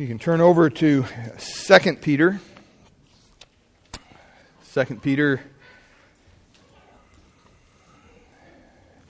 You 0.00 0.06
can 0.06 0.18
turn 0.18 0.40
over 0.40 0.70
to 0.70 1.04
2 1.38 1.96
Peter. 1.96 2.40
2 4.72 4.84
Peter 5.02 5.42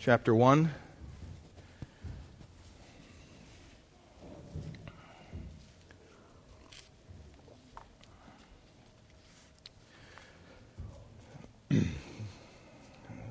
chapter 0.01 0.35
1. 0.35 0.73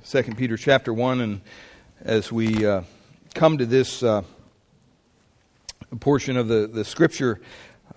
Second 0.04 0.38
Peter 0.38 0.56
chapter 0.56 0.94
one, 0.94 1.20
and 1.20 1.42
as 2.02 2.32
we 2.32 2.66
uh, 2.66 2.84
come 3.36 3.58
to 3.58 3.66
this 3.66 4.02
uh, 4.02 4.24
portion 5.96 6.38
of 6.38 6.48
the, 6.48 6.68
the 6.68 6.86
scripture, 6.86 7.42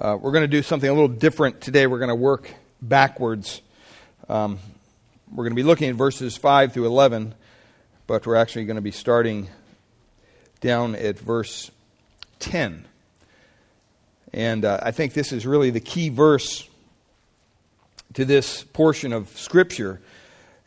uh, 0.00 0.16
we're 0.20 0.32
going 0.32 0.42
to 0.42 0.48
do 0.48 0.62
something 0.62 0.88
a 0.88 0.92
little 0.92 1.08
different 1.08 1.60
today. 1.60 1.86
We're 1.86 1.98
going 1.98 2.08
to 2.08 2.14
work 2.14 2.50
backwards. 2.80 3.62
Um, 4.28 4.58
we're 5.30 5.44
going 5.44 5.52
to 5.52 5.56
be 5.56 5.62
looking 5.62 5.90
at 5.90 5.96
verses 5.96 6.36
5 6.36 6.72
through 6.72 6.86
11, 6.86 7.34
but 8.06 8.26
we're 8.26 8.36
actually 8.36 8.64
going 8.64 8.76
to 8.76 8.82
be 8.82 8.90
starting 8.90 9.48
down 10.60 10.94
at 10.94 11.18
verse 11.18 11.70
10. 12.38 12.86
And 14.32 14.64
uh, 14.64 14.78
I 14.82 14.90
think 14.90 15.12
this 15.12 15.32
is 15.32 15.46
really 15.46 15.70
the 15.70 15.80
key 15.80 16.08
verse 16.08 16.68
to 18.14 18.24
this 18.24 18.62
portion 18.62 19.12
of 19.12 19.28
Scripture. 19.36 20.00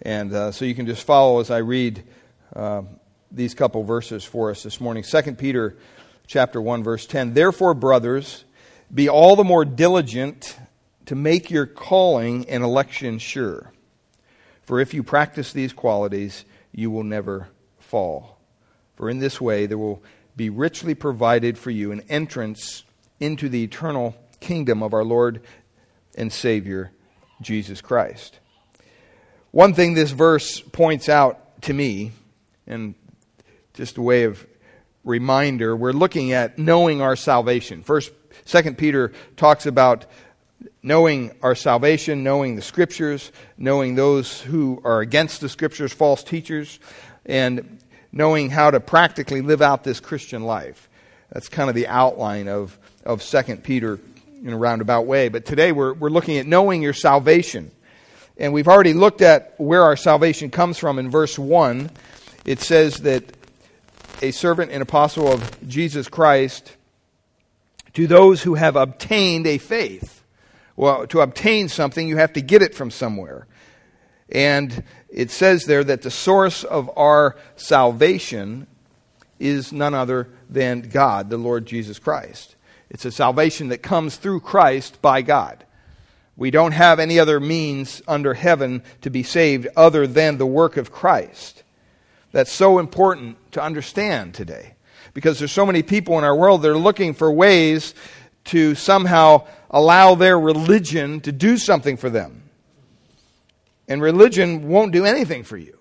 And 0.02 0.34
uh, 0.34 0.52
so 0.52 0.66
you 0.66 0.76
can 0.76 0.85
just 0.85 1.04
follow 1.04 1.40
as 1.40 1.49
I 1.49 1.57
read 1.57 2.04
uh, 2.55 2.84
these 3.32 3.54
couple 3.54 3.84
verses 3.84 4.23
for 4.23 4.52
us 4.52 4.63
this 4.63 4.80
morning. 4.80 5.04
2 5.04 5.34
Peter 5.34 5.76
chapter 6.27 6.61
1 6.61 6.84
verse 6.84 7.05
10. 7.05 7.34
Therefore, 7.34 7.73
brothers, 7.73 8.45
be 8.93 9.09
all 9.09 9.35
the 9.35 9.43
more 9.43 9.65
diligent 9.65 10.57
to 11.05 11.15
make 11.15 11.51
your 11.51 11.65
calling 11.65 12.49
and 12.49 12.63
election 12.63 13.20
sure. 13.20 13.71
For 14.63 14.79
if 14.79 14.93
you 14.93 15.04
practice 15.04 15.54
these 15.54 15.73
qualities, 15.73 16.45
you 16.71 16.90
will 16.90 17.04
never 17.04 17.49
fall. 17.79 18.40
For 18.95 19.09
in 19.09 19.20
this 19.20 19.40
way 19.40 19.65
there 19.65 19.77
will 19.77 20.04
be 20.35 20.49
richly 20.49 20.95
provided 20.95 21.57
for 21.57 21.71
you 21.71 21.91
an 21.91 22.01
entrance 22.09 22.84
into 23.20 23.48
the 23.48 23.63
eternal 23.63 24.15
kingdom 24.39 24.84
of 24.84 24.93
our 24.93 25.04
Lord 25.04 25.41
and 26.17 26.32
Savior, 26.32 26.91
Jesus 27.41 27.82
Christ. 27.82 28.39
One 29.51 29.73
thing 29.73 29.93
this 29.93 30.12
verse 30.12 30.60
points 30.60 31.07
out 31.07 31.62
to 31.63 31.73
me, 31.73 32.12
and 32.67 32.95
just 33.73 33.98
a 33.98 34.01
way 34.01 34.23
of 34.23 34.45
reminder, 35.05 35.75
we're 35.75 35.93
looking 35.93 36.34
at 36.34 36.57
knowing 36.57 37.01
our 37.01 37.15
salvation. 37.15 37.84
First, 37.84 38.11
Second 38.43 38.77
Peter 38.77 39.13
talks 39.37 39.65
about 39.65 40.05
knowing 40.84 41.31
our 41.41 41.55
salvation, 41.55 42.23
knowing 42.23 42.55
the 42.55 42.61
scriptures, 42.61 43.31
knowing 43.57 43.95
those 43.95 44.41
who 44.41 44.81
are 44.83 44.99
against 44.99 45.41
the 45.41 45.49
scriptures, 45.49 45.93
false 45.93 46.23
teachers, 46.23 46.79
and 47.26 47.79
knowing 48.11 48.49
how 48.49 48.71
to 48.71 48.79
practically 48.79 49.41
live 49.41 49.61
out 49.61 49.83
this 49.83 49.99
Christian 49.99 50.43
life. 50.43 50.89
That's 51.31 51.49
kind 51.49 51.70
of 51.70 51.76
the 51.76 51.87
outline 51.87 52.48
of, 52.48 52.77
of 53.05 53.21
Second 53.21 53.63
Peter 53.63 53.99
in 54.43 54.53
a 54.53 54.57
roundabout 54.57 55.05
way. 55.05 55.29
But 55.29 55.45
today 55.45 55.71
we're, 55.71 55.93
we're 55.93 56.09
looking 56.09 56.37
at 56.37 56.45
knowing 56.45 56.81
your 56.81 56.93
salvation. 56.93 57.71
And 58.37 58.53
we've 58.53 58.67
already 58.67 58.93
looked 58.93 59.21
at 59.21 59.55
where 59.57 59.83
our 59.83 59.95
salvation 59.95 60.49
comes 60.49 60.77
from 60.77 60.99
in 60.99 61.09
verse 61.09 61.39
1. 61.39 61.89
It 62.45 62.59
says 62.59 62.98
that 62.98 63.23
a 64.22 64.31
servant 64.31 64.72
and 64.72 64.81
apostle 64.81 65.31
of 65.31 65.68
Jesus 65.68 66.08
Christ 66.08 66.75
to 67.94 68.08
those 68.08 68.44
who 68.44 68.56
have 68.56 68.75
obtained 68.75 69.47
a 69.47 69.57
faith. 69.57 70.24
Well, 70.75 71.07
to 71.07 71.22
obtain 71.22 71.69
something, 71.69 72.07
you 72.07 72.18
have 72.18 72.34
to 72.34 72.41
get 72.41 72.62
it 72.62 72.75
from 72.75 72.91
somewhere. 72.91 73.47
And 74.29 74.84
it 75.09 75.31
says 75.31 75.66
there 75.66 75.84
that 75.84 76.01
the 76.01 76.12
source 76.12 76.63
of 76.63 76.89
our 76.97 77.38
salvation 77.56 78.67
is 79.39 79.72
none 79.72 79.94
other 79.94 80.29
than 80.50 80.81
God, 80.81 81.29
the 81.29 81.38
Lord 81.38 81.66
Jesus 81.66 82.00
Christ. 82.00 82.56
It's 82.89 83.06
a 83.06 83.12
salvation 83.12 83.69
that 83.69 83.79
comes 83.79 84.18
through 84.18 84.41
Christ 84.41 85.01
by 85.01 85.22
God. 85.22 85.66
We 86.38 86.51
don't 86.51 86.73
have 86.73 87.00
any 87.00 87.19
other 87.19 87.39
means 87.39 88.01
under 88.07 88.34
heaven 88.34 88.84
to 89.01 89.09
be 89.09 89.23
saved 89.23 89.68
other 89.75 90.06
than 90.06 90.38
the 90.38 90.45
work 90.45 90.75
of 90.75 90.91
Christ. 90.91 91.63
That's 92.35 92.51
so 92.51 92.79
important 92.79 93.38
to 93.53 93.63
understand 93.63 94.34
today. 94.34 94.75
Because 95.13 95.40
there's 95.40 95.53
so 95.53 95.66
many 95.66 95.84
people 95.84 96.18
in 96.18 96.25
our 96.25 96.35
world 96.35 96.63
that 96.63 96.69
are 96.69 96.78
looking 96.78 97.13
for 97.13 97.31
ways 97.31 97.96
to 98.46 98.75
somehow 98.75 99.47
allow 99.69 100.16
their 100.16 100.38
religion 100.38 101.22
to 101.22 101.31
do 101.31 101.56
something 101.56 101.95
for 101.95 102.09
them. 102.09 102.44
And 103.88 104.01
religion 104.01 104.68
won't 104.68 104.91
do 104.91 105.06
anything 105.06 105.44
for 105.44 105.56
you. 105.56 105.79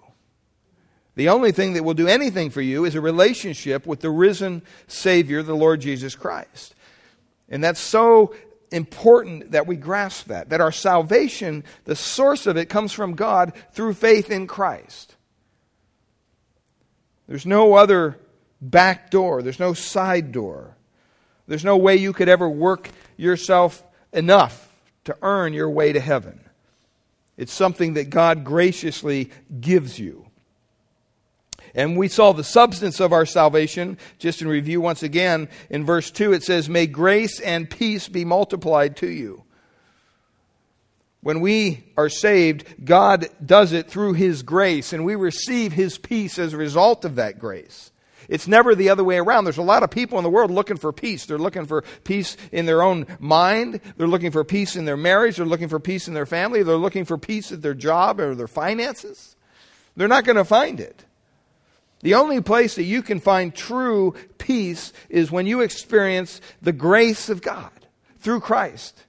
The 1.16 1.28
only 1.28 1.50
thing 1.50 1.72
that 1.72 1.82
will 1.82 1.93
do 1.93 2.06
anything 2.06 2.50
for 2.50 2.62
you 2.62 2.84
is 2.84 2.94
a 2.94 3.00
relationship 3.00 3.84
with 3.84 3.98
the 3.98 4.10
risen 4.10 4.62
Savior, 4.87 5.43
the 5.43 5.56
Lord 5.56 5.81
Jesus 5.81 6.14
Christ. 6.14 6.76
And 7.48 7.64
that's 7.64 7.81
so 7.81 8.32
important 8.70 9.50
that 9.50 9.66
we 9.66 9.75
grasp 9.75 10.28
that, 10.28 10.50
that 10.50 10.60
our 10.60 10.70
salvation, 10.70 11.64
the 11.82 11.97
source 11.97 12.47
of 12.47 12.56
it, 12.56 12.66
comes 12.66 12.93
from 12.93 13.16
God 13.16 13.54
through 13.72 13.94
faith 13.94 14.31
in 14.31 14.47
Christ. 14.47 15.13
There's 17.26 17.46
no 17.46 17.74
other 17.74 18.18
back 18.60 19.10
door, 19.10 19.42
there's 19.42 19.60
no 19.60 19.74
side 19.74 20.32
door. 20.32 20.76
There's 21.46 21.64
no 21.64 21.76
way 21.76 21.96
you 21.96 22.12
could 22.12 22.28
ever 22.28 22.48
work 22.48 22.90
yourself 23.16 23.82
enough 24.12 24.72
to 25.04 25.16
earn 25.22 25.52
your 25.52 25.68
way 25.68 25.92
to 25.92 26.00
heaven. 26.00 26.40
It's 27.36 27.52
something 27.52 27.94
that 27.94 28.10
God 28.10 28.44
graciously 28.44 29.30
gives 29.60 29.98
you. 29.98 30.26
And 31.74 31.96
we 31.96 32.08
saw 32.08 32.32
the 32.32 32.44
substance 32.44 33.00
of 33.00 33.12
our 33.12 33.26
salvation, 33.26 33.98
just 34.18 34.40
in 34.40 34.48
review 34.48 34.80
once 34.80 35.02
again. 35.02 35.48
In 35.68 35.84
verse 35.84 36.10
2, 36.10 36.32
it 36.32 36.44
says, 36.44 36.68
May 36.68 36.86
grace 36.86 37.40
and 37.40 37.68
peace 37.68 38.08
be 38.08 38.24
multiplied 38.24 38.96
to 38.98 39.08
you. 39.08 39.44
When 41.24 41.40
we 41.40 41.82
are 41.96 42.10
saved, 42.10 42.84
God 42.84 43.30
does 43.42 43.72
it 43.72 43.88
through 43.88 44.12
His 44.12 44.42
grace, 44.42 44.92
and 44.92 45.06
we 45.06 45.14
receive 45.14 45.72
His 45.72 45.96
peace 45.96 46.38
as 46.38 46.52
a 46.52 46.58
result 46.58 47.06
of 47.06 47.14
that 47.14 47.38
grace. 47.38 47.92
It's 48.28 48.46
never 48.46 48.74
the 48.74 48.90
other 48.90 49.02
way 49.02 49.16
around. 49.16 49.44
There's 49.44 49.56
a 49.56 49.62
lot 49.62 49.82
of 49.82 49.90
people 49.90 50.18
in 50.18 50.22
the 50.22 50.28
world 50.28 50.50
looking 50.50 50.76
for 50.76 50.92
peace. 50.92 51.24
They're 51.24 51.38
looking 51.38 51.64
for 51.64 51.80
peace 52.04 52.36
in 52.52 52.66
their 52.66 52.82
own 52.82 53.06
mind. 53.18 53.80
They're 53.96 54.06
looking 54.06 54.32
for 54.32 54.44
peace 54.44 54.76
in 54.76 54.84
their 54.84 54.98
marriage. 54.98 55.38
They're 55.38 55.46
looking 55.46 55.70
for 55.70 55.80
peace 55.80 56.08
in 56.08 56.12
their 56.12 56.26
family. 56.26 56.62
They're 56.62 56.76
looking 56.76 57.06
for 57.06 57.16
peace 57.16 57.52
at 57.52 57.62
their 57.62 57.72
job 57.72 58.20
or 58.20 58.34
their 58.34 58.46
finances. 58.46 59.34
They're 59.96 60.08
not 60.08 60.24
going 60.24 60.36
to 60.36 60.44
find 60.44 60.78
it. 60.78 61.06
The 62.00 62.16
only 62.16 62.42
place 62.42 62.74
that 62.74 62.82
you 62.82 63.00
can 63.00 63.18
find 63.18 63.54
true 63.54 64.14
peace 64.36 64.92
is 65.08 65.30
when 65.30 65.46
you 65.46 65.62
experience 65.62 66.42
the 66.60 66.72
grace 66.72 67.30
of 67.30 67.40
God 67.40 67.72
through 68.20 68.40
Christ. 68.40 69.04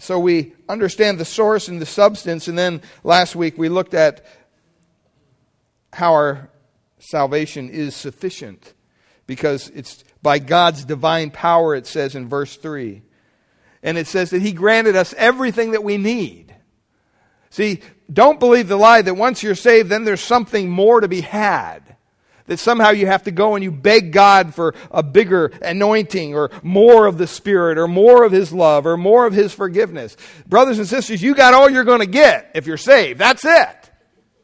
So 0.00 0.18
we 0.18 0.54
understand 0.68 1.18
the 1.18 1.24
source 1.24 1.68
and 1.68 1.80
the 1.80 1.86
substance. 1.86 2.48
And 2.48 2.58
then 2.58 2.82
last 3.04 3.36
week 3.36 3.58
we 3.58 3.68
looked 3.68 3.94
at 3.94 4.24
how 5.92 6.12
our 6.12 6.50
salvation 6.98 7.68
is 7.68 7.94
sufficient 7.94 8.74
because 9.26 9.68
it's 9.70 10.04
by 10.22 10.38
God's 10.38 10.84
divine 10.84 11.30
power, 11.30 11.74
it 11.74 11.86
says 11.86 12.14
in 12.14 12.28
verse 12.28 12.56
3. 12.56 13.02
And 13.82 13.96
it 13.96 14.06
says 14.06 14.30
that 14.30 14.42
He 14.42 14.52
granted 14.52 14.96
us 14.96 15.14
everything 15.16 15.72
that 15.72 15.84
we 15.84 15.96
need. 15.96 16.54
See, 17.50 17.80
don't 18.12 18.40
believe 18.40 18.68
the 18.68 18.76
lie 18.76 19.02
that 19.02 19.14
once 19.14 19.42
you're 19.42 19.54
saved, 19.54 19.88
then 19.88 20.04
there's 20.04 20.20
something 20.20 20.68
more 20.68 21.00
to 21.00 21.08
be 21.08 21.20
had 21.22 21.89
that 22.50 22.58
somehow 22.58 22.90
you 22.90 23.06
have 23.06 23.22
to 23.22 23.30
go 23.30 23.54
and 23.54 23.62
you 23.62 23.70
beg 23.70 24.10
God 24.10 24.56
for 24.56 24.74
a 24.90 25.04
bigger 25.04 25.52
anointing 25.62 26.34
or 26.34 26.50
more 26.64 27.06
of 27.06 27.16
the 27.16 27.28
Spirit 27.28 27.78
or 27.78 27.86
more 27.86 28.24
of 28.24 28.32
His 28.32 28.52
love 28.52 28.86
or 28.86 28.96
more 28.96 29.24
of 29.24 29.32
His 29.32 29.54
forgiveness. 29.54 30.16
Brothers 30.48 30.78
and 30.80 30.88
sisters, 30.88 31.22
you 31.22 31.36
got 31.36 31.54
all 31.54 31.70
you're 31.70 31.84
going 31.84 32.00
to 32.00 32.06
get 32.06 32.50
if 32.56 32.66
you're 32.66 32.76
saved. 32.76 33.20
That's 33.20 33.44
it. 33.44 33.90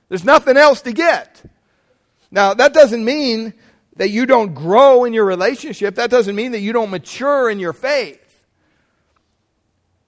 There's 0.09 0.23
nothing 0.23 0.57
else 0.57 0.83
to 0.83 0.93
get. 0.93 1.43
Now, 2.31 2.55
that 2.55 2.73
doesn't 2.73 3.05
mean 3.05 3.55
that 3.97 4.11
you 4.11 4.25
don't 4.25 4.55
grow 4.55 5.03
in 5.03 5.13
your 5.13 5.25
relationship. 5.25 5.97
That 5.97 6.09
doesn't 6.09 6.37
mean 6.37 6.53
that 6.53 6.61
you 6.61 6.73
don't 6.73 6.91
mature 6.91 7.51
in 7.51 7.59
your 7.59 7.73
faith. 7.73 8.23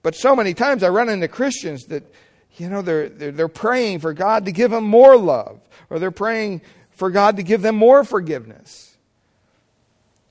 But 0.03 0.15
so 0.15 0.37
many 0.37 0.53
times 0.53 0.83
I 0.83 0.87
run 0.87 1.09
into 1.09 1.27
Christians 1.27 1.87
that, 1.87 2.03
you 2.55 2.69
know, 2.69 2.81
they're, 2.81 3.09
they're, 3.09 3.31
they're 3.33 3.47
praying 3.49 3.99
for 3.99 4.13
God 4.13 4.45
to 4.45 4.53
give 4.53 4.71
them 4.71 4.85
more 4.85 5.17
love, 5.17 5.59
or 5.89 5.99
they're 5.99 6.11
praying 6.11 6.61
for 6.99 7.09
God 7.09 7.37
to 7.37 7.43
give 7.43 7.61
them 7.61 7.75
more 7.75 8.03
forgiveness 8.03 8.95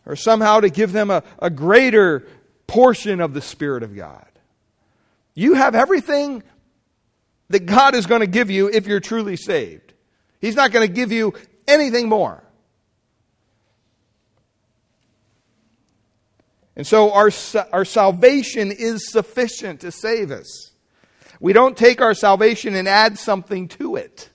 or 0.05 0.17
somehow 0.17 0.61
to 0.61 0.69
give 0.69 0.93
them 0.93 1.11
a, 1.11 1.23
a 1.39 1.49
greater 1.49 2.29
portion 2.67 3.21
of 3.21 3.33
the 3.33 3.41
Spirit 3.41 3.83
of 3.83 3.97
God. 3.97 4.27
You 5.35 5.55
have 5.55 5.75
everything 5.75 6.43
that 7.49 7.65
God 7.65 7.95
is 7.95 8.05
going 8.05 8.21
to 8.21 8.27
give 8.27 8.51
you 8.51 8.69
if 8.69 8.87
you're 8.87 9.01
truly 9.01 9.37
saved. 9.37 9.95
He's 10.41 10.55
not 10.55 10.71
going 10.71 10.87
to 10.87 10.93
give 10.93 11.11
you 11.11 11.33
anything 11.67 12.09
more. 12.09 12.45
And 16.77 16.87
so 16.87 17.13
our, 17.13 17.31
our 17.73 17.85
salvation 17.85 18.71
is 18.73 19.11
sufficient 19.11 19.81
to 19.81 19.91
save 19.91 20.31
us. 20.31 20.73
We 21.41 21.55
don't 21.55 21.77
take 21.77 22.03
our 22.03 22.15
salvation 22.15 22.75
and 22.75 22.87
add 22.87 23.19
something 23.19 23.69
to 23.69 23.97
it. 23.97 24.29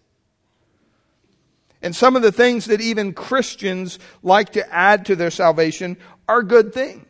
And 1.84 1.94
some 1.94 2.16
of 2.16 2.22
the 2.22 2.32
things 2.32 2.66
that 2.66 2.80
even 2.80 3.14
Christians 3.14 4.00
like 4.24 4.54
to 4.54 4.74
add 4.74 5.06
to 5.08 5.16
their 5.18 5.30
salvation 5.30 5.98
are 6.30 6.42
good 6.42 6.74
things. 6.74 7.06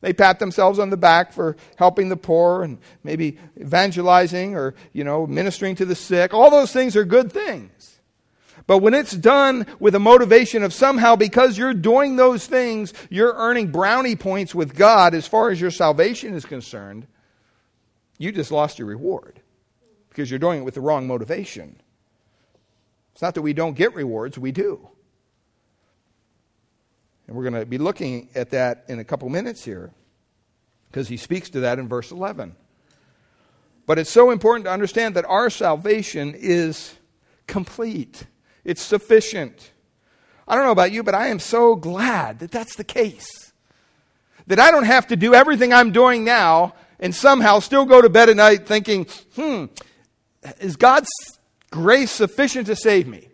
They 0.00 0.12
pat 0.12 0.40
themselves 0.40 0.78
on 0.78 0.90
the 0.90 0.96
back 0.96 1.32
for 1.32 1.56
helping 1.76 2.08
the 2.08 2.16
poor 2.16 2.64
and 2.64 2.78
maybe 3.04 3.38
evangelizing 3.58 4.56
or, 4.56 4.74
you 4.92 5.04
know, 5.04 5.26
ministering 5.26 5.76
to 5.76 5.84
the 5.84 5.94
sick. 5.94 6.34
All 6.34 6.50
those 6.50 6.72
things 6.72 6.96
are 6.96 7.04
good 7.04 7.30
things. 7.30 8.00
But 8.66 8.78
when 8.78 8.94
it's 8.94 9.12
done 9.12 9.66
with 9.78 9.94
a 9.94 10.00
motivation 10.00 10.62
of 10.62 10.72
somehow 10.72 11.16
because 11.16 11.56
you're 11.56 11.74
doing 11.74 12.16
those 12.16 12.46
things, 12.46 12.92
you're 13.10 13.34
earning 13.34 13.70
brownie 13.70 14.16
points 14.16 14.54
with 14.54 14.74
God 14.74 15.14
as 15.14 15.26
far 15.26 15.50
as 15.50 15.60
your 15.60 15.70
salvation 15.70 16.34
is 16.34 16.44
concerned, 16.44 17.06
you 18.18 18.32
just 18.32 18.50
lost 18.50 18.78
your 18.78 18.88
reward 18.88 19.40
because 20.08 20.30
you're 20.30 20.38
doing 20.38 20.60
it 20.60 20.64
with 20.64 20.74
the 20.74 20.80
wrong 20.80 21.06
motivation. 21.06 21.80
It's 23.20 23.22
not 23.22 23.34
that 23.34 23.42
we 23.42 23.52
don't 23.52 23.76
get 23.76 23.94
rewards, 23.94 24.38
we 24.38 24.50
do. 24.50 24.88
And 27.26 27.36
we're 27.36 27.42
going 27.42 27.60
to 27.60 27.66
be 27.66 27.76
looking 27.76 28.30
at 28.34 28.48
that 28.52 28.86
in 28.88 28.98
a 28.98 29.04
couple 29.04 29.28
minutes 29.28 29.62
here 29.62 29.90
because 30.86 31.06
he 31.06 31.18
speaks 31.18 31.50
to 31.50 31.60
that 31.60 31.78
in 31.78 31.86
verse 31.86 32.12
11. 32.12 32.56
But 33.84 33.98
it's 33.98 34.08
so 34.08 34.30
important 34.30 34.64
to 34.64 34.70
understand 34.70 35.16
that 35.16 35.26
our 35.26 35.50
salvation 35.50 36.34
is 36.34 36.94
complete, 37.46 38.24
it's 38.64 38.80
sufficient. 38.80 39.70
I 40.48 40.54
don't 40.54 40.64
know 40.64 40.72
about 40.72 40.90
you, 40.90 41.02
but 41.02 41.14
I 41.14 41.26
am 41.26 41.40
so 41.40 41.76
glad 41.76 42.38
that 42.38 42.50
that's 42.50 42.76
the 42.76 42.84
case. 42.84 43.52
That 44.46 44.58
I 44.58 44.70
don't 44.70 44.84
have 44.84 45.08
to 45.08 45.16
do 45.16 45.34
everything 45.34 45.74
I'm 45.74 45.92
doing 45.92 46.24
now 46.24 46.72
and 46.98 47.14
somehow 47.14 47.58
still 47.58 47.84
go 47.84 48.00
to 48.00 48.08
bed 48.08 48.30
at 48.30 48.36
night 48.36 48.66
thinking, 48.66 49.06
hmm, 49.34 49.66
is 50.58 50.76
God's 50.76 51.10
grace 51.70 52.10
sufficient 52.10 52.66
to 52.66 52.76
save 52.76 53.06
me? 53.06 53.28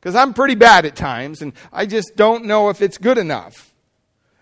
Because 0.00 0.14
I'm 0.14 0.32
pretty 0.32 0.54
bad 0.54 0.86
at 0.86 0.94
times, 0.94 1.42
and 1.42 1.52
I 1.72 1.86
just 1.86 2.14
don't 2.14 2.44
know 2.44 2.68
if 2.68 2.80
it's 2.80 2.98
good 2.98 3.18
enough. 3.18 3.72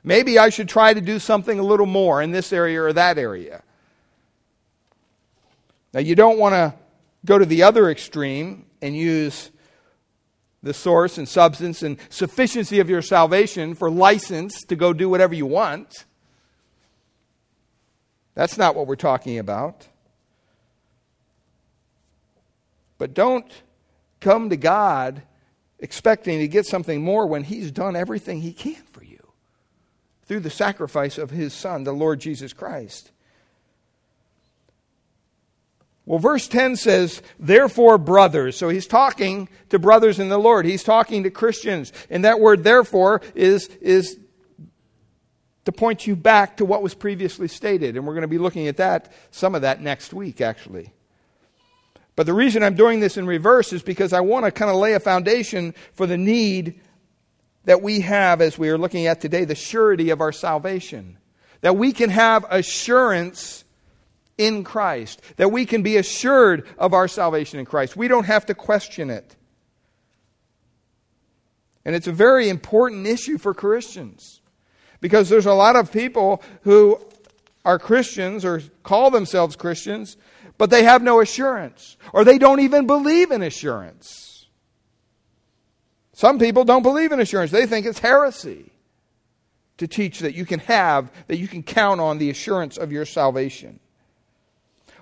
Maybe 0.04 0.38
I 0.38 0.50
should 0.50 0.68
try 0.68 0.94
to 0.94 1.00
do 1.00 1.18
something 1.18 1.58
a 1.58 1.62
little 1.62 1.86
more 1.86 2.22
in 2.22 2.30
this 2.30 2.52
area 2.52 2.82
or 2.82 2.92
that 2.92 3.18
area. 3.18 3.62
Now, 5.92 6.00
you 6.00 6.14
don't 6.14 6.38
want 6.38 6.52
to 6.52 6.74
go 7.24 7.38
to 7.38 7.46
the 7.46 7.62
other 7.62 7.90
extreme 7.90 8.66
and 8.82 8.96
use 8.96 9.50
the 10.62 10.74
source 10.74 11.16
and 11.16 11.28
substance 11.28 11.82
and 11.82 11.96
sufficiency 12.08 12.80
of 12.80 12.90
your 12.90 13.02
salvation 13.02 13.74
for 13.74 13.90
license 13.90 14.62
to 14.64 14.76
go 14.76 14.92
do 14.92 15.08
whatever 15.08 15.34
you 15.34 15.46
want. 15.46 16.04
That's 18.34 18.58
not 18.58 18.74
what 18.74 18.86
we're 18.86 18.96
talking 18.96 19.38
about. 19.38 19.88
But 22.98 23.14
don't 23.14 23.50
come 24.20 24.50
to 24.50 24.56
God 24.56 25.22
expecting 25.78 26.38
to 26.40 26.48
get 26.48 26.66
something 26.66 27.02
more 27.02 27.26
when 27.26 27.44
He's 27.44 27.70
done 27.70 27.96
everything 27.96 28.40
He 28.40 28.52
can 28.52 28.82
for 28.92 29.04
you 29.04 29.32
through 30.24 30.40
the 30.40 30.50
sacrifice 30.50 31.18
of 31.18 31.30
His 31.30 31.52
Son, 31.52 31.84
the 31.84 31.92
Lord 31.92 32.20
Jesus 32.20 32.52
Christ. 32.52 33.10
Well, 36.06 36.20
verse 36.20 36.46
10 36.46 36.76
says, 36.76 37.20
therefore, 37.38 37.98
brothers. 37.98 38.56
So 38.56 38.68
he's 38.68 38.86
talking 38.86 39.48
to 39.70 39.78
brothers 39.80 40.20
in 40.20 40.28
the 40.28 40.38
Lord. 40.38 40.64
He's 40.64 40.84
talking 40.84 41.24
to 41.24 41.30
Christians. 41.30 41.92
And 42.08 42.24
that 42.24 42.38
word, 42.38 42.62
therefore, 42.62 43.22
is, 43.34 43.66
is 43.80 44.16
to 45.64 45.72
point 45.72 46.06
you 46.06 46.14
back 46.14 46.58
to 46.58 46.64
what 46.64 46.80
was 46.80 46.94
previously 46.94 47.48
stated. 47.48 47.96
And 47.96 48.06
we're 48.06 48.14
going 48.14 48.22
to 48.22 48.28
be 48.28 48.38
looking 48.38 48.68
at 48.68 48.76
that, 48.76 49.12
some 49.32 49.56
of 49.56 49.62
that 49.62 49.82
next 49.82 50.14
week, 50.14 50.40
actually. 50.40 50.92
But 52.16 52.24
the 52.24 52.34
reason 52.34 52.62
I'm 52.62 52.74
doing 52.74 53.00
this 53.00 53.18
in 53.18 53.26
reverse 53.26 53.74
is 53.74 53.82
because 53.82 54.14
I 54.14 54.20
want 54.20 54.46
to 54.46 54.50
kind 54.50 54.70
of 54.70 54.76
lay 54.78 54.94
a 54.94 55.00
foundation 55.00 55.74
for 55.92 56.06
the 56.06 56.16
need 56.16 56.80
that 57.66 57.82
we 57.82 58.00
have 58.00 58.40
as 58.40 58.58
we 58.58 58.70
are 58.70 58.78
looking 58.78 59.06
at 59.06 59.20
today, 59.20 59.44
the 59.44 59.54
surety 59.54 60.10
of 60.10 60.22
our 60.22 60.32
salvation. 60.32 61.18
That 61.60 61.76
we 61.76 61.92
can 61.92 62.08
have 62.10 62.46
assurance 62.48 63.64
in 64.38 64.64
Christ. 64.64 65.20
That 65.36 65.52
we 65.52 65.66
can 65.66 65.82
be 65.82 65.98
assured 65.98 66.66
of 66.78 66.94
our 66.94 67.06
salvation 67.06 67.60
in 67.60 67.66
Christ. 67.66 67.96
We 67.96 68.08
don't 68.08 68.24
have 68.24 68.46
to 68.46 68.54
question 68.54 69.10
it. 69.10 69.36
And 71.84 71.94
it's 71.94 72.08
a 72.08 72.12
very 72.12 72.48
important 72.48 73.06
issue 73.06 73.36
for 73.36 73.52
Christians. 73.52 74.40
Because 75.00 75.28
there's 75.28 75.46
a 75.46 75.52
lot 75.52 75.76
of 75.76 75.92
people 75.92 76.42
who 76.62 76.98
are 77.64 77.78
Christians 77.78 78.44
or 78.44 78.62
call 78.84 79.10
themselves 79.10 79.54
Christians 79.54 80.16
but 80.58 80.70
they 80.70 80.84
have 80.84 81.02
no 81.02 81.20
assurance, 81.20 81.96
or 82.12 82.24
they 82.24 82.38
don't 82.38 82.60
even 82.60 82.86
believe 82.86 83.30
in 83.30 83.42
assurance. 83.42 84.46
Some 86.12 86.38
people 86.38 86.64
don't 86.64 86.82
believe 86.82 87.12
in 87.12 87.20
assurance, 87.20 87.50
they 87.50 87.66
think 87.66 87.86
it's 87.86 87.98
heresy 87.98 88.70
to 89.78 89.86
teach 89.86 90.20
that 90.20 90.34
you 90.34 90.46
can 90.46 90.60
have, 90.60 91.10
that 91.26 91.36
you 91.36 91.48
can 91.48 91.62
count 91.62 92.00
on 92.00 92.18
the 92.18 92.30
assurance 92.30 92.78
of 92.78 92.90
your 92.90 93.04
salvation. 93.04 93.78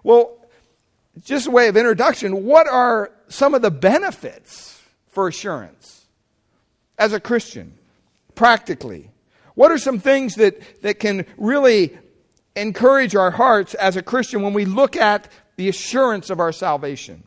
Well, 0.02 0.36
just 1.22 1.46
a 1.46 1.50
way 1.50 1.68
of 1.68 1.76
introduction, 1.76 2.44
what 2.44 2.66
are 2.66 3.12
some 3.28 3.54
of 3.54 3.62
the 3.62 3.70
benefits 3.70 4.82
for 5.08 5.28
assurance 5.28 6.06
as 6.98 7.12
a 7.12 7.20
Christian, 7.20 7.74
practically? 8.34 9.10
What 9.54 9.70
are 9.70 9.78
some 9.78 10.00
things 10.00 10.34
that, 10.34 10.82
that 10.82 10.98
can 10.98 11.26
really 11.36 11.96
encourage 12.56 13.14
our 13.14 13.30
hearts 13.30 13.74
as 13.74 13.96
a 13.96 14.02
Christian 14.02 14.42
when 14.42 14.52
we 14.52 14.64
look 14.64 14.96
at 14.96 15.28
the 15.56 15.68
assurance 15.68 16.30
of 16.30 16.40
our 16.40 16.52
salvation. 16.52 17.24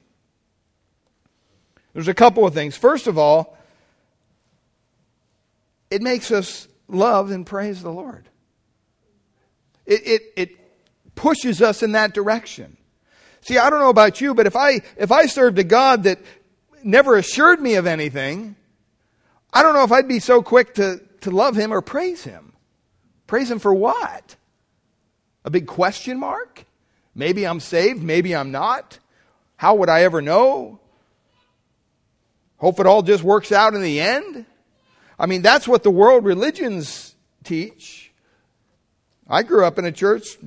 There's 1.94 2.08
a 2.08 2.14
couple 2.14 2.46
of 2.46 2.54
things. 2.54 2.78
First 2.78 3.08
of 3.08 3.18
all, 3.18 3.58
it 5.90 6.02
makes 6.02 6.32
us 6.32 6.68
love 6.88 7.32
and 7.32 7.46
praise 7.46 7.82
the 7.82 7.92
Lord. 7.92 8.28
It, 9.86 10.06
it, 10.06 10.22
it 10.36 11.16
pushes 11.16 11.62
us 11.62 11.82
in 11.82 11.94
that 11.94 12.14
direction. 12.14 12.78
See, 13.42 13.58
I 13.58 13.70
don't 13.70 13.80
know 13.80 13.90
about 13.90 14.20
you, 14.22 14.34
but 14.34 14.46
if 14.46 14.56
I, 14.56 14.82
if 14.98 15.12
I 15.12 15.26
served 15.26 15.58
a 15.58 15.64
God 15.64 16.04
that 16.04 16.20
never 16.84 17.16
assured 17.16 17.62
me 17.62 17.76
of 17.76 17.88
anything, 17.88 18.56
I 19.52 19.64
don't 19.64 19.74
know 19.74 19.84
if 19.84 19.92
I'd 19.92 20.08
be 20.08 20.20
so 20.20 20.42
quick 20.42 20.76
to, 20.76 21.02
to 21.22 21.32
love 21.32 21.56
him 21.56 21.74
or 21.74 21.82
praise 21.82 22.24
him. 22.24 22.54
Praise 23.26 23.50
him 23.50 23.60
for 23.60 23.74
what? 23.74 24.36
A 25.44 25.50
big 25.50 25.66
question 25.66 26.20
mark? 26.20 26.67
Maybe 27.18 27.48
I'm 27.48 27.60
saved, 27.60 28.04
maybe 28.04 28.36
I'm 28.36 28.52
not. 28.52 29.00
How 29.56 29.74
would 29.74 29.90
I 29.90 30.04
ever 30.04 30.22
know? 30.22 30.80
Hope 32.58 32.80
it 32.80 32.86
all 32.86 33.02
just 33.02 33.24
works 33.24 33.52
out 33.52 33.74
in 33.74 33.82
the 33.82 34.00
end. 34.00 34.46
I 35.18 35.26
mean, 35.26 35.42
that's 35.42 35.68
what 35.68 35.82
the 35.82 35.90
world 35.90 36.26
religions 36.26 37.16
teach. 37.44 38.12
I 39.28 39.42
grew 39.42 39.66
up 39.66 39.80
in 39.80 39.86
a 39.86 39.92
church 39.92 40.38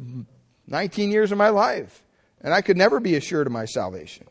19 0.69 1.11
years 1.11 1.33
of 1.33 1.39
my 1.39 1.49
life, 1.49 2.05
and 2.41 2.55
I 2.55 2.61
could 2.61 2.77
never 2.77 3.01
be 3.01 3.17
assured 3.17 3.49
of 3.49 3.53
my 3.53 3.65
salvation. 3.65 4.29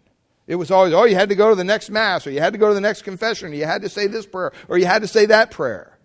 It 0.47 0.55
was 0.55 0.71
always, 0.71 0.93
oh, 0.93 1.03
you 1.03 1.15
had 1.15 1.29
to 1.29 1.35
go 1.35 1.49
to 1.49 1.55
the 1.55 1.65
next 1.65 1.89
Mass, 1.89 2.25
or 2.25 2.31
you 2.31 2.39
had 2.39 2.53
to 2.53 2.59
go 2.59 2.69
to 2.69 2.73
the 2.73 2.79
next 2.79 3.01
confession, 3.01 3.51
or 3.51 3.53
you 3.53 3.65
had 3.65 3.81
to 3.81 3.89
say 3.89 4.07
this 4.07 4.25
prayer, 4.25 4.53
or 4.69 4.77
you 4.77 4.85
had 4.85 5.01
to 5.01 5.09
say 5.09 5.25
that 5.25 5.51
prayer. 5.51 5.97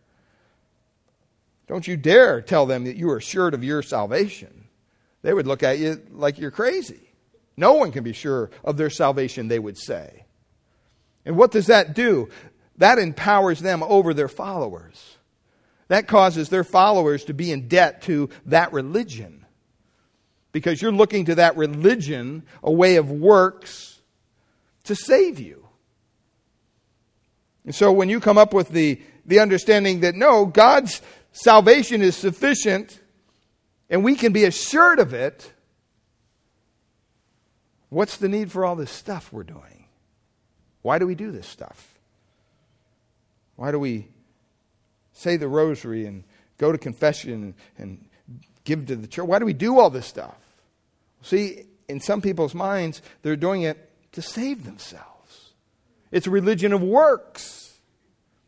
Don't 1.69 1.87
you 1.87 1.97
dare 1.97 2.43
tell 2.43 2.67
them 2.67 2.85
that 2.85 2.97
you 2.97 3.09
are 3.11 3.19
assured 3.19 3.55
of 3.55 3.63
your 3.63 3.83
salvation 3.83 4.64
they 5.25 5.33
would 5.33 5.47
look 5.47 5.63
at 5.63 5.79
you 5.79 6.03
like 6.13 6.39
you're 6.39 6.51
crazy. 6.51 7.01
No 7.57 7.73
one 7.73 7.93
can 7.93 8.05
be 8.05 8.13
sure 8.13 8.51
of 8.63 8.77
their 8.77 8.91
salvation, 8.91 9.49
they 9.49 9.59
would 9.59 9.79
say. 9.79 10.27
And 11.25 11.39
what 11.39 11.51
does 11.51 11.69
that 11.69 11.95
do? 11.95 12.29
That 12.77 12.99
empowers 12.99 13.61
them 13.61 13.83
over 13.83 14.13
their 14.13 14.29
followers. 14.29 15.17
That 15.89 16.09
causes 16.09 16.51
their 16.51 16.63
followers 16.63 17.25
to 17.25 17.33
be 17.33 17.51
in 17.51 17.69
debt 17.69 18.03
to 18.03 18.29
that 18.47 18.75
religion. 18.75 19.47
Because 20.53 20.83
you're 20.83 20.93
looking 20.93 21.25
to 21.25 21.37
that 21.37 21.57
religion, 21.57 22.43
a 22.63 22.71
way 22.71 22.97
of 22.97 23.11
works, 23.11 24.03
to 24.85 24.95
save 24.95 25.41
you. 25.41 25.67
And 27.65 27.75
so 27.75 27.93
when 27.93 28.11
you 28.11 28.21
come 28.21 28.37
up 28.37 28.53
with 28.53 28.69
the, 28.69 29.01
the 29.25 29.39
understanding 29.39 30.01
that 30.01 30.15
no, 30.15 30.45
God's 30.45 31.01
salvation 31.33 32.03
is 32.03 32.15
sufficient 32.15 33.01
and 33.91 34.05
we 34.05 34.15
can 34.15 34.33
be 34.33 34.45
assured 34.45 34.99
of 34.99 35.15
it, 35.15 35.53
what's 37.89 38.17
the 38.17 38.29
need 38.29 38.51
for 38.51 38.65
all 38.65 38.77
this 38.77 38.91
stuff 38.91 39.33
we're 39.33 39.43
doing? 39.43 39.87
Why 40.83 40.99
do 40.99 41.07
we 41.07 41.15
do 41.15 41.31
this 41.31 41.47
stuff? 41.47 41.95
Why 43.57 43.71
do 43.71 43.79
we 43.79 44.09
say 45.13 45.37
the 45.37 45.49
rosary 45.49 46.07
and 46.07 46.25
go 46.59 46.73
to 46.73 46.79
confession 46.79 47.55
and 47.79 48.05
give 48.65 48.87
to 48.87 48.97
the 48.97 49.07
church? 49.07 49.27
Why 49.27 49.39
do 49.39 49.45
we 49.45 49.53
do 49.53 49.79
all 49.79 49.91
this 49.91 50.07
stuff? 50.07 50.37
See, 51.23 51.65
in 51.89 52.01
some 52.01 52.21
people's 52.21 52.55
minds, 52.55 53.01
they're 53.23 53.37
doing 53.37 53.63
it 53.63 53.91
to 54.13 54.23
save 54.23 54.65
themselves. 54.65 55.53
It's 56.11 56.27
a 56.27 56.31
religion 56.31 56.73
of 56.73 56.83
works, 56.83 57.79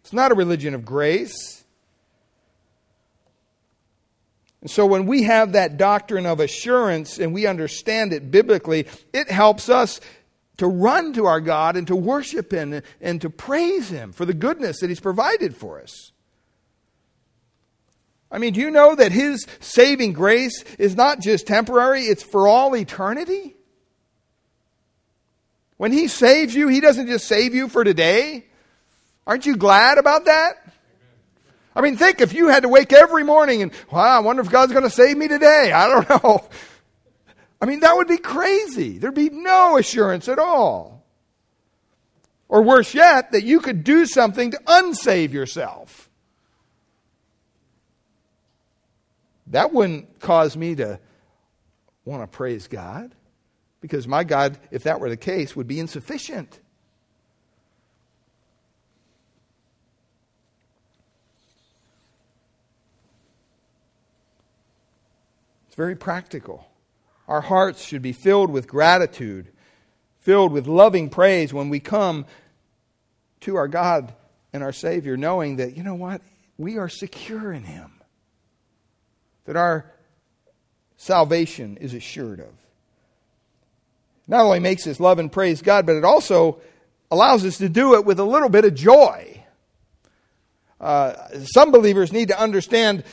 it's 0.02 0.12
not 0.12 0.32
a 0.32 0.34
religion 0.34 0.74
of 0.74 0.84
grace. 0.84 1.55
And 4.60 4.70
so 4.70 4.86
when 4.86 5.06
we 5.06 5.24
have 5.24 5.52
that 5.52 5.76
doctrine 5.76 6.26
of 6.26 6.40
assurance 6.40 7.18
and 7.18 7.32
we 7.32 7.46
understand 7.46 8.12
it 8.12 8.30
biblically, 8.30 8.86
it 9.12 9.30
helps 9.30 9.68
us 9.68 10.00
to 10.56 10.66
run 10.66 11.12
to 11.12 11.26
our 11.26 11.40
God 11.40 11.76
and 11.76 11.86
to 11.86 11.96
worship 11.96 12.52
Him 12.52 12.82
and 13.00 13.20
to 13.20 13.30
praise 13.30 13.90
Him 13.90 14.12
for 14.12 14.24
the 14.24 14.34
goodness 14.34 14.80
that 14.80 14.88
He's 14.88 15.00
provided 15.00 15.56
for 15.56 15.80
us. 15.80 16.12
I 18.30 18.38
mean, 18.38 18.54
do 18.54 18.60
you 18.60 18.70
know 18.70 18.94
that 18.94 19.12
His 19.12 19.46
saving 19.60 20.12
grace 20.14 20.64
is 20.78 20.96
not 20.96 21.20
just 21.20 21.46
temporary, 21.46 22.02
it's 22.02 22.22
for 22.22 22.48
all 22.48 22.74
eternity? 22.74 23.54
When 25.76 25.92
He 25.92 26.08
saves 26.08 26.54
you, 26.54 26.68
He 26.68 26.80
doesn't 26.80 27.06
just 27.06 27.28
save 27.28 27.54
you 27.54 27.68
for 27.68 27.84
today. 27.84 28.46
Aren't 29.26 29.46
you 29.46 29.56
glad 29.56 29.98
about 29.98 30.24
that? 30.24 30.54
I 31.76 31.82
mean, 31.82 31.98
think 31.98 32.22
if 32.22 32.32
you 32.32 32.48
had 32.48 32.62
to 32.62 32.70
wake 32.70 32.90
every 32.94 33.22
morning 33.22 33.60
and, 33.60 33.70
wow, 33.92 34.16
I 34.16 34.20
wonder 34.20 34.40
if 34.40 34.50
God's 34.50 34.72
going 34.72 34.84
to 34.84 34.90
save 34.90 35.18
me 35.18 35.28
today. 35.28 35.72
I 35.72 35.86
don't 35.88 36.08
know. 36.24 36.48
I 37.60 37.66
mean, 37.66 37.80
that 37.80 37.94
would 37.94 38.08
be 38.08 38.16
crazy. 38.16 38.96
There'd 38.96 39.14
be 39.14 39.28
no 39.28 39.76
assurance 39.76 40.26
at 40.26 40.38
all. 40.38 41.04
Or 42.48 42.62
worse 42.62 42.94
yet, 42.94 43.32
that 43.32 43.44
you 43.44 43.60
could 43.60 43.84
do 43.84 44.06
something 44.06 44.52
to 44.52 44.56
unsave 44.66 45.32
yourself. 45.32 46.08
That 49.48 49.74
wouldn't 49.74 50.18
cause 50.18 50.56
me 50.56 50.76
to 50.76 50.98
want 52.06 52.22
to 52.22 52.26
praise 52.26 52.68
God, 52.68 53.14
because 53.80 54.08
my 54.08 54.24
God, 54.24 54.58
if 54.70 54.84
that 54.84 55.00
were 55.00 55.10
the 55.10 55.16
case, 55.16 55.54
would 55.54 55.66
be 55.66 55.78
insufficient. 55.78 56.58
Very 65.76 65.94
practical. 65.94 66.66
Our 67.28 67.42
hearts 67.42 67.84
should 67.84 68.02
be 68.02 68.12
filled 68.12 68.50
with 68.50 68.66
gratitude, 68.66 69.48
filled 70.20 70.52
with 70.52 70.66
loving 70.66 71.10
praise 71.10 71.52
when 71.52 71.68
we 71.68 71.80
come 71.80 72.26
to 73.40 73.56
our 73.56 73.68
God 73.68 74.12
and 74.52 74.62
our 74.62 74.72
Savior, 74.72 75.16
knowing 75.16 75.56
that, 75.56 75.76
you 75.76 75.82
know 75.82 75.94
what? 75.94 76.22
We 76.56 76.78
are 76.78 76.88
secure 76.88 77.52
in 77.52 77.64
Him, 77.64 77.92
that 79.44 79.56
our 79.56 79.92
salvation 80.96 81.76
is 81.76 81.94
assured 81.94 82.40
of. 82.40 82.52
Not 84.26 84.44
only 84.44 84.60
makes 84.60 84.86
us 84.86 84.98
love 84.98 85.18
and 85.18 85.30
praise 85.30 85.62
God, 85.62 85.86
but 85.86 85.94
it 85.94 86.04
also 86.04 86.60
allows 87.10 87.44
us 87.44 87.58
to 87.58 87.68
do 87.68 87.94
it 87.94 88.04
with 88.04 88.18
a 88.18 88.24
little 88.24 88.48
bit 88.48 88.64
of 88.64 88.74
joy. 88.74 89.44
Uh, 90.80 91.12
some 91.44 91.70
believers 91.70 92.12
need 92.12 92.28
to 92.28 92.40
understand 92.40 93.04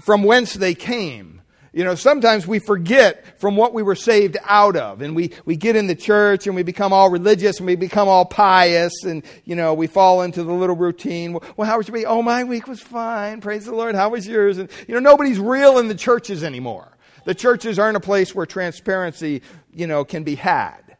from 0.00 0.22
whence 0.22 0.54
they 0.54 0.74
came. 0.74 1.42
You 1.76 1.84
know, 1.84 1.94
sometimes 1.94 2.46
we 2.46 2.58
forget 2.58 3.38
from 3.38 3.54
what 3.54 3.74
we 3.74 3.82
were 3.82 3.94
saved 3.94 4.38
out 4.44 4.76
of. 4.76 5.02
And 5.02 5.14
we, 5.14 5.32
we 5.44 5.56
get 5.56 5.76
in 5.76 5.88
the 5.88 5.94
church 5.94 6.46
and 6.46 6.56
we 6.56 6.62
become 6.62 6.90
all 6.90 7.10
religious 7.10 7.58
and 7.58 7.66
we 7.66 7.76
become 7.76 8.08
all 8.08 8.24
pious 8.24 9.04
and, 9.04 9.22
you 9.44 9.54
know, 9.54 9.74
we 9.74 9.86
fall 9.86 10.22
into 10.22 10.42
the 10.42 10.54
little 10.54 10.74
routine. 10.74 11.38
Well, 11.54 11.68
how 11.68 11.76
was 11.76 11.88
your 11.88 11.92
week? 11.92 12.06
Oh, 12.08 12.22
my 12.22 12.44
week 12.44 12.66
was 12.66 12.80
fine. 12.80 13.42
Praise 13.42 13.66
the 13.66 13.74
Lord. 13.74 13.94
How 13.94 14.08
was 14.08 14.26
yours? 14.26 14.56
And, 14.56 14.70
you 14.88 14.94
know, 14.94 15.00
nobody's 15.00 15.38
real 15.38 15.76
in 15.76 15.88
the 15.88 15.94
churches 15.94 16.42
anymore. 16.42 16.96
The 17.26 17.34
churches 17.34 17.78
aren't 17.78 17.98
a 17.98 18.00
place 18.00 18.34
where 18.34 18.46
transparency, 18.46 19.42
you 19.70 19.86
know, 19.86 20.02
can 20.02 20.24
be 20.24 20.36
had. 20.36 20.96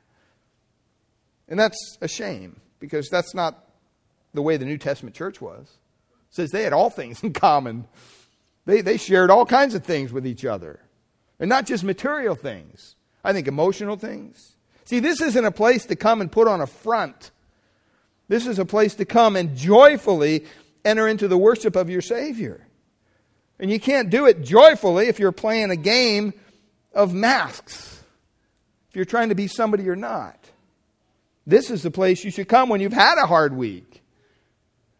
And 1.48 1.58
that's 1.58 1.96
a 2.02 2.08
shame 2.08 2.60
because 2.80 3.08
that's 3.08 3.34
not 3.34 3.64
the 4.34 4.42
way 4.42 4.58
the 4.58 4.66
New 4.66 4.76
Testament 4.76 5.16
church 5.16 5.40
was. 5.40 5.68
It 6.28 6.34
says 6.34 6.50
they 6.50 6.64
had 6.64 6.74
all 6.74 6.90
things 6.90 7.22
in 7.22 7.32
common. 7.32 7.88
They, 8.66 8.82
they 8.82 8.96
shared 8.98 9.30
all 9.30 9.46
kinds 9.46 9.74
of 9.74 9.84
things 9.84 10.12
with 10.12 10.26
each 10.26 10.44
other. 10.44 10.80
And 11.38 11.48
not 11.48 11.66
just 11.66 11.84
material 11.84 12.34
things, 12.34 12.96
I 13.24 13.32
think 13.32 13.48
emotional 13.48 13.96
things. 13.96 14.56
See, 14.84 15.00
this 15.00 15.20
isn't 15.20 15.44
a 15.44 15.50
place 15.50 15.86
to 15.86 15.96
come 15.96 16.20
and 16.20 16.30
put 16.30 16.48
on 16.48 16.60
a 16.60 16.66
front. 16.66 17.30
This 18.28 18.46
is 18.46 18.58
a 18.58 18.64
place 18.64 18.94
to 18.96 19.04
come 19.04 19.36
and 19.36 19.56
joyfully 19.56 20.44
enter 20.84 21.08
into 21.08 21.28
the 21.28 21.38
worship 21.38 21.76
of 21.76 21.90
your 21.90 22.00
Savior. 22.00 22.66
And 23.58 23.70
you 23.70 23.80
can't 23.80 24.10
do 24.10 24.26
it 24.26 24.42
joyfully 24.42 25.08
if 25.08 25.18
you're 25.18 25.32
playing 25.32 25.70
a 25.70 25.76
game 25.76 26.34
of 26.92 27.14
masks, 27.14 28.02
if 28.90 28.96
you're 28.96 29.04
trying 29.04 29.30
to 29.30 29.34
be 29.34 29.46
somebody 29.46 29.84
you're 29.84 29.96
not. 29.96 30.38
This 31.46 31.70
is 31.70 31.82
the 31.82 31.90
place 31.90 32.24
you 32.24 32.30
should 32.30 32.48
come 32.48 32.68
when 32.68 32.80
you've 32.80 32.92
had 32.92 33.18
a 33.22 33.26
hard 33.26 33.54
week. 33.54 34.02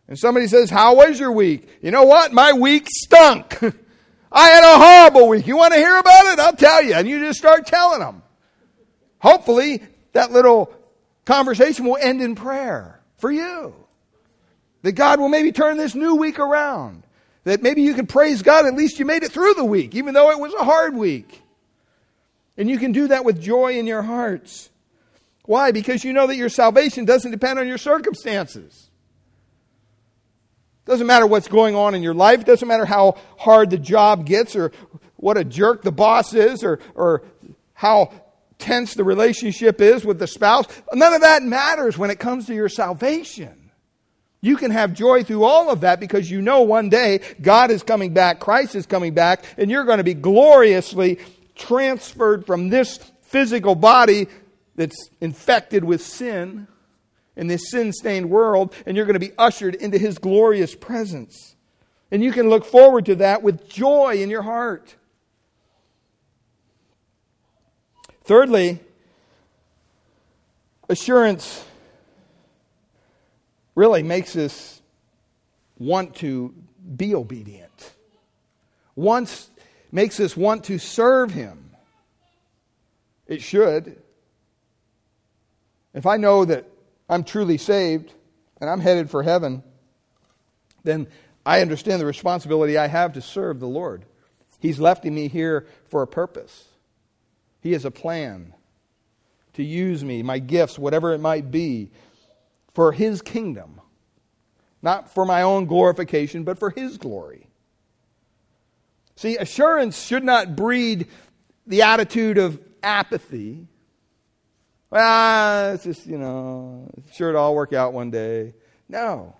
And 0.09 0.19
somebody 0.19 0.47
says, 0.47 0.71
How 0.71 0.95
was 0.97 1.19
your 1.19 1.33
week? 1.33 1.69
You 1.83 1.91
know 1.91 2.05
what? 2.05 2.33
My 2.33 2.53
week 2.53 2.87
stunk. 2.89 3.59
I 4.33 4.49
had 4.49 4.65
a 4.65 4.79
horrible 4.79 5.29
week. 5.29 5.47
You 5.47 5.57
want 5.57 5.73
to 5.73 5.79
hear 5.79 5.97
about 5.97 6.27
it? 6.27 6.39
I'll 6.39 6.57
tell 6.57 6.83
you. 6.83 6.95
And 6.95 7.09
you 7.09 7.21
just 7.21 7.39
start 7.39 7.67
telling 7.67 8.01
them. 8.01 8.23
Hopefully, 9.19 9.83
that 10.13 10.31
little 10.31 10.73
conversation 11.25 11.85
will 11.85 11.97
end 11.97 12.21
in 12.21 12.35
prayer 12.35 13.01
for 13.17 13.31
you. 13.31 13.75
That 14.83 14.93
God 14.93 15.19
will 15.19 15.29
maybe 15.29 15.53
turn 15.53 15.77
this 15.77 15.95
new 15.95 16.17
week 16.17 16.39
around. 16.39 17.03
That 17.45 17.63
maybe 17.63 17.83
you 17.83 17.95
can 17.95 18.07
praise 18.07 18.43
God, 18.43 18.67
at 18.67 18.75
least 18.75 18.99
you 18.99 19.05
made 19.05 19.23
it 19.23 19.33
through 19.33 19.55
the 19.55 19.65
week, 19.65 19.95
even 19.95 20.15
though 20.15 20.31
it 20.31 20.39
was 20.39 20.53
a 20.55 20.65
hard 20.65 20.95
week. 20.95 21.43
And 22.57 22.69
you 22.69 22.79
can 22.79 22.93
do 22.93 23.09
that 23.09 23.25
with 23.25 23.41
joy 23.41 23.79
in 23.79 23.87
your 23.87 24.03
hearts. 24.03 24.69
Why? 25.45 25.71
Because 25.71 26.05
you 26.05 26.13
know 26.13 26.27
that 26.27 26.37
your 26.37 26.49
salvation 26.49 27.05
doesn't 27.05 27.31
depend 27.31 27.59
on 27.59 27.69
your 27.69 27.79
circumstances. 27.79 28.91
Doesn't 30.87 31.07
matter 31.07 31.26
what's 31.26 31.49
going 31.49 31.75
on 31.75 31.95
in 31.95 32.02
your 32.02 32.14
life. 32.14 32.45
Doesn't 32.45 32.66
matter 32.66 32.87
how 32.87 33.19
hard 33.37 33.71
the 33.71 33.78
job 33.78 34.25
gets 34.25 34.55
or 34.55 34.73
what 35.16 35.37
a 35.37 35.45
jerk 35.45 35.83
the 35.83 35.93
boss 35.93 36.33
is 36.33 36.62
or, 36.62 36.78
or 36.95 37.23
how 37.75 38.12
tense 38.59 38.95
the 38.95 39.05
relationship 39.05 39.81
is 39.81 40.05
with 40.05 40.19
the 40.19 40.28
spouse. 40.28 40.66
None 40.93 41.12
of 41.12 41.23
that 41.23 41.43
matters 41.43 41.99
when 41.99 42.11
it 42.11 42.19
comes 42.19 42.47
to 42.47 42.55
your 42.55 42.69
salvation. 42.69 43.71
You 44.40 44.57
can 44.57 44.71
have 44.71 44.95
joy 44.95 45.25
through 45.25 45.43
all 45.43 45.71
of 45.71 45.81
that 45.81 45.99
because 45.99 46.31
you 46.31 46.40
know 46.40 46.62
one 46.62 46.88
day 46.88 47.21
God 47.43 47.73
is 47.73 47.83
coming 47.83 48.14
back, 48.14 48.38
Christ 48.38 48.76
is 48.76 48.87
coming 48.87 49.12
back, 49.12 49.45
and 49.59 49.71
you're 49.71 49.85
going 49.85 49.99
to 49.99 50.05
be 50.05 50.14
gloriously 50.14 51.19
transferred 51.57 52.47
from 52.47 52.69
this 52.69 52.99
physical 53.23 53.75
body 53.75 54.28
that's 54.76 55.11
infected 55.21 55.83
with 55.83 56.00
sin 56.00 56.69
in 57.37 57.47
this 57.47 57.71
sin 57.71 57.93
stained 57.93 58.31
world, 58.31 58.75
and 58.87 58.97
you're 58.97 59.07
going 59.07 59.14
to 59.14 59.21
be 59.21 59.33
ushered 59.38 59.75
into 59.75 59.99
his 59.99 60.19
glorious 60.19 60.75
presence. 60.75 61.55
And 62.11 62.23
you 62.23 62.33
can 62.33 62.49
look 62.49 62.64
forward 62.64 63.07
to 63.07 63.16
that 63.16 63.43
with 63.43 63.69
joy 63.69 64.23
in 64.23 64.31
your 64.31 64.43
heart. 64.43 64.95
Thirdly, 68.25 68.81
assurance 70.88 71.64
really 73.75 74.02
makes 74.02 74.35
us 74.35 74.81
want 75.78 76.16
to 76.16 76.55
be 76.97 77.14
obedient. 77.14 77.93
Once 78.95 79.50
makes 79.93 80.19
us 80.19 80.37
want 80.37 80.64
to 80.64 80.78
serve 80.78 81.33
him. 81.33 81.71
It 83.26 83.43
should. 83.43 84.00
If 85.93 86.07
I 86.07 86.16
know 86.16 86.45
that 86.45 86.64
I'm 87.09 87.25
truly 87.25 87.59
saved 87.59 88.13
and 88.61 88.69
I'm 88.69 88.81
headed 88.81 89.11
for 89.11 89.23
heaven, 89.23 89.63
then 90.85 91.07
I 91.45 91.61
understand 91.61 92.01
the 92.01 92.07
responsibility 92.07 92.79
I 92.79 92.87
have 92.87 93.13
to 93.15 93.23
serve 93.23 93.61
the 93.61 93.69
Lord. 93.69 94.05
He's 94.59 94.81
lefting 94.81 95.15
me 95.15 95.29
here 95.29 95.67
for 95.89 96.03
a 96.03 96.07
purpose. 96.07 96.69
He 97.61 97.73
has 97.73 97.85
a 97.85 97.91
plan 97.91 98.55
to 99.55 99.63
use 99.63 100.05
me, 100.05 100.23
my 100.23 100.39
gifts, 100.39 100.79
whatever 100.79 101.13
it 101.13 101.21
might 101.21 101.51
be, 101.51 101.91
for 102.75 102.93
His 102.93 103.23
kingdom. 103.23 103.81
Not 104.83 105.13
for 105.13 105.25
my 105.25 105.43
own 105.43 105.67
glorification, 105.67 106.45
but 106.45 106.59
for 106.59 106.71
His 106.71 106.99
glory. 106.99 107.47
See, 109.17 109.37
assurance 109.37 110.05
should 110.05 110.25
not 110.25 110.57
breed 110.57 111.09
the 111.67 111.83
attitude 111.83 112.39
of 112.39 112.61
apathy 112.83 113.67
well, 114.90 115.75
it's 115.75 115.85
just, 115.85 116.07
you 116.07 116.19
know, 116.19 116.90
sure 117.12 117.31
it'll 117.31 117.43
all 117.43 117.55
work 117.55 117.73
out 117.73 117.93
one 117.93 118.11
day. 118.11 118.55
No. 118.88 119.35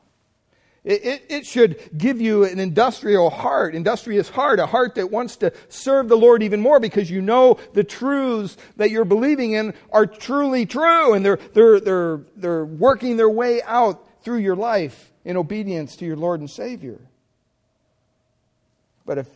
It, 0.87 1.05
it, 1.05 1.26
it, 1.29 1.47
should 1.47 1.81
give 1.99 2.21
you 2.21 2.45
an 2.45 2.61
industrial 2.61 3.29
heart, 3.29 3.75
industrious 3.75 4.29
heart, 4.29 4.61
a 4.61 4.67
heart 4.67 4.95
that 4.95 5.11
wants 5.11 5.35
to 5.38 5.53
serve 5.69 6.09
the 6.09 6.17
Lord 6.17 6.45
even 6.45 6.61
more 6.61 6.79
because 6.79 7.11
you 7.11 7.21
know 7.21 7.59
the 7.73 7.83
truths 7.83 8.57
that 8.76 8.93
you're 8.93 9.05
believing 9.05 9.53
in 9.53 9.75
are 9.91 10.07
truly 10.07 10.65
true 10.65 11.12
and 11.12 11.25
they're, 11.25 11.41
they're, 11.55 11.81
they're, 11.81 12.21
they're 12.37 12.65
working 12.65 13.17
their 13.17 13.29
way 13.29 13.62
out 13.62 14.23
through 14.23 14.38
your 14.38 14.55
life 14.55 15.12
in 15.25 15.37
obedience 15.37 15.97
to 15.97 16.05
your 16.05 16.17
Lord 16.17 16.38
and 16.38 16.49
Savior. 16.49 17.00
But 19.05 19.19
if 19.19 19.29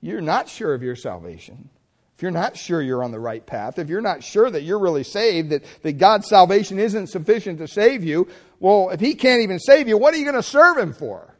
you're 0.00 0.22
not 0.22 0.48
sure 0.48 0.72
of 0.72 0.82
your 0.82 0.96
salvation, 0.96 1.68
if 2.16 2.22
you're 2.22 2.30
not 2.30 2.56
sure 2.56 2.80
you're 2.80 3.04
on 3.04 3.10
the 3.10 3.20
right 3.20 3.44
path, 3.44 3.78
if 3.78 3.90
you're 3.90 4.00
not 4.00 4.24
sure 4.24 4.50
that 4.50 4.62
you're 4.62 4.78
really 4.78 5.04
saved, 5.04 5.50
that, 5.50 5.62
that 5.82 5.98
God's 5.98 6.26
salvation 6.26 6.78
isn't 6.78 7.08
sufficient 7.08 7.58
to 7.58 7.68
save 7.68 8.02
you, 8.02 8.26
well, 8.58 8.88
if 8.88 9.00
He 9.00 9.14
can't 9.14 9.42
even 9.42 9.58
save 9.58 9.86
you, 9.86 9.98
what 9.98 10.14
are 10.14 10.16
you 10.16 10.24
going 10.24 10.34
to 10.34 10.42
serve 10.42 10.78
Him 10.78 10.94
for? 10.94 11.34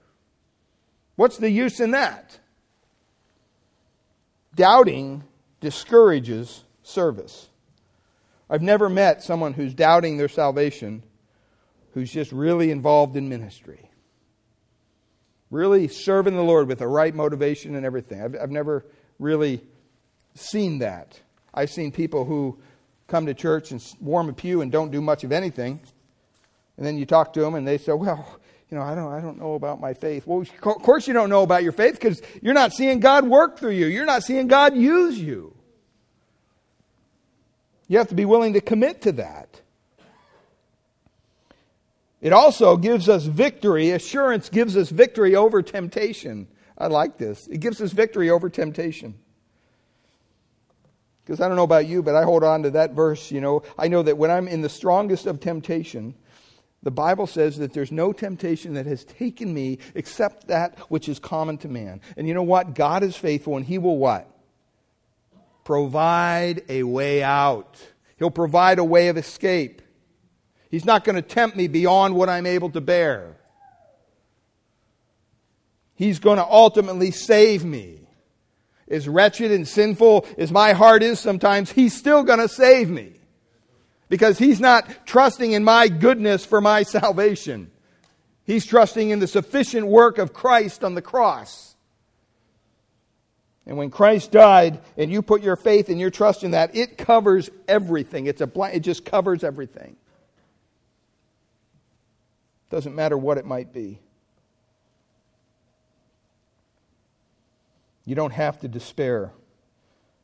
What's 1.14 1.38
the 1.38 1.48
use 1.48 1.80
in 1.80 1.92
that? 1.92 2.38
Doubting 4.54 5.24
discourages 5.60 6.62
service. 6.82 7.48
I've 8.50 8.60
never 8.60 8.90
met 8.90 9.22
someone 9.22 9.54
who's 9.54 9.72
doubting 9.72 10.18
their 10.18 10.28
salvation 10.28 11.02
who's 11.94 12.12
just 12.12 12.32
really 12.32 12.70
involved 12.70 13.16
in 13.16 13.30
ministry. 13.30 13.90
Really 15.50 15.88
serving 15.88 16.36
the 16.36 16.44
Lord 16.44 16.68
with 16.68 16.80
the 16.80 16.86
right 16.86 17.14
motivation 17.14 17.76
and 17.76 17.86
everything. 17.86 18.20
I've, 18.20 18.36
I've 18.38 18.50
never 18.50 18.84
really 19.18 19.62
seen 20.38 20.78
that. 20.78 21.20
I've 21.54 21.70
seen 21.70 21.92
people 21.92 22.24
who 22.24 22.58
come 23.08 23.26
to 23.26 23.34
church 23.34 23.70
and 23.70 23.82
warm 24.00 24.28
a 24.28 24.32
pew 24.32 24.60
and 24.60 24.70
don't 24.70 24.90
do 24.90 25.00
much 25.00 25.24
of 25.24 25.32
anything. 25.32 25.80
And 26.76 26.84
then 26.84 26.98
you 26.98 27.06
talk 27.06 27.32
to 27.34 27.40
them 27.40 27.54
and 27.54 27.66
they 27.66 27.78
say, 27.78 27.92
Well, 27.92 28.38
you 28.70 28.76
know, 28.76 28.82
I 28.82 28.94
don't, 28.94 29.12
I 29.12 29.20
don't 29.20 29.38
know 29.38 29.54
about 29.54 29.80
my 29.80 29.94
faith. 29.94 30.26
Well, 30.26 30.40
of 30.40 30.82
course 30.82 31.06
you 31.06 31.14
don't 31.14 31.30
know 31.30 31.42
about 31.42 31.62
your 31.62 31.72
faith 31.72 31.94
because 31.94 32.20
you're 32.42 32.54
not 32.54 32.72
seeing 32.72 33.00
God 33.00 33.26
work 33.26 33.58
through 33.58 33.70
you. 33.70 33.86
You're 33.86 34.04
not 34.04 34.24
seeing 34.24 34.48
God 34.48 34.76
use 34.76 35.18
you. 35.18 35.54
You 37.88 37.98
have 37.98 38.08
to 38.08 38.16
be 38.16 38.24
willing 38.24 38.54
to 38.54 38.60
commit 38.60 39.02
to 39.02 39.12
that. 39.12 39.60
It 42.20 42.32
also 42.32 42.76
gives 42.76 43.08
us 43.08 43.24
victory. 43.24 43.90
Assurance 43.90 44.48
gives 44.48 44.76
us 44.76 44.90
victory 44.90 45.36
over 45.36 45.62
temptation. 45.62 46.48
I 46.76 46.88
like 46.88 47.18
this. 47.18 47.46
It 47.46 47.60
gives 47.60 47.80
us 47.80 47.92
victory 47.92 48.30
over 48.30 48.50
temptation. 48.50 49.14
Because 51.26 51.40
I 51.40 51.48
don't 51.48 51.56
know 51.56 51.64
about 51.64 51.88
you, 51.88 52.04
but 52.04 52.14
I 52.14 52.22
hold 52.22 52.44
on 52.44 52.62
to 52.62 52.70
that 52.70 52.92
verse. 52.92 53.32
You 53.32 53.40
know, 53.40 53.64
I 53.76 53.88
know 53.88 54.00
that 54.04 54.16
when 54.16 54.30
I'm 54.30 54.46
in 54.46 54.62
the 54.62 54.68
strongest 54.68 55.26
of 55.26 55.40
temptation, 55.40 56.14
the 56.84 56.92
Bible 56.92 57.26
says 57.26 57.58
that 57.58 57.72
there's 57.72 57.90
no 57.90 58.12
temptation 58.12 58.74
that 58.74 58.86
has 58.86 59.04
taken 59.04 59.52
me 59.52 59.78
except 59.96 60.46
that 60.46 60.78
which 60.88 61.08
is 61.08 61.18
common 61.18 61.58
to 61.58 61.68
man. 61.68 62.00
And 62.16 62.28
you 62.28 62.34
know 62.34 62.44
what? 62.44 62.76
God 62.76 63.02
is 63.02 63.16
faithful 63.16 63.56
and 63.56 63.66
He 63.66 63.78
will 63.78 63.98
what? 63.98 64.30
Provide 65.64 66.62
a 66.68 66.84
way 66.84 67.24
out. 67.24 67.76
He'll 68.18 68.30
provide 68.30 68.78
a 68.78 68.84
way 68.84 69.08
of 69.08 69.16
escape. 69.16 69.82
He's 70.70 70.84
not 70.84 71.02
going 71.02 71.16
to 71.16 71.22
tempt 71.22 71.56
me 71.56 71.66
beyond 71.66 72.14
what 72.14 72.28
I'm 72.28 72.46
able 72.46 72.70
to 72.70 72.80
bear. 72.80 73.36
He's 75.96 76.20
going 76.20 76.36
to 76.36 76.46
ultimately 76.46 77.10
save 77.10 77.64
me. 77.64 78.05
As 78.88 79.08
wretched 79.08 79.50
and 79.50 79.66
sinful 79.66 80.26
as 80.38 80.52
my 80.52 80.72
heart 80.72 81.02
is 81.02 81.18
sometimes, 81.18 81.72
He's 81.72 81.94
still 81.94 82.22
going 82.22 82.38
to 82.38 82.48
save 82.48 82.88
me. 82.88 83.12
Because 84.08 84.38
He's 84.38 84.60
not 84.60 85.06
trusting 85.06 85.52
in 85.52 85.64
my 85.64 85.88
goodness 85.88 86.44
for 86.44 86.60
my 86.60 86.82
salvation. 86.84 87.70
He's 88.44 88.64
trusting 88.64 89.10
in 89.10 89.18
the 89.18 89.26
sufficient 89.26 89.88
work 89.88 90.18
of 90.18 90.32
Christ 90.32 90.84
on 90.84 90.94
the 90.94 91.02
cross. 91.02 91.74
And 93.66 93.76
when 93.76 93.90
Christ 93.90 94.30
died 94.30 94.80
and 94.96 95.10
you 95.10 95.22
put 95.22 95.42
your 95.42 95.56
faith 95.56 95.88
and 95.88 95.98
your 95.98 96.10
trust 96.10 96.44
in 96.44 96.52
that, 96.52 96.76
it 96.76 96.96
covers 96.96 97.50
everything. 97.66 98.26
It's 98.26 98.40
a 98.40 98.50
it 98.72 98.80
just 98.80 99.04
covers 99.04 99.42
everything. 99.42 99.96
Doesn't 102.70 102.94
matter 102.94 103.18
what 103.18 103.38
it 103.38 103.44
might 103.44 103.72
be. 103.72 103.98
You 108.06 108.14
don't 108.14 108.32
have 108.32 108.60
to 108.60 108.68
despair 108.68 109.32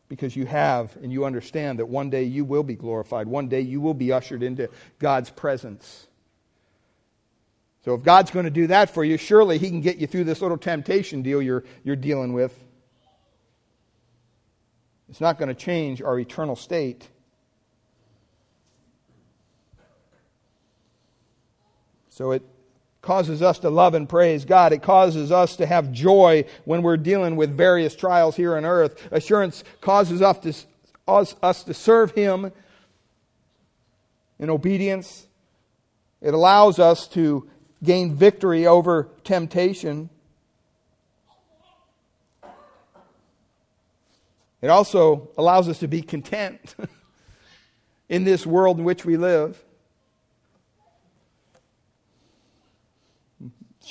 because 0.09 0.35
you 0.37 0.47
have 0.47 0.97
and 1.03 1.13
you 1.13 1.25
understand 1.25 1.81
that 1.81 1.87
one 1.87 2.09
day 2.09 2.23
you 2.23 2.45
will 2.45 2.63
be 2.63 2.75
glorified. 2.75 3.27
One 3.27 3.49
day 3.49 3.61
you 3.61 3.81
will 3.81 3.93
be 3.93 4.13
ushered 4.13 4.43
into 4.43 4.71
God's 4.99 5.29
presence. 5.29 6.07
So 7.85 7.95
if 7.95 8.05
God's 8.05 8.31
going 8.31 8.45
to 8.45 8.51
do 8.51 8.69
that 8.69 8.91
for 8.91 9.05
you, 9.05 9.17
surely 9.17 9.59
He 9.59 9.69
can 9.69 9.81
get 9.81 9.99
you 9.99 10.07
through 10.07 10.25
this 10.25 10.41
little 10.41 10.57
temptation 10.57 11.23
deal 11.23 11.43
you're, 11.43 11.65
you're 11.83 11.97
dealing 11.97 12.33
with. 12.33 12.57
It's 15.09 15.21
not 15.21 15.39
going 15.39 15.49
to 15.49 15.55
change 15.55 16.01
our 16.01 16.19
eternal 16.19 16.57
state. 16.57 17.07
So 22.11 22.31
it 22.31 22.43
causes 23.03 23.43
us 23.43 23.59
to 23.59 23.69
love 23.69 23.95
and 23.95 24.09
praise 24.09 24.45
God. 24.45 24.73
It 24.73 24.83
causes 24.83 25.33
us 25.33 25.57
to 25.57 25.67
have 25.67 25.93
joy 25.93 26.45
when 26.65 26.83
we're 26.83 26.97
dealing 26.97 27.35
with 27.35 27.55
various 27.55 27.97
trials 27.97 28.37
here 28.37 28.57
on 28.57 28.65
earth. 28.65 29.09
Assurance 29.11 29.65
causes 29.81 30.23
us 30.23 30.39
to, 30.39 30.55
us, 31.09 31.35
us 31.43 31.65
to 31.65 31.75
serve 31.75 32.13
Him 32.13 32.53
in 34.39 34.49
obedience. 34.49 35.27
It 36.21 36.33
allows 36.33 36.79
us 36.79 37.09
to 37.09 37.51
gain 37.83 38.15
victory 38.15 38.67
over 38.67 39.09
temptation. 39.25 40.09
It 44.61 44.69
also 44.69 45.31
allows 45.37 45.69
us 45.69 45.81
to 45.81 45.89
be 45.89 46.03
content 46.03 46.77
in 48.09 48.23
this 48.23 48.47
world 48.47 48.79
in 48.79 48.85
which 48.85 49.05
we 49.05 49.17
live. 49.17 49.61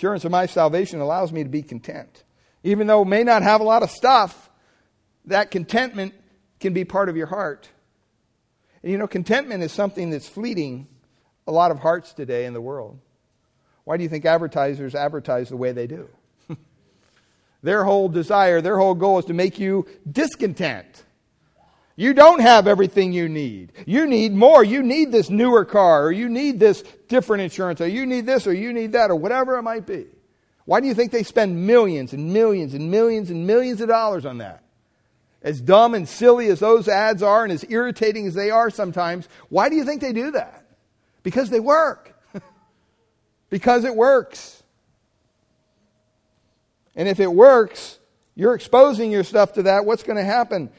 Assurance 0.01 0.25
of 0.25 0.31
my 0.31 0.47
salvation 0.47 0.99
allows 0.99 1.31
me 1.31 1.43
to 1.43 1.49
be 1.49 1.61
content. 1.61 2.23
Even 2.63 2.87
though 2.87 3.05
may 3.05 3.23
not 3.23 3.43
have 3.43 3.61
a 3.61 3.63
lot 3.63 3.83
of 3.83 3.91
stuff, 3.91 4.49
that 5.25 5.51
contentment 5.51 6.15
can 6.59 6.73
be 6.73 6.83
part 6.83 7.07
of 7.07 7.15
your 7.15 7.27
heart. 7.27 7.69
And 8.81 8.91
you 8.91 8.97
know, 8.97 9.05
contentment 9.05 9.61
is 9.61 9.71
something 9.71 10.09
that's 10.09 10.27
fleeting 10.27 10.87
a 11.45 11.51
lot 11.51 11.69
of 11.69 11.77
hearts 11.77 12.13
today 12.13 12.45
in 12.45 12.53
the 12.55 12.61
world. 12.61 12.97
Why 13.83 13.95
do 13.95 14.01
you 14.01 14.09
think 14.09 14.25
advertisers 14.25 14.95
advertise 14.95 15.49
the 15.49 15.57
way 15.57 15.71
they 15.71 15.85
do? 15.85 16.09
Their 17.61 17.83
whole 17.83 18.09
desire, 18.09 18.59
their 18.59 18.79
whole 18.79 18.95
goal 18.95 19.19
is 19.19 19.25
to 19.25 19.35
make 19.35 19.59
you 19.59 19.85
discontent. 20.11 21.03
You 22.01 22.15
don't 22.15 22.39
have 22.39 22.65
everything 22.65 23.13
you 23.13 23.29
need. 23.29 23.73
You 23.85 24.07
need 24.07 24.33
more. 24.33 24.63
You 24.63 24.81
need 24.81 25.11
this 25.11 25.29
newer 25.29 25.63
car, 25.63 26.05
or 26.05 26.11
you 26.11 26.29
need 26.29 26.59
this 26.59 26.83
different 27.07 27.43
insurance, 27.43 27.79
or 27.79 27.87
you 27.87 28.07
need 28.07 28.25
this, 28.25 28.47
or 28.47 28.53
you 28.53 28.73
need 28.73 28.93
that, 28.93 29.11
or 29.11 29.15
whatever 29.15 29.55
it 29.59 29.61
might 29.61 29.85
be. 29.85 30.07
Why 30.65 30.79
do 30.79 30.87
you 30.87 30.95
think 30.95 31.11
they 31.11 31.21
spend 31.21 31.67
millions 31.67 32.11
and 32.13 32.33
millions 32.33 32.73
and 32.73 32.89
millions 32.89 33.29
and 33.29 33.45
millions 33.45 33.81
of 33.81 33.87
dollars 33.87 34.25
on 34.25 34.39
that? 34.39 34.63
As 35.43 35.61
dumb 35.61 35.93
and 35.93 36.09
silly 36.09 36.47
as 36.47 36.59
those 36.59 36.87
ads 36.87 37.21
are, 37.21 37.43
and 37.43 37.53
as 37.53 37.63
irritating 37.69 38.25
as 38.25 38.33
they 38.33 38.49
are 38.49 38.71
sometimes, 38.71 39.29
why 39.49 39.69
do 39.69 39.75
you 39.75 39.85
think 39.85 40.01
they 40.01 40.11
do 40.11 40.31
that? 40.31 40.65
Because 41.21 41.51
they 41.51 41.59
work. 41.59 42.19
because 43.51 43.83
it 43.83 43.95
works. 43.95 44.63
And 46.95 47.07
if 47.07 47.19
it 47.19 47.31
works, 47.31 47.99
you're 48.33 48.55
exposing 48.55 49.11
your 49.11 49.23
stuff 49.23 49.53
to 49.53 49.61
that. 49.61 49.85
What's 49.85 50.01
going 50.01 50.17
to 50.17 50.23
happen? 50.23 50.71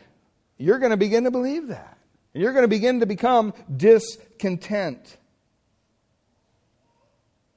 You're 0.63 0.79
going 0.79 0.91
to 0.91 0.97
begin 0.97 1.25
to 1.25 1.31
believe 1.33 1.69
that. 1.69 1.99
And 2.35 2.43
you're 2.43 2.53
going 2.53 2.63
to 2.63 2.69
begin 2.69 3.01
to 3.01 3.07
become 3.07 3.53
discontent. 3.77 5.17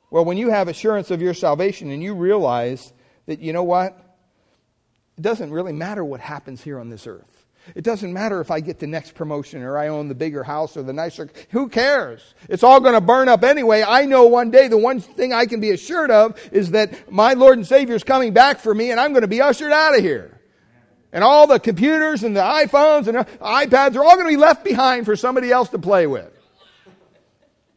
Well, 0.10 0.26
when 0.26 0.38
you 0.38 0.50
have 0.50 0.68
assurance 0.68 1.12
of 1.12 1.22
your 1.22 1.36
salvation 1.36 1.91
and 1.91 2.02
you 2.02 2.15
realize 2.15 2.91
that, 3.28 3.39
you 3.39 3.54
know 3.54 3.63
what? 3.63 3.96
It 5.18 5.22
doesn't 5.22 5.52
really 5.52 5.72
matter 5.72 6.04
what 6.04 6.20
happens 6.20 6.63
here 6.63 6.80
on 6.80 6.89
this 6.89 7.06
earth. 7.06 7.46
It 7.76 7.84
doesn't 7.84 8.12
matter 8.12 8.41
if 8.41 8.50
I 8.50 8.60
get 8.60 8.80
the 8.80 8.88
next 8.88 9.13
promotion 9.13 9.62
or 9.62 9.78
I 9.78 9.88
own 9.88 10.08
the 10.08 10.15
bigger 10.15 10.44
house 10.44 10.76
or 10.76 10.82
the 10.82 10.94
nicer. 10.94 11.30
Who 11.52 11.70
cares? 11.70 12.34
It's 12.50 12.63
all 12.63 12.80
going 12.80 12.94
to 12.96 13.02
burn 13.02 13.30
up 13.30 13.44
anyway. 13.44 13.84
I 13.88 14.06
know 14.06 14.26
one 14.26 14.50
day 14.50 14.68
the 14.68 14.78
one 14.78 15.00
thing 15.00 15.32
I 15.32 15.46
can 15.46 15.60
be 15.60 15.72
assured 15.72 16.10
of 16.10 16.39
is 16.52 16.72
that 16.72 17.12
my 17.12 17.34
Lord 17.34 17.58
and 17.58 17.68
Savior 17.68 17.96
is 17.96 18.04
coming 18.04 18.34
back 18.34 18.60
for 18.60 18.74
me 18.74 18.89
and 18.89 19.00
I'm 19.00 19.12
going 19.12 19.22
to 19.22 19.28
be 19.28 19.41
ushered 19.41 19.72
out 19.72 19.96
of 19.96 20.02
here. 20.04 20.35
And 21.15 21.23
all 21.23 21.47
the 21.47 21.62
computers 21.62 22.25
and 22.25 22.36
the 22.36 22.41
iPhones 22.41 23.08
and 23.08 23.19
the 23.19 23.23
iPads 23.39 23.95
are 23.95 24.04
all 24.04 24.15
going 24.15 24.25
to 24.25 24.32
be 24.32 24.36
left 24.36 24.65
behind 24.65 25.06
for 25.06 25.15
somebody 25.15 25.49
else 25.49 25.69
to 25.69 25.80
play 25.80 26.08
with. 26.08 26.30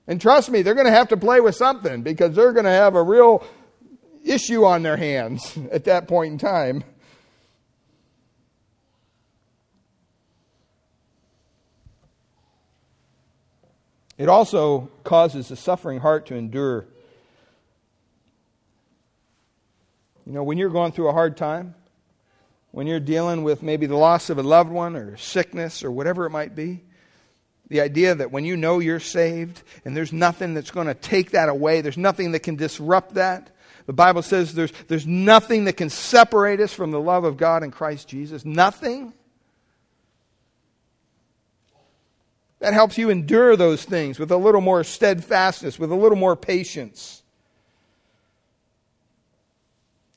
And 0.08 0.20
trust 0.20 0.50
me, 0.50 0.62
they're 0.62 0.74
going 0.74 0.88
to 0.88 0.92
have 0.92 1.10
to 1.10 1.16
play 1.16 1.40
with 1.40 1.54
something 1.54 2.02
because 2.02 2.34
they're 2.34 2.52
going 2.52 2.64
to 2.64 2.70
have 2.72 2.96
a 2.96 3.02
real 3.02 3.46
issue 4.24 4.64
on 4.64 4.82
their 4.82 4.96
hands 4.96 5.56
at 5.70 5.84
that 5.84 6.08
point 6.08 6.32
in 6.32 6.38
time. 6.38 6.82
It 14.16 14.28
also 14.28 14.90
causes 15.04 15.52
a 15.52 15.56
suffering 15.56 16.00
heart 16.00 16.26
to 16.26 16.34
endure. 16.34 16.86
You 20.26 20.32
know, 20.32 20.42
when 20.42 20.58
you're 20.58 20.70
going 20.70 20.90
through 20.90 21.08
a 21.08 21.12
hard 21.12 21.36
time, 21.36 21.76
when 22.70 22.86
you're 22.86 23.00
dealing 23.00 23.42
with 23.42 23.62
maybe 23.62 23.86
the 23.86 23.96
loss 23.96 24.30
of 24.30 24.38
a 24.38 24.42
loved 24.42 24.70
one 24.70 24.96
or 24.96 25.16
sickness 25.16 25.82
or 25.82 25.90
whatever 25.90 26.26
it 26.26 26.30
might 26.30 26.54
be, 26.54 26.82
the 27.68 27.80
idea 27.80 28.14
that 28.14 28.32
when 28.32 28.44
you 28.44 28.56
know 28.56 28.78
you're 28.78 29.00
saved 29.00 29.62
and 29.84 29.96
there's 29.96 30.12
nothing 30.12 30.54
that's 30.54 30.70
going 30.70 30.86
to 30.86 30.94
take 30.94 31.32
that 31.32 31.48
away, 31.48 31.80
there's 31.80 31.98
nothing 31.98 32.32
that 32.32 32.40
can 32.40 32.56
disrupt 32.56 33.14
that. 33.14 33.50
The 33.86 33.92
Bible 33.92 34.22
says 34.22 34.54
there's, 34.54 34.72
there's 34.88 35.06
nothing 35.06 35.64
that 35.64 35.74
can 35.74 35.90
separate 35.90 36.60
us 36.60 36.72
from 36.72 36.90
the 36.90 37.00
love 37.00 37.24
of 37.24 37.36
God 37.36 37.62
in 37.62 37.70
Christ 37.70 38.08
Jesus. 38.08 38.44
Nothing. 38.44 39.12
That 42.60 42.74
helps 42.74 42.98
you 42.98 43.08
endure 43.08 43.56
those 43.56 43.84
things 43.84 44.18
with 44.18 44.30
a 44.30 44.36
little 44.36 44.60
more 44.60 44.82
steadfastness, 44.82 45.78
with 45.78 45.92
a 45.92 45.94
little 45.94 46.18
more 46.18 46.36
patience. 46.36 47.22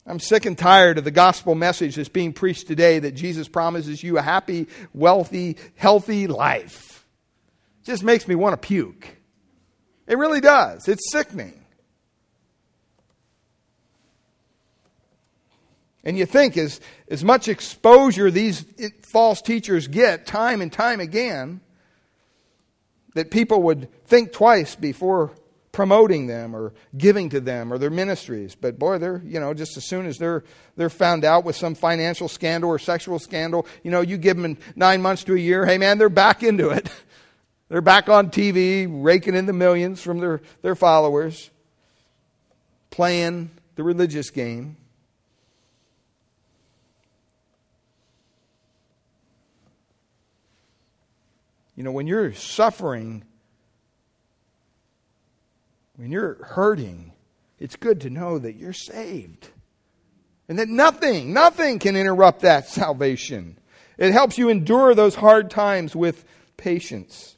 I'm 0.04 0.18
sick 0.18 0.46
and 0.46 0.58
tired 0.58 0.98
of 0.98 1.04
the 1.04 1.12
gospel 1.12 1.54
message 1.54 1.94
that's 1.94 2.08
being 2.08 2.32
preached 2.32 2.66
today 2.66 2.98
that 2.98 3.12
Jesus 3.12 3.48
promises 3.48 4.02
you 4.02 4.18
a 4.18 4.22
happy, 4.22 4.66
wealthy, 4.92 5.56
healthy 5.76 6.26
life. 6.26 7.06
It 7.82 7.86
just 7.86 8.02
makes 8.02 8.26
me 8.26 8.34
want 8.34 8.60
to 8.60 8.66
puke. 8.66 9.16
It 10.08 10.18
really 10.18 10.40
does. 10.40 10.88
It's 10.88 11.12
sickening. 11.12 11.62
And 16.04 16.18
you 16.18 16.26
think 16.26 16.56
as, 16.56 16.80
as 17.08 17.22
much 17.22 17.46
exposure 17.46 18.28
these 18.28 18.64
false 19.12 19.40
teachers 19.40 19.86
get 19.86 20.26
time 20.26 20.60
and 20.60 20.72
time 20.72 20.98
again, 20.98 21.60
that 23.14 23.30
people 23.30 23.62
would 23.62 23.88
think 24.06 24.32
twice 24.32 24.74
before 24.74 25.30
promoting 25.72 26.26
them 26.26 26.54
or 26.54 26.74
giving 26.96 27.30
to 27.30 27.40
them 27.40 27.72
or 27.72 27.78
their 27.78 27.90
ministries. 27.90 28.54
But 28.54 28.78
boy, 28.78 28.98
they're, 28.98 29.22
you 29.24 29.40
know, 29.40 29.54
just 29.54 29.76
as 29.78 29.84
soon 29.84 30.04
as 30.04 30.18
they're, 30.18 30.44
they're 30.76 30.90
found 30.90 31.24
out 31.24 31.44
with 31.44 31.56
some 31.56 31.74
financial 31.74 32.28
scandal 32.28 32.68
or 32.68 32.78
sexual 32.78 33.18
scandal, 33.18 33.66
you 33.82 33.90
know, 33.90 34.02
you 34.02 34.18
give 34.18 34.36
them 34.36 34.58
nine 34.76 35.00
months 35.00 35.24
to 35.24 35.34
a 35.34 35.38
year, 35.38 35.64
hey 35.64 35.78
man, 35.78 35.96
they're 35.96 36.10
back 36.10 36.42
into 36.42 36.68
it. 36.68 36.90
they're 37.68 37.80
back 37.80 38.10
on 38.10 38.30
TV, 38.30 38.86
raking 38.88 39.34
in 39.34 39.46
the 39.46 39.54
millions 39.54 40.02
from 40.02 40.18
their, 40.18 40.42
their 40.60 40.74
followers, 40.74 41.50
playing 42.90 43.50
the 43.76 43.82
religious 43.82 44.28
game. 44.28 44.76
You 51.74 51.82
know, 51.82 51.92
when 51.92 52.06
you're 52.06 52.34
suffering, 52.34 53.24
when 55.96 56.10
you're 56.10 56.42
hurting, 56.44 57.12
it's 57.58 57.76
good 57.76 58.00
to 58.02 58.10
know 58.10 58.38
that 58.38 58.56
you're 58.56 58.72
saved. 58.72 59.48
And 60.48 60.58
that 60.58 60.68
nothing, 60.68 61.32
nothing 61.32 61.78
can 61.78 61.96
interrupt 61.96 62.40
that 62.40 62.68
salvation. 62.68 63.58
It 63.98 64.12
helps 64.12 64.38
you 64.38 64.48
endure 64.48 64.94
those 64.94 65.14
hard 65.14 65.50
times 65.50 65.94
with 65.94 66.24
patience. 66.56 67.36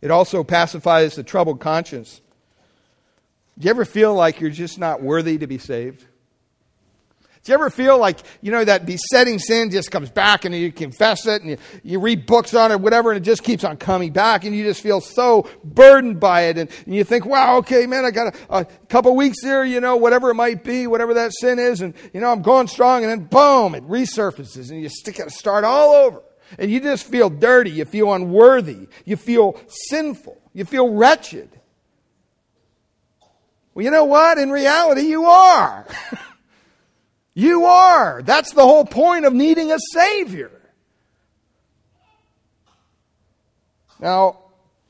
It 0.00 0.10
also 0.10 0.44
pacifies 0.44 1.16
the 1.16 1.24
troubled 1.24 1.60
conscience. 1.60 2.20
Do 3.58 3.64
you 3.64 3.70
ever 3.70 3.84
feel 3.84 4.14
like 4.14 4.40
you're 4.40 4.50
just 4.50 4.78
not 4.78 5.02
worthy 5.02 5.38
to 5.38 5.48
be 5.48 5.58
saved? 5.58 6.04
Do 7.48 7.52
you 7.52 7.54
ever 7.60 7.70
feel 7.70 7.96
like, 7.96 8.18
you 8.42 8.52
know, 8.52 8.62
that 8.62 8.84
besetting 8.84 9.38
sin 9.38 9.70
just 9.70 9.90
comes 9.90 10.10
back 10.10 10.44
and 10.44 10.54
you 10.54 10.70
confess 10.70 11.26
it 11.26 11.40
and 11.40 11.52
you, 11.52 11.56
you 11.82 11.98
read 11.98 12.26
books 12.26 12.52
on 12.52 12.70
it, 12.70 12.78
whatever, 12.78 13.10
and 13.10 13.16
it 13.16 13.24
just 13.24 13.42
keeps 13.42 13.64
on 13.64 13.78
coming 13.78 14.12
back 14.12 14.44
and 14.44 14.54
you 14.54 14.64
just 14.64 14.82
feel 14.82 15.00
so 15.00 15.48
burdened 15.64 16.20
by 16.20 16.42
it 16.42 16.58
and, 16.58 16.68
and 16.84 16.94
you 16.94 17.04
think, 17.04 17.24
wow, 17.24 17.56
okay, 17.56 17.86
man, 17.86 18.04
I 18.04 18.10
got 18.10 18.34
a, 18.34 18.54
a 18.54 18.64
couple 18.90 19.16
weeks 19.16 19.38
here, 19.42 19.64
you 19.64 19.80
know, 19.80 19.96
whatever 19.96 20.28
it 20.28 20.34
might 20.34 20.62
be, 20.62 20.86
whatever 20.86 21.14
that 21.14 21.32
sin 21.32 21.58
is, 21.58 21.80
and, 21.80 21.94
you 22.12 22.20
know, 22.20 22.30
I'm 22.30 22.42
going 22.42 22.66
strong 22.66 23.02
and 23.02 23.10
then 23.10 23.24
boom, 23.28 23.74
it 23.74 23.82
resurfaces 23.88 24.70
and 24.70 24.82
you 24.82 24.90
got 25.14 25.24
to 25.24 25.30
start 25.30 25.64
all 25.64 25.94
over. 25.94 26.20
And 26.58 26.70
you 26.70 26.80
just 26.80 27.06
feel 27.06 27.30
dirty, 27.30 27.70
you 27.70 27.86
feel 27.86 28.12
unworthy, 28.12 28.88
you 29.06 29.16
feel 29.16 29.58
sinful, 29.88 30.36
you 30.52 30.66
feel 30.66 30.92
wretched. 30.92 31.48
Well, 33.72 33.86
you 33.86 33.90
know 33.90 34.04
what? 34.04 34.36
In 34.36 34.50
reality, 34.50 35.06
you 35.06 35.24
are. 35.24 35.86
You 37.38 37.66
are. 37.66 38.20
That's 38.20 38.52
the 38.52 38.64
whole 38.64 38.84
point 38.84 39.24
of 39.24 39.32
needing 39.32 39.70
a 39.70 39.78
Savior. 39.92 40.50
Now, 44.00 44.40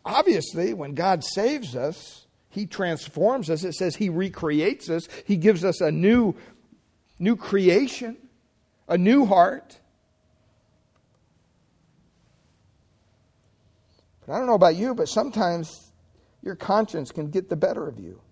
obviously, 0.02 0.72
when 0.72 0.94
God 0.94 1.22
saves 1.22 1.76
us, 1.76 2.24
He 2.48 2.64
transforms 2.64 3.50
us. 3.50 3.64
It 3.64 3.74
says 3.74 3.96
He 3.96 4.08
recreates 4.08 4.88
us, 4.88 5.08
He 5.26 5.37
gives 5.37 5.62
us 5.62 5.82
a 5.82 5.92
new, 5.92 6.37
new 7.18 7.37
creation, 7.37 8.16
a 8.88 8.96
new 8.96 9.26
heart. 9.26 9.78
But 14.26 14.32
I 14.32 14.38
don't 14.38 14.46
know 14.46 14.54
about 14.54 14.76
you, 14.76 14.94
but 14.94 15.11
sometimes 15.11 15.92
your 16.42 16.56
conscience 16.56 17.12
can 17.12 17.28
get 17.28 17.50
the 17.50 17.56
better 17.56 17.87
of 17.87 17.98
you. 17.98 18.22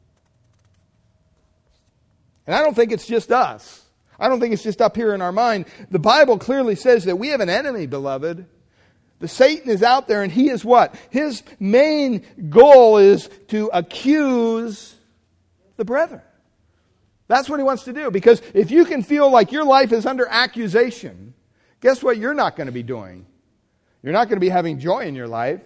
And 2.47 2.57
I 2.57 2.63
don't 2.63 2.75
think 2.75 2.93
it's 2.93 3.07
just 3.07 3.31
us. 3.31 3.83
I 4.19 4.29
don't 4.29 4.41
think 4.41 4.53
it's 4.53 4.63
just 4.63 4.81
up 4.81 4.97
here 4.97 5.15
in 5.15 5.23
our 5.23 5.33
mind. 5.33 5.67
The 5.91 5.99
Bible 5.99 6.39
clearly 6.39 6.75
says 6.75 7.05
that 7.05 7.17
we 7.17 7.29
have 7.29 7.41
an 7.41 7.51
enemy, 7.51 7.87
beloved. 7.87 8.47
The 9.19 9.29
Satan 9.29 9.71
is 9.71 9.83
out 9.83 10.09
there 10.09 10.23
and 10.23 10.31
he 10.31 10.51
is 10.51 10.65
what? 10.65 10.95
His 11.11 11.43
main 11.59 12.25
goal 12.51 12.99
is 12.99 13.31
to 13.49 13.71
accuse 13.73 14.95
the 15.77 15.85
brethren. 15.85 16.23
That's 17.29 17.49
what 17.49 17.59
he 17.59 17.65
wants 17.65 17.85
to 17.85 17.93
do. 17.93 18.11
Because 18.11 18.41
if 18.55 18.71
you 18.71 18.85
can 18.85 19.03
feel 19.03 19.31
like 19.31 19.53
your 19.53 19.65
life 19.65 19.93
is 19.93 20.07
under 20.07 20.27
accusation, 20.27 21.35
guess 21.81 22.03
what 22.03 22.19
you're 22.19 22.35
not 22.35 22.57
going 22.57 22.67
to 22.67 22.73
be 22.73 22.83
doing? 22.83 23.27
You're 24.03 24.13
not 24.13 24.29
going 24.29 24.37
to 24.37 24.41
be 24.41 24.49
having 24.49 24.79
joy 24.79 25.01
in 25.01 25.15
your 25.15 25.29
life. 25.29 25.61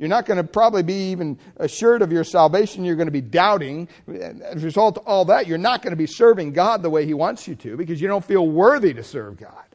You're 0.00 0.08
not 0.08 0.24
going 0.24 0.38
to 0.38 0.44
probably 0.44 0.82
be 0.82 1.10
even 1.10 1.38
assured 1.58 2.00
of 2.00 2.10
your 2.10 2.24
salvation. 2.24 2.86
You're 2.86 2.96
going 2.96 3.08
to 3.08 3.12
be 3.12 3.20
doubting. 3.20 3.86
As 4.08 4.62
a 4.62 4.64
result 4.64 4.96
of 4.96 5.06
all 5.06 5.26
that, 5.26 5.46
you're 5.46 5.58
not 5.58 5.82
going 5.82 5.90
to 5.90 5.96
be 5.96 6.06
serving 6.06 6.54
God 6.54 6.82
the 6.82 6.88
way 6.88 7.04
He 7.04 7.12
wants 7.12 7.46
you 7.46 7.54
to 7.56 7.76
because 7.76 8.00
you 8.00 8.08
don't 8.08 8.24
feel 8.24 8.48
worthy 8.48 8.94
to 8.94 9.04
serve 9.04 9.36
God. 9.36 9.66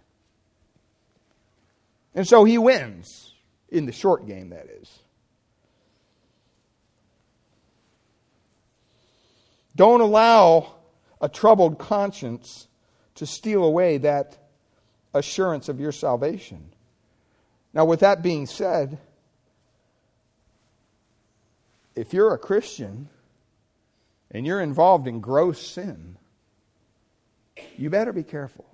And 2.16 2.28
so 2.28 2.44
He 2.44 2.58
wins 2.58 3.34
in 3.70 3.86
the 3.86 3.92
short 3.92 4.26
game, 4.26 4.50
that 4.50 4.66
is. 4.66 5.00
Don't 9.76 10.02
allow 10.02 10.74
a 11.22 11.30
troubled 11.30 11.78
conscience 11.78 12.68
to 13.16 13.28
steal 13.28 13.64
away 13.64 14.00
that 14.00 14.40
assurance 15.14 15.70
of 15.70 15.80
your 15.80 15.92
salvation. 15.92 16.72
Now, 17.76 17.86
with 17.86 18.00
that 18.00 18.24
being 18.24 18.48
said, 18.48 18.98
if 21.96 22.14
you're 22.14 22.34
a 22.34 22.38
Christian 22.38 23.10
and 24.32 24.46
you're 24.46 24.62
involved 24.62 25.08
in 25.08 25.20
gross 25.22 25.66
sin, 25.66 26.18
you 27.78 27.90
better 27.90 28.12
be 28.14 28.24
careful. 28.24 28.66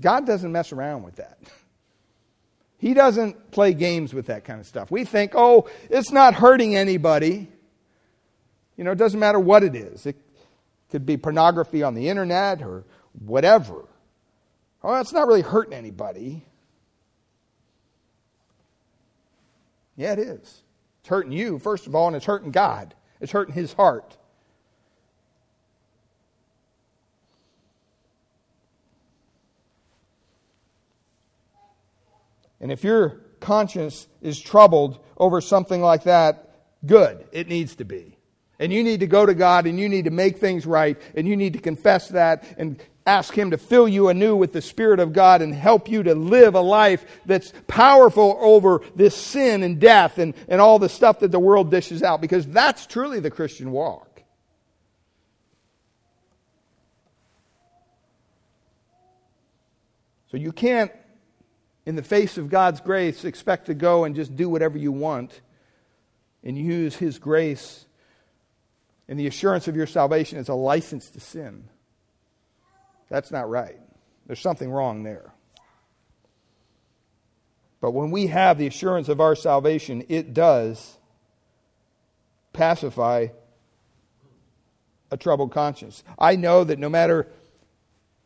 God 0.00 0.26
doesn't 0.26 0.50
mess 0.50 0.72
around 0.72 1.02
with 1.02 1.16
that. 1.16 1.38
He 2.80 2.94
doesn't 2.94 3.50
play 3.50 3.74
games 3.74 4.14
with 4.14 4.28
that 4.28 4.46
kind 4.46 4.58
of 4.58 4.66
stuff. 4.66 4.90
We 4.90 5.04
think, 5.04 5.32
oh, 5.34 5.68
it's 5.90 6.10
not 6.10 6.32
hurting 6.32 6.76
anybody. 6.76 7.46
You 8.74 8.84
know, 8.84 8.92
it 8.92 8.96
doesn't 8.96 9.20
matter 9.20 9.38
what 9.38 9.62
it 9.62 9.74
is. 9.74 10.06
It 10.06 10.16
could 10.90 11.04
be 11.04 11.18
pornography 11.18 11.82
on 11.82 11.92
the 11.92 12.08
internet 12.08 12.62
or 12.62 12.84
whatever. 13.22 13.84
Oh, 14.82 14.98
it's 14.98 15.12
not 15.12 15.28
really 15.28 15.42
hurting 15.42 15.74
anybody. 15.74 16.42
Yeah, 19.94 20.14
it 20.14 20.20
is. 20.20 20.62
It's 21.00 21.08
hurting 21.08 21.32
you, 21.32 21.58
first 21.58 21.86
of 21.86 21.94
all, 21.94 22.06
and 22.06 22.16
it's 22.16 22.26
hurting 22.26 22.50
God. 22.50 22.94
It's 23.20 23.32
hurting 23.32 23.54
his 23.54 23.72
heart. 23.72 24.16
And 32.60 32.70
if 32.70 32.84
your 32.84 33.20
conscience 33.40 34.06
is 34.20 34.38
troubled 34.38 35.02
over 35.16 35.40
something 35.40 35.80
like 35.80 36.04
that, 36.04 36.50
good. 36.84 37.26
It 37.32 37.48
needs 37.48 37.76
to 37.76 37.84
be. 37.84 38.16
And 38.58 38.70
you 38.72 38.84
need 38.84 39.00
to 39.00 39.06
go 39.06 39.24
to 39.24 39.32
God 39.32 39.66
and 39.66 39.80
you 39.80 39.88
need 39.88 40.04
to 40.04 40.10
make 40.10 40.36
things 40.36 40.66
right 40.66 41.00
and 41.14 41.26
you 41.26 41.36
need 41.36 41.54
to 41.54 41.58
confess 41.58 42.08
that 42.08 42.44
and 42.58 42.78
ask 43.06 43.34
Him 43.34 43.50
to 43.50 43.58
fill 43.58 43.88
you 43.88 44.08
anew 44.08 44.36
with 44.36 44.52
the 44.52 44.62
Spirit 44.62 45.00
of 45.00 45.12
God 45.12 45.42
and 45.42 45.54
help 45.54 45.88
you 45.88 46.02
to 46.02 46.14
live 46.14 46.54
a 46.54 46.60
life 46.60 47.04
that's 47.26 47.52
powerful 47.66 48.36
over 48.40 48.82
this 48.94 49.16
sin 49.16 49.62
and 49.62 49.80
death 49.80 50.18
and, 50.18 50.34
and 50.48 50.60
all 50.60 50.78
the 50.78 50.88
stuff 50.88 51.20
that 51.20 51.30
the 51.30 51.40
world 51.40 51.70
dishes 51.70 52.02
out, 52.02 52.20
because 52.20 52.46
that's 52.46 52.86
truly 52.86 53.20
the 53.20 53.30
Christian 53.30 53.72
walk. 53.72 54.22
So 60.30 60.36
you 60.36 60.52
can't, 60.52 60.92
in 61.86 61.96
the 61.96 62.04
face 62.04 62.38
of 62.38 62.50
God's 62.50 62.80
grace, 62.80 63.24
expect 63.24 63.66
to 63.66 63.74
go 63.74 64.04
and 64.04 64.14
just 64.14 64.36
do 64.36 64.48
whatever 64.48 64.78
you 64.78 64.92
want 64.92 65.40
and 66.44 66.56
use 66.56 66.94
His 66.94 67.18
grace 67.18 67.84
and 69.08 69.18
the 69.18 69.26
assurance 69.26 69.66
of 69.66 69.74
your 69.74 69.88
salvation 69.88 70.38
as 70.38 70.48
a 70.48 70.54
license 70.54 71.10
to 71.10 71.20
sin. 71.20 71.68
That's 73.10 73.30
not 73.30 73.50
right. 73.50 73.78
There's 74.26 74.40
something 74.40 74.70
wrong 74.70 75.02
there. 75.02 75.32
But 77.80 77.90
when 77.90 78.10
we 78.10 78.28
have 78.28 78.56
the 78.56 78.66
assurance 78.66 79.08
of 79.08 79.20
our 79.20 79.34
salvation, 79.34 80.04
it 80.08 80.32
does 80.32 80.96
pacify 82.52 83.28
a 85.10 85.16
troubled 85.16 85.52
conscience. 85.52 86.04
I 86.18 86.36
know 86.36 86.62
that 86.64 86.78
no 86.78 86.88
matter 86.88 87.26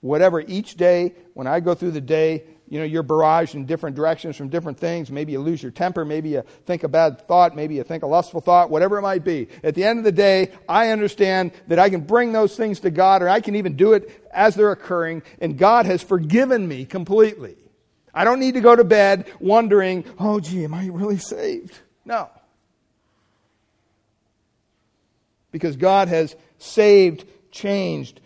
whatever 0.01 0.41
each 0.41 0.77
day, 0.77 1.15
when 1.33 1.47
I 1.47 1.61
go 1.61 1.75
through 1.75 1.93
the 1.93 2.01
day, 2.01 2.45
you 2.75 2.81
know, 2.81 2.87
you're 2.87 3.05
barraged 3.05 3.55
in 3.55 3.67
different 3.67 3.95
directions 3.95 4.35
from 4.35 4.49
different 4.49 4.81
things. 4.81 5.09
Maybe 5.09 5.31
you 5.31 5.39
lose 5.39 5.63
your 5.63 5.71
temper. 5.71 6.05
Maybe 6.05 6.31
you 6.31 6.43
think 6.67 6.83
a 6.83 6.89
bad 6.89 7.25
thought. 7.29 7.55
Maybe 7.55 7.77
you 7.77 7.85
think 7.85 8.03
a 8.03 8.09
lustful 8.09 8.41
thought, 8.41 8.69
whatever 8.69 8.99
it 8.99 9.03
might 9.03 9.23
be. 9.23 9.47
At 9.63 9.77
the 9.77 9.85
end 9.85 10.01
of 10.01 10.05
the 10.05 10.11
day, 10.11 10.51
I 10.69 10.89
understand 10.89 11.53
that 11.69 11.79
I 11.79 11.89
can 11.89 12.01
bring 12.01 12.33
those 12.33 12.57
things 12.57 12.81
to 12.81 12.91
God 12.91 13.23
or 13.23 13.29
I 13.29 13.41
can 13.41 13.55
even 13.55 13.77
do 13.77 13.93
it 13.93 14.29
as 14.33 14.57
they're 14.57 14.73
occurring 14.73 15.23
and 15.41 15.57
God 15.57 15.87
has 15.87 16.03
forgiven 16.03 16.67
me 16.67 16.85
completely. 16.85 17.55
I 18.13 18.25
don't 18.25 18.41
need 18.41 18.55
to 18.55 18.61
go 18.61 18.75
to 18.75 18.83
bed 18.83 19.31
wondering, 19.39 20.05
oh, 20.19 20.41
gee, 20.41 20.65
am 20.65 20.75
I 20.75 20.89
really 20.89 21.19
saved? 21.19 21.79
No. 22.05 22.29
Because 25.53 25.77
God 25.77 26.09
has 26.09 26.35
saved, 26.59 27.25
changed, 27.53 28.21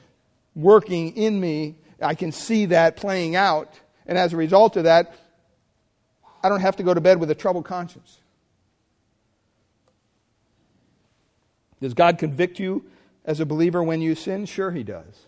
working 0.55 1.19
in 1.19 1.39
me. 1.39 1.77
I 2.01 2.15
can 2.15 2.33
see 2.33 2.65
that 2.65 2.97
playing 2.97 3.37
out. 3.37 3.79
And 4.09 4.16
as 4.16 4.33
a 4.33 4.37
result 4.37 4.77
of 4.77 4.85
that, 4.85 5.14
I 6.42 6.49
don't 6.49 6.61
have 6.61 6.77
to 6.77 6.83
go 6.83 6.94
to 6.94 7.01
bed 7.01 7.21
with 7.21 7.31
a 7.31 7.35
troubled 7.35 7.66
conscience. 7.66 8.18
Does 11.81 11.94
God 11.94 12.18
convict 12.18 12.59
you 12.59 12.87
as 13.25 13.38
a 13.38 13.47
believer 13.47 13.83
when 13.83 14.01
you 14.01 14.14
sin? 14.14 14.47
Sure, 14.47 14.71
He 14.71 14.83
does. 14.83 15.27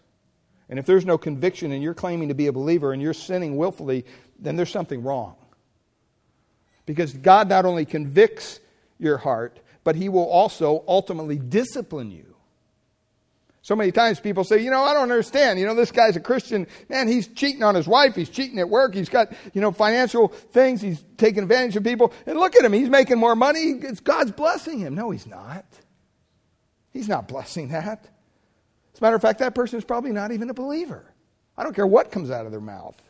And 0.69 0.79
if 0.79 0.87
there's 0.87 1.05
no 1.05 1.19
conviction 1.19 1.73
and 1.73 1.83
you're 1.83 1.95
claiming 1.95 2.29
to 2.29 2.35
be 2.35 2.47
a 2.47 2.53
believer 2.53 2.93
and 2.93 3.03
you're 3.03 3.13
sinning 3.13 3.57
willfully, 3.57 4.05
then 4.39 4.57
there's 4.57 4.71
something 4.71 5.03
wrong. 5.03 5.37
Because 6.87 7.13
God 7.13 7.49
not 7.49 7.67
only 7.67 7.85
convicts 7.85 8.61
your 8.99 9.19
heart, 9.19 9.59
but 9.85 9.97
He 9.97 10.09
will 10.09 10.29
also 10.29 10.85
ultimately 10.89 11.39
discipline 11.39 12.11
you. 12.11 12.30
So 13.63 13.77
many 13.77 13.93
times 13.93 14.21
people 14.21 14.43
say, 14.45 14.63
you 14.63 14.71
know, 14.71 14.83
I 14.83 14.95
don't 14.95 15.03
understand. 15.03 15.59
You 15.59 15.67
know, 15.67 15.75
this 15.75 15.93
guy's 15.93 16.17
a 16.17 16.21
Christian. 16.21 16.67
Man, 16.89 17.09
he's 17.09 17.29
cheating 17.29 17.63
on 17.63 17.75
his 17.75 17.87
wife. 17.87 18.15
He's 18.15 18.31
cheating 18.31 18.59
at 18.59 18.69
work. 18.69 18.95
He's 18.95 19.11
got, 19.11 19.33
you 19.53 19.61
know, 19.61 19.71
financial 19.71 20.29
things. 20.29 20.81
He's 20.81 21.05
taking 21.19 21.43
advantage 21.43 21.77
of 21.77 21.85
people. 21.85 22.13
And 22.27 22.39
look 22.39 22.57
at 22.57 22.65
him. 22.65 22.73
He's 22.73 22.89
making 22.89 23.19
more 23.19 23.37
money. 23.37 23.73
It's 23.83 24.01
God's 24.01 24.33
blessing 24.33 24.79
him. 24.79 24.95
No, 24.95 25.11
he's 25.11 25.27
not. 25.27 25.67
He's 26.93 27.09
not 27.09 27.29
blessing 27.29 27.69
that. 27.69 28.09
As 28.95 29.01
a 29.01 29.05
matter 29.05 29.17
of 29.17 29.23
fact, 29.23 29.41
that 29.41 29.55
person 29.55 29.79
is 29.79 29.85
probably 29.85 30.13
not 30.13 30.33
even 30.33 30.49
a 30.49 30.55
believer. 30.55 31.05
I 31.57 31.63
don't 31.63 31.77
care 31.77 31.87
what 31.87 32.11
comes 32.11 32.31
out 32.31 32.47
of 32.47 32.53
their 32.53 32.61
mouth. 32.61 33.01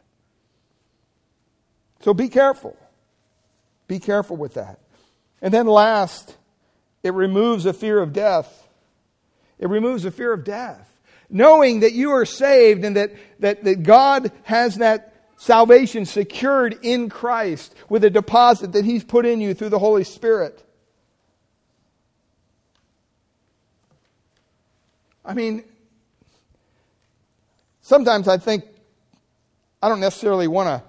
So 2.01 2.13
be 2.13 2.29
careful. 2.29 2.77
Be 3.87 4.01
careful 4.01 4.37
with 4.37 4.55
that. 4.55 4.81
And 5.41 5.55
then 5.55 5.67
last, 5.67 6.37
it 7.03 7.15
removes 7.15 7.67
a 7.67 7.73
fear 7.73 7.99
of 8.01 8.13
death. 8.13 8.60
It 9.61 9.69
removes 9.69 10.03
the 10.03 10.11
fear 10.11 10.33
of 10.33 10.43
death. 10.43 10.89
Knowing 11.29 11.81
that 11.81 11.93
you 11.93 12.11
are 12.11 12.25
saved 12.25 12.85
and 12.85 12.97
that, 12.97 13.13
that, 13.39 13.63
that 13.63 13.85
God 13.85 14.33
has 14.43 14.79
that 14.79 15.15
salvation 15.37 16.05
secured 16.05 16.79
in 16.83 17.09
Christ 17.09 17.75
with 17.89 18.03
a 18.03 18.11
deposit 18.11 18.73
that 18.73 18.85
He's 18.85 19.05
put 19.05 19.25
in 19.25 19.41
you 19.41 19.55
through 19.55 19.69
the 19.69 19.79
Holy 19.79 20.03
Spirit. 20.03 20.65
I 25.25 25.35
mean, 25.35 25.63
sometimes 27.83 28.27
I 28.27 28.39
think 28.39 28.65
I 29.81 29.89
don't 29.89 30.01
necessarily 30.01 30.49
want 30.49 30.69
to 30.69 30.83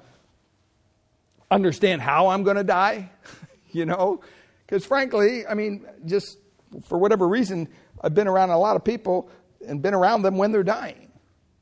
understand 1.52 2.02
how 2.02 2.30
I'm 2.30 2.44
going 2.44 2.58
to 2.58 2.64
die, 2.64 3.12
you 3.72 3.86
know, 3.86 4.24
because 4.66 4.86
frankly, 4.86 5.46
I 5.46 5.54
mean, 5.54 5.86
just 6.06 6.40
for 6.86 6.98
whatever 6.98 7.28
reason, 7.28 7.68
I've 8.02 8.14
been 8.14 8.28
around 8.28 8.50
a 8.50 8.58
lot 8.58 8.76
of 8.76 8.84
people 8.84 9.30
and 9.66 9.82
been 9.82 9.94
around 9.94 10.24
them 10.24 10.38
when 10.38 10.52
they're 10.52 10.64
dying. 10.64 11.12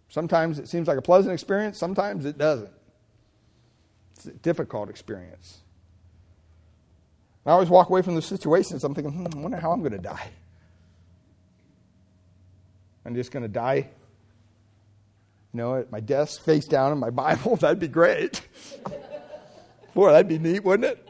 Sometimes 0.07 0.57
it 0.57 0.67
seems 0.67 0.87
like 0.87 0.97
a 0.97 1.01
pleasant 1.01 1.33
experience, 1.33 1.77
sometimes 1.77 2.25
it 2.25 2.37
doesn't. 2.37 2.71
It's 4.15 4.25
a 4.25 4.31
difficult 4.31 4.89
experience. 4.89 5.59
I 7.45 7.51
always 7.51 7.69
walk 7.69 7.89
away 7.89 8.01
from 8.01 8.15
the 8.15 8.21
situations, 8.21 8.83
I'm 8.83 8.93
thinking, 8.93 9.13
hmm, 9.13 9.27
I 9.37 9.41
wonder 9.41 9.57
how 9.57 9.71
I'm 9.71 9.79
going 9.79 9.93
to 9.93 9.97
die. 9.97 10.29
I'm 13.05 13.15
just 13.15 13.31
going 13.31 13.43
to 13.43 13.49
die, 13.49 13.89
you 15.53 15.57
know, 15.57 15.75
at 15.75 15.91
my 15.91 15.99
desk, 15.99 16.43
face 16.43 16.65
down 16.65 16.91
in 16.91 16.97
my 16.99 17.09
Bible. 17.11 17.55
That'd 17.55 17.79
be 17.79 17.87
great. 17.87 18.41
Boy, 19.93 20.11
that'd 20.11 20.27
be 20.27 20.37
neat, 20.37 20.63
wouldn't 20.63 20.91
it? 20.91 21.08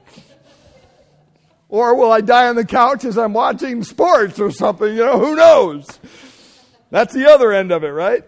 Or 1.69 1.95
will 1.95 2.11
I 2.11 2.21
die 2.21 2.47
on 2.47 2.55
the 2.55 2.65
couch 2.65 3.05
as 3.05 3.17
I'm 3.17 3.33
watching 3.33 3.83
sports 3.83 4.39
or 4.39 4.51
something? 4.51 4.89
You 4.89 5.05
know, 5.05 5.19
who 5.19 5.35
knows? 5.35 5.99
That's 6.89 7.13
the 7.13 7.29
other 7.29 7.51
end 7.51 7.71
of 7.71 7.83
it, 7.83 7.89
right? 7.89 8.23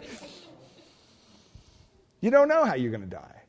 You 2.21 2.29
don't 2.29 2.47
know 2.47 2.63
how 2.63 2.75
you're 2.75 2.91
going 2.91 3.01
to 3.01 3.07
die. 3.07 3.41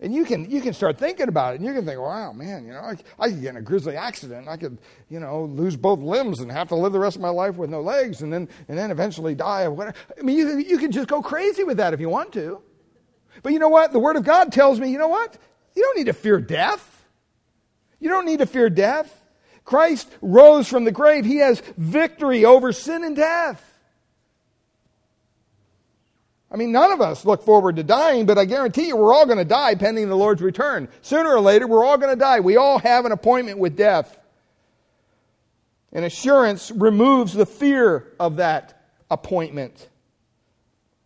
And 0.00 0.14
you 0.14 0.24
can, 0.24 0.50
you 0.50 0.60
can 0.60 0.74
start 0.74 0.98
thinking 0.98 1.28
about 1.28 1.54
it, 1.54 1.60
and 1.60 1.64
you 1.66 1.72
can 1.72 1.86
think, 1.86 1.98
wow, 1.98 2.32
man, 2.32 2.66
you 2.66 2.72
know, 2.72 2.80
I, 2.80 2.96
I 3.18 3.30
could 3.30 3.40
get 3.40 3.50
in 3.50 3.56
a 3.56 3.62
grisly 3.62 3.96
accident. 3.96 4.46
I 4.46 4.58
could, 4.58 4.76
you 5.08 5.20
know, 5.20 5.44
lose 5.44 5.74
both 5.74 6.00
limbs 6.00 6.40
and 6.40 6.52
have 6.52 6.68
to 6.68 6.74
live 6.74 6.92
the 6.92 6.98
rest 6.98 7.16
of 7.16 7.22
my 7.22 7.30
life 7.30 7.54
with 7.56 7.70
no 7.70 7.80
legs 7.80 8.20
and 8.20 8.30
then, 8.30 8.48
and 8.68 8.76
then 8.76 8.90
eventually 8.90 9.34
die 9.34 9.62
of 9.62 9.74
whatever. 9.74 9.96
I 10.18 10.22
mean, 10.22 10.36
you, 10.36 10.58
you 10.58 10.76
can 10.76 10.92
just 10.92 11.08
go 11.08 11.22
crazy 11.22 11.64
with 11.64 11.78
that 11.78 11.94
if 11.94 12.00
you 12.00 12.10
want 12.10 12.32
to. 12.34 12.60
But 13.42 13.54
you 13.54 13.58
know 13.58 13.70
what? 13.70 13.92
The 13.92 13.98
Word 13.98 14.16
of 14.16 14.24
God 14.24 14.52
tells 14.52 14.78
me, 14.78 14.90
you 14.90 14.98
know 14.98 15.08
what? 15.08 15.38
You 15.74 15.82
don't 15.82 15.96
need 15.96 16.06
to 16.06 16.12
fear 16.12 16.40
death. 16.40 17.04
You 17.98 18.10
don't 18.10 18.26
need 18.26 18.40
to 18.40 18.46
fear 18.46 18.68
death. 18.68 19.22
Christ 19.66 20.08
rose 20.22 20.68
from 20.68 20.84
the 20.84 20.92
grave. 20.92 21.26
He 21.26 21.38
has 21.38 21.60
victory 21.76 22.46
over 22.46 22.72
sin 22.72 23.04
and 23.04 23.14
death. 23.14 23.62
I 26.50 26.56
mean, 26.56 26.70
none 26.70 26.92
of 26.92 27.00
us 27.00 27.24
look 27.24 27.44
forward 27.44 27.76
to 27.76 27.82
dying, 27.82 28.24
but 28.24 28.38
I 28.38 28.44
guarantee 28.44 28.86
you 28.86 28.96
we're 28.96 29.12
all 29.12 29.26
going 29.26 29.38
to 29.38 29.44
die 29.44 29.74
pending 29.74 30.08
the 30.08 30.16
Lord's 30.16 30.40
return. 30.40 30.88
Sooner 31.02 31.28
or 31.28 31.40
later, 31.40 31.66
we're 31.66 31.84
all 31.84 31.98
going 31.98 32.14
to 32.14 32.18
die. 32.18 32.40
We 32.40 32.56
all 32.56 32.78
have 32.78 33.04
an 33.04 33.12
appointment 33.12 33.58
with 33.58 33.76
death. 33.76 34.16
And 35.92 36.04
assurance 36.04 36.70
removes 36.70 37.34
the 37.34 37.44
fear 37.44 38.12
of 38.20 38.36
that 38.36 38.80
appointment. 39.10 39.88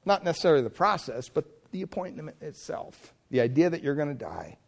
Not 0.04 0.22
necessarily 0.22 0.62
the 0.62 0.70
process, 0.70 1.30
but 1.30 1.46
the 1.72 1.80
appointment 1.80 2.36
itself. 2.42 3.14
The 3.30 3.40
idea 3.40 3.70
that 3.70 3.82
you're 3.82 3.94
going 3.94 4.08
to 4.08 4.14
die 4.14 4.58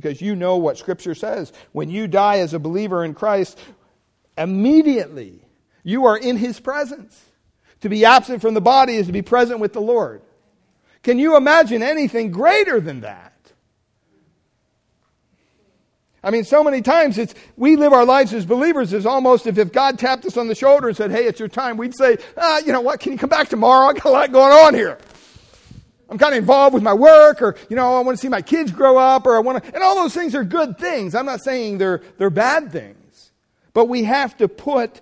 because 0.00 0.20
you 0.20 0.36
know 0.36 0.56
what 0.56 0.78
Scripture 0.78 1.14
says. 1.14 1.52
When 1.72 1.90
you 1.90 2.06
die 2.06 2.38
as 2.38 2.54
a 2.54 2.58
believer 2.58 3.04
in 3.04 3.14
Christ, 3.14 3.58
immediately 4.36 5.40
you 5.82 6.06
are 6.06 6.16
in 6.16 6.36
His 6.36 6.60
presence. 6.60 7.22
To 7.80 7.88
be 7.88 8.04
absent 8.04 8.40
from 8.40 8.54
the 8.54 8.60
body 8.60 8.96
is 8.96 9.06
to 9.06 9.12
be 9.12 9.22
present 9.22 9.60
with 9.60 9.72
the 9.72 9.80
Lord. 9.80 10.22
Can 11.02 11.18
you 11.18 11.36
imagine 11.36 11.82
anything 11.82 12.30
greater 12.30 12.80
than 12.80 13.02
that? 13.02 13.32
I 16.24 16.30
mean, 16.30 16.42
so 16.42 16.64
many 16.64 16.82
times 16.82 17.18
it's 17.18 17.34
we 17.56 17.76
live 17.76 17.92
our 17.92 18.04
lives 18.04 18.34
as 18.34 18.44
believers 18.44 18.92
as 18.92 19.06
almost 19.06 19.46
if, 19.46 19.58
if 19.58 19.72
God 19.72 19.96
tapped 19.96 20.24
us 20.24 20.36
on 20.36 20.48
the 20.48 20.56
shoulder 20.56 20.88
and 20.88 20.96
said, 20.96 21.12
"Hey, 21.12 21.26
it's 21.26 21.38
your 21.38 21.48
time," 21.48 21.76
we'd 21.76 21.96
say, 21.96 22.18
ah, 22.36 22.58
"You 22.58 22.72
know 22.72 22.80
what? 22.80 22.98
Can 22.98 23.12
you 23.12 23.18
come 23.18 23.30
back 23.30 23.48
tomorrow? 23.48 23.90
I've 23.90 24.02
got 24.02 24.06
a 24.06 24.10
lot 24.10 24.32
going 24.32 24.52
on 24.52 24.74
here." 24.74 24.98
I'm 26.08 26.18
kind 26.18 26.34
of 26.34 26.38
involved 26.38 26.74
with 26.74 26.82
my 26.82 26.94
work, 26.94 27.42
or, 27.42 27.56
you 27.68 27.76
know, 27.76 27.96
I 27.96 28.00
want 28.00 28.16
to 28.16 28.22
see 28.22 28.28
my 28.28 28.42
kids 28.42 28.70
grow 28.70 28.96
up, 28.96 29.26
or 29.26 29.36
I 29.36 29.40
want 29.40 29.64
to, 29.64 29.74
and 29.74 29.82
all 29.82 29.96
those 29.96 30.14
things 30.14 30.34
are 30.34 30.44
good 30.44 30.78
things. 30.78 31.14
I'm 31.14 31.26
not 31.26 31.40
saying 31.40 31.78
they're, 31.78 32.00
they're 32.18 32.30
bad 32.30 32.70
things. 32.70 33.32
But 33.74 33.86
we 33.86 34.04
have 34.04 34.36
to 34.38 34.48
put 34.48 35.00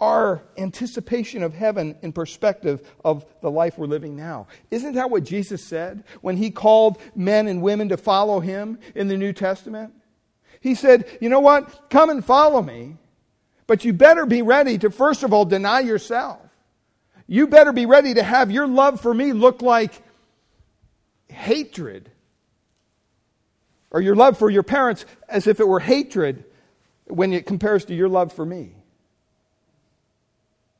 our 0.00 0.42
anticipation 0.56 1.42
of 1.42 1.54
heaven 1.54 1.94
in 2.02 2.12
perspective 2.12 2.90
of 3.04 3.24
the 3.42 3.50
life 3.50 3.78
we're 3.78 3.86
living 3.86 4.16
now. 4.16 4.48
Isn't 4.70 4.94
that 4.94 5.10
what 5.10 5.24
Jesus 5.24 5.62
said 5.62 6.04
when 6.20 6.36
he 6.36 6.50
called 6.50 6.98
men 7.14 7.46
and 7.46 7.62
women 7.62 7.90
to 7.90 7.96
follow 7.96 8.40
him 8.40 8.78
in 8.94 9.08
the 9.08 9.16
New 9.16 9.32
Testament? 9.32 9.92
He 10.60 10.74
said, 10.74 11.06
You 11.20 11.28
know 11.28 11.40
what? 11.40 11.90
Come 11.90 12.10
and 12.10 12.24
follow 12.24 12.62
me, 12.62 12.96
but 13.66 13.84
you 13.84 13.92
better 13.92 14.26
be 14.26 14.42
ready 14.42 14.78
to, 14.78 14.90
first 14.90 15.22
of 15.22 15.32
all, 15.32 15.44
deny 15.44 15.80
yourself 15.80 16.40
you 17.30 17.46
better 17.46 17.72
be 17.72 17.86
ready 17.86 18.14
to 18.14 18.24
have 18.24 18.50
your 18.50 18.66
love 18.66 19.00
for 19.00 19.14
me 19.14 19.32
look 19.32 19.62
like 19.62 19.92
hatred. 21.28 22.10
Or 23.92 24.00
your 24.00 24.16
love 24.16 24.36
for 24.36 24.50
your 24.50 24.64
parents 24.64 25.06
as 25.28 25.46
if 25.46 25.60
it 25.60 25.68
were 25.68 25.78
hatred 25.78 26.44
when 27.06 27.32
it 27.32 27.46
compares 27.46 27.84
to 27.84 27.94
your 27.94 28.08
love 28.08 28.32
for 28.32 28.44
me. 28.44 28.74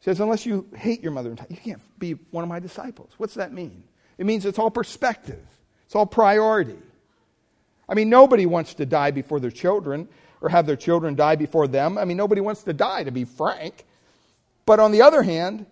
He 0.01 0.05
says, 0.05 0.19
unless 0.19 0.45
you 0.45 0.67
hate 0.75 1.05
your 1.05 1.13
mother, 1.13 1.31
and 1.31 1.39
father, 1.39 1.55
you 1.55 1.61
can't 1.61 1.99
be 2.01 2.15
one 2.33 2.43
of 2.43 2.49
my 2.49 2.59
disciples. 2.59 3.13
What's 3.17 3.35
that 3.35 3.53
mean? 3.53 3.85
It 4.19 4.27
means 4.27 4.45
it's 4.45 4.59
all 4.59 4.73
perspective, 4.73 5.47
it's 5.87 5.95
all 5.95 6.05
priority. 6.05 6.79
I 7.89 7.95
mean, 7.95 8.11
nobody 8.11 8.45
wants 8.45 8.75
to 8.75 8.87
die 8.87 9.13
before 9.13 9.39
their 9.39 9.53
children 9.53 10.09
or 10.41 10.49
have 10.49 10.67
their 10.67 10.75
children 10.75 11.15
die 11.15 11.37
before 11.37 11.69
them. 11.69 11.97
I 11.97 12.05
mean, 12.05 12.17
nobody 12.17 12.41
wants 12.41 12.65
to 12.65 12.73
die, 12.73 13.05
to 13.05 13.13
be 13.13 13.25
frank. 13.25 13.85
But 14.67 14.81
on 14.81 14.91
the 14.91 15.03
other 15.03 15.23
hand, 15.23 15.67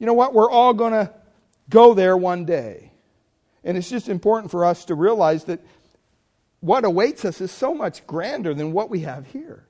you 0.00 0.06
know 0.06 0.14
what? 0.14 0.34
We're 0.34 0.50
all 0.50 0.74
going 0.74 0.92
to 0.92 1.12
go 1.68 1.94
there 1.94 2.16
one 2.16 2.44
day. 2.44 2.90
And 3.62 3.76
it's 3.76 3.88
just 3.88 4.08
important 4.08 4.50
for 4.50 4.64
us 4.64 4.86
to 4.86 4.96
realize 4.96 5.44
that 5.44 5.60
what 6.60 6.84
awaits 6.84 7.24
us 7.24 7.40
is 7.40 7.52
so 7.52 7.74
much 7.74 8.06
grander 8.06 8.54
than 8.54 8.72
what 8.72 8.90
we 8.90 9.00
have 9.00 9.26
here. 9.26 9.64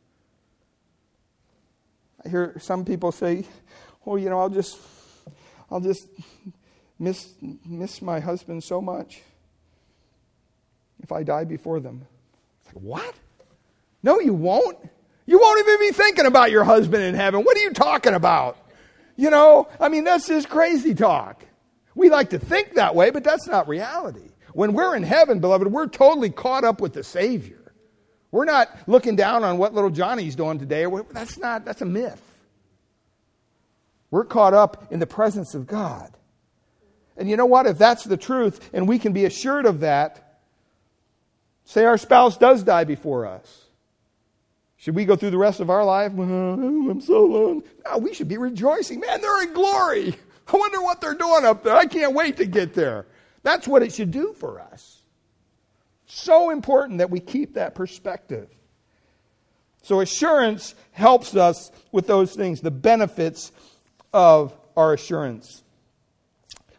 I 2.24 2.28
hear 2.28 2.56
some 2.60 2.84
people 2.84 3.12
say, 3.12 3.44
"Oh, 4.06 4.16
you 4.16 4.28
know, 4.30 4.38
I'll 4.38 4.50
just 4.50 4.78
I'll 5.70 5.80
just 5.80 6.06
miss 6.98 7.32
miss 7.64 8.02
my 8.02 8.20
husband 8.20 8.62
so 8.62 8.80
much. 8.80 9.22
if 11.02 11.12
I 11.12 11.22
die 11.22 11.44
before 11.44 11.80
them. 11.80 12.06
It's 12.64 12.74
like, 12.74 12.84
what? 12.84 13.14
No, 14.02 14.20
you 14.20 14.34
won't. 14.34 14.78
You 15.26 15.38
won't 15.38 15.60
even 15.60 15.88
be 15.88 15.92
thinking 15.92 16.26
about 16.26 16.50
your 16.50 16.64
husband 16.64 17.02
in 17.02 17.14
heaven. 17.14 17.42
What 17.42 17.56
are 17.56 17.60
you 17.60 17.72
talking 17.72 18.14
about? 18.14 18.56
You 19.20 19.28
know, 19.28 19.68
I 19.78 19.90
mean, 19.90 20.04
that's 20.04 20.28
just 20.28 20.48
crazy 20.48 20.94
talk. 20.94 21.44
We 21.94 22.08
like 22.08 22.30
to 22.30 22.38
think 22.38 22.76
that 22.76 22.94
way, 22.94 23.10
but 23.10 23.22
that's 23.22 23.46
not 23.46 23.68
reality. 23.68 24.30
When 24.54 24.72
we're 24.72 24.96
in 24.96 25.02
heaven, 25.02 25.40
beloved, 25.40 25.70
we're 25.70 25.88
totally 25.88 26.30
caught 26.30 26.64
up 26.64 26.80
with 26.80 26.94
the 26.94 27.04
Savior. 27.04 27.74
We're 28.30 28.46
not 28.46 28.74
looking 28.86 29.16
down 29.16 29.44
on 29.44 29.58
what 29.58 29.74
little 29.74 29.90
Johnny's 29.90 30.36
doing 30.36 30.58
today. 30.58 30.86
That's 31.10 31.36
not, 31.36 31.66
that's 31.66 31.82
a 31.82 31.84
myth. 31.84 32.22
We're 34.10 34.24
caught 34.24 34.54
up 34.54 34.90
in 34.90 35.00
the 35.00 35.06
presence 35.06 35.54
of 35.54 35.66
God. 35.66 36.10
And 37.18 37.28
you 37.28 37.36
know 37.36 37.44
what? 37.44 37.66
If 37.66 37.76
that's 37.76 38.04
the 38.04 38.16
truth, 38.16 38.70
and 38.72 38.88
we 38.88 38.98
can 38.98 39.12
be 39.12 39.26
assured 39.26 39.66
of 39.66 39.80
that, 39.80 40.38
say 41.66 41.84
our 41.84 41.98
spouse 41.98 42.38
does 42.38 42.62
die 42.62 42.84
before 42.84 43.26
us. 43.26 43.59
Should 44.80 44.94
we 44.94 45.04
go 45.04 45.14
through 45.14 45.32
the 45.32 45.38
rest 45.38 45.60
of 45.60 45.68
our 45.68 45.84
life? 45.84 46.10
Oh, 46.16 46.90
I'm 46.90 47.02
so 47.02 47.26
alone. 47.26 47.62
No, 47.84 47.98
we 47.98 48.14
should 48.14 48.28
be 48.28 48.38
rejoicing. 48.38 48.98
Man, 48.98 49.20
they're 49.20 49.42
in 49.42 49.52
glory. 49.52 50.16
I 50.48 50.56
wonder 50.56 50.80
what 50.80 51.02
they're 51.02 51.12
doing 51.12 51.44
up 51.44 51.62
there. 51.62 51.76
I 51.76 51.84
can't 51.84 52.14
wait 52.14 52.38
to 52.38 52.46
get 52.46 52.72
there. 52.72 53.06
That's 53.42 53.68
what 53.68 53.82
it 53.82 53.92
should 53.92 54.10
do 54.10 54.32
for 54.32 54.58
us. 54.58 55.02
So 56.06 56.48
important 56.48 56.98
that 56.98 57.10
we 57.10 57.20
keep 57.20 57.54
that 57.54 57.74
perspective. 57.74 58.48
So, 59.82 60.00
assurance 60.00 60.74
helps 60.92 61.36
us 61.36 61.70
with 61.92 62.06
those 62.06 62.34
things, 62.34 62.62
the 62.62 62.70
benefits 62.70 63.52
of 64.14 64.54
our 64.78 64.94
assurance. 64.94 65.62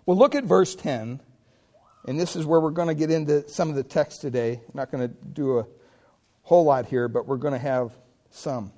Well, 0.07 0.17
look 0.17 0.33
at 0.33 0.43
verse 0.43 0.73
10, 0.73 1.19
and 2.07 2.19
this 2.19 2.35
is 2.35 2.47
where 2.47 2.59
we're 2.59 2.71
going 2.71 2.87
to 2.87 2.95
get 2.95 3.11
into 3.11 3.47
some 3.47 3.69
of 3.69 3.75
the 3.75 3.83
text 3.83 4.21
today. 4.21 4.53
I'm 4.53 4.73
not 4.73 4.91
going 4.91 5.07
to 5.07 5.15
do 5.33 5.59
a 5.59 5.65
whole 6.51 6.65
lot 6.65 6.85
here, 6.85 7.07
but 7.07 7.27
we're 7.27 7.37
going 7.37 7.53
to 7.53 7.57
have 7.57 7.93
some. 8.29 8.73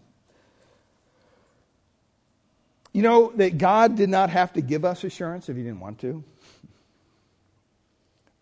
You 2.91 3.01
know 3.01 3.31
that 3.37 3.57
God 3.57 3.95
did 3.95 4.09
not 4.09 4.29
have 4.29 4.53
to 4.53 4.61
give 4.61 4.85
us 4.85 5.03
assurance 5.03 5.49
if 5.49 5.57
He 5.57 5.63
didn't 5.63 5.79
want 5.79 5.97
to. 6.01 6.23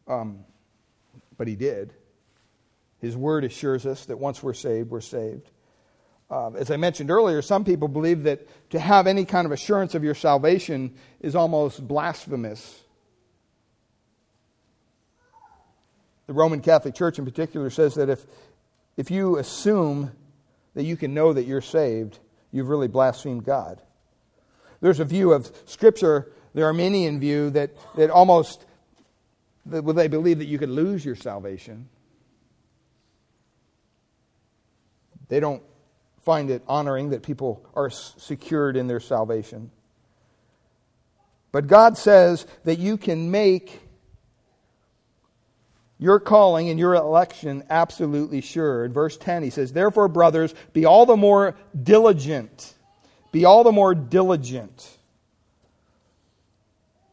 Um, 0.05 0.39
but 1.37 1.47
He 1.47 1.55
did. 1.55 1.93
His 2.99 3.15
Word 3.15 3.45
assures 3.45 3.85
us 3.85 4.03
that 4.07 4.19
once 4.19 4.43
we're 4.43 4.53
saved, 4.53 4.89
we're 4.89 4.99
saved. 4.99 5.49
Uh, 6.29 6.51
as 6.51 6.69
I 6.69 6.75
mentioned 6.75 7.09
earlier, 7.09 7.41
some 7.41 7.63
people 7.63 7.87
believe 7.87 8.23
that 8.23 8.45
to 8.71 8.81
have 8.81 9.07
any 9.07 9.23
kind 9.23 9.45
of 9.45 9.53
assurance 9.53 9.95
of 9.95 10.03
your 10.03 10.13
salvation 10.13 10.93
is 11.21 11.37
almost 11.37 11.87
blasphemous. 11.87 12.81
The 16.27 16.33
Roman 16.33 16.59
Catholic 16.59 16.95
Church, 16.95 17.17
in 17.17 17.23
particular, 17.23 17.69
says 17.69 17.95
that 17.95 18.09
if, 18.09 18.25
if 18.97 19.11
you 19.11 19.37
assume 19.37 20.11
that 20.73 20.83
you 20.83 20.95
can 20.95 21.13
know 21.13 21.33
that 21.33 21.43
you're 21.43 21.61
saved, 21.61 22.19
you've 22.51 22.69
really 22.69 22.87
blasphemed 22.87 23.43
God. 23.43 23.81
There's 24.81 24.99
a 24.99 25.05
view 25.05 25.31
of 25.31 25.51
Scripture, 25.65 26.31
the 26.53 26.63
Arminian 26.63 27.19
view, 27.19 27.49
that, 27.51 27.71
that 27.95 28.09
almost 28.09 28.65
that 29.67 29.83
they 29.83 30.07
believe 30.07 30.39
that 30.39 30.45
you 30.45 30.57
could 30.57 30.69
lose 30.69 31.05
your 31.05 31.15
salvation. 31.15 31.87
They 35.29 35.39
don't 35.39 35.63
find 36.23 36.49
it 36.49 36.63
honoring 36.67 37.11
that 37.11 37.23
people 37.23 37.65
are 37.75 37.89
secured 37.89 38.75
in 38.75 38.87
their 38.87 38.99
salvation. 38.99 39.71
But 41.51 41.67
God 41.67 41.97
says 41.97 42.45
that 42.63 42.79
you 42.79 42.97
can 42.97 43.31
make 43.31 43.81
your 46.01 46.19
calling 46.19 46.69
and 46.69 46.77
your 46.77 46.95
election 46.95 47.63
absolutely 47.69 48.41
sure. 48.41 48.83
In 48.83 48.91
verse 48.91 49.15
10, 49.15 49.43
he 49.43 49.49
says, 49.49 49.71
Therefore, 49.71 50.09
brothers, 50.09 50.53
be 50.73 50.83
all 50.83 51.05
the 51.05 51.15
more 51.15 51.55
diligent 51.81 52.73
be 53.31 53.45
all 53.45 53.63
the 53.63 53.71
more 53.71 53.95
diligent. 53.95 54.97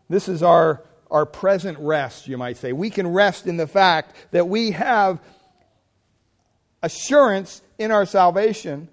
This 0.08 0.28
is 0.28 0.42
our, 0.42 0.82
our 1.10 1.26
present 1.26 1.78
rest, 1.78 2.26
you 2.26 2.36
might 2.36 2.56
say. 2.56 2.72
We 2.72 2.90
can 2.90 3.06
rest 3.06 3.46
in 3.46 3.56
the 3.56 3.66
fact 3.66 4.14
that 4.32 4.48
we 4.48 4.72
have 4.72 5.20
assurance 6.82 7.62
in 7.78 7.90
our 7.90 8.06
salvation. 8.06 8.88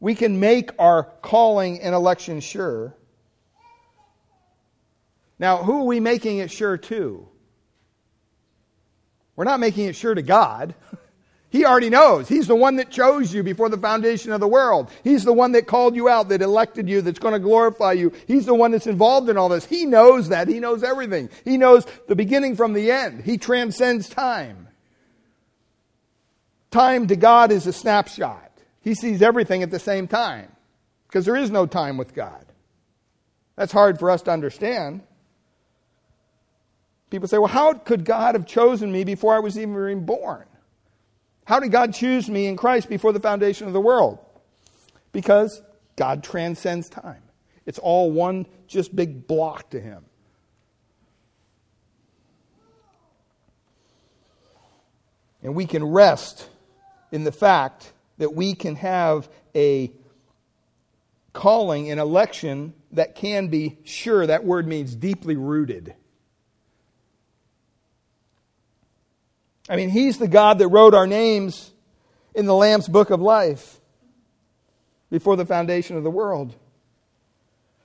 We 0.00 0.14
can 0.14 0.40
make 0.40 0.70
our 0.78 1.04
calling 1.22 1.80
and 1.80 1.94
election 1.94 2.40
sure. 2.40 2.94
Now, 5.38 5.58
who 5.58 5.82
are 5.82 5.86
we 5.86 6.00
making 6.00 6.38
it 6.38 6.50
sure 6.50 6.78
to? 6.78 7.28
We're 9.36 9.44
not 9.44 9.60
making 9.60 9.86
it 9.86 9.96
sure 9.96 10.14
to 10.14 10.22
God. 10.22 10.74
He 11.48 11.64
already 11.64 11.90
knows. 11.90 12.28
He's 12.28 12.48
the 12.48 12.56
one 12.56 12.76
that 12.76 12.90
chose 12.90 13.32
you 13.32 13.42
before 13.42 13.68
the 13.68 13.78
foundation 13.78 14.32
of 14.32 14.40
the 14.40 14.48
world. 14.48 14.90
He's 15.04 15.24
the 15.24 15.32
one 15.32 15.52
that 15.52 15.66
called 15.66 15.94
you 15.94 16.08
out, 16.08 16.28
that 16.28 16.42
elected 16.42 16.88
you, 16.88 17.00
that's 17.00 17.20
going 17.20 17.32
to 17.32 17.40
glorify 17.40 17.92
you. 17.92 18.12
He's 18.26 18.46
the 18.46 18.54
one 18.54 18.72
that's 18.72 18.86
involved 18.88 19.30
in 19.30 19.38
all 19.38 19.48
this. 19.48 19.64
He 19.64 19.86
knows 19.86 20.28
that. 20.28 20.48
He 20.48 20.60
knows 20.60 20.82
everything. 20.82 21.30
He 21.44 21.56
knows 21.56 21.86
the 22.08 22.16
beginning 22.16 22.56
from 22.56 22.72
the 22.72 22.90
end. 22.90 23.22
He 23.22 23.38
transcends 23.38 24.08
time. 24.08 24.68
Time 26.70 27.06
to 27.06 27.16
God 27.16 27.52
is 27.52 27.66
a 27.66 27.72
snapshot. 27.72 28.50
He 28.82 28.94
sees 28.94 29.22
everything 29.22 29.62
at 29.62 29.70
the 29.70 29.78
same 29.78 30.08
time 30.08 30.50
because 31.08 31.24
there 31.24 31.36
is 31.36 31.50
no 31.50 31.64
time 31.64 31.96
with 31.96 32.12
God. 32.12 32.44
That's 33.54 33.72
hard 33.72 33.98
for 33.98 34.10
us 34.10 34.22
to 34.22 34.30
understand. 34.30 35.02
People 37.10 37.28
say, 37.28 37.38
well, 37.38 37.48
how 37.48 37.74
could 37.74 38.04
God 38.04 38.34
have 38.34 38.46
chosen 38.46 38.90
me 38.90 39.04
before 39.04 39.34
I 39.34 39.38
was 39.38 39.58
even 39.58 40.04
born? 40.04 40.44
How 41.44 41.60
did 41.60 41.70
God 41.70 41.94
choose 41.94 42.28
me 42.28 42.46
in 42.46 42.56
Christ 42.56 42.88
before 42.88 43.12
the 43.12 43.20
foundation 43.20 43.68
of 43.68 43.72
the 43.72 43.80
world? 43.80 44.18
Because 45.12 45.62
God 45.94 46.24
transcends 46.24 46.88
time. 46.88 47.22
It's 47.64 47.78
all 47.78 48.10
one 48.10 48.46
just 48.66 48.94
big 48.94 49.26
block 49.26 49.70
to 49.70 49.80
him. 49.80 50.04
And 55.42 55.54
we 55.54 55.66
can 55.66 55.84
rest 55.84 56.48
in 57.12 57.22
the 57.22 57.30
fact 57.30 57.92
that 58.18 58.34
we 58.34 58.54
can 58.54 58.74
have 58.76 59.28
a 59.54 59.92
calling, 61.32 61.90
an 61.90 62.00
election 62.00 62.74
that 62.92 63.14
can 63.14 63.46
be 63.48 63.78
sure. 63.84 64.26
That 64.26 64.44
word 64.44 64.66
means 64.66 64.96
deeply 64.96 65.36
rooted. 65.36 65.94
I 69.68 69.76
mean, 69.76 69.90
He's 69.90 70.18
the 70.18 70.28
God 70.28 70.58
that 70.58 70.68
wrote 70.68 70.94
our 70.94 71.06
names 71.06 71.72
in 72.34 72.46
the 72.46 72.54
Lamb's 72.54 72.88
book 72.88 73.10
of 73.10 73.20
life 73.20 73.80
before 75.10 75.36
the 75.36 75.46
foundation 75.46 75.96
of 75.96 76.04
the 76.04 76.10
world. 76.10 76.54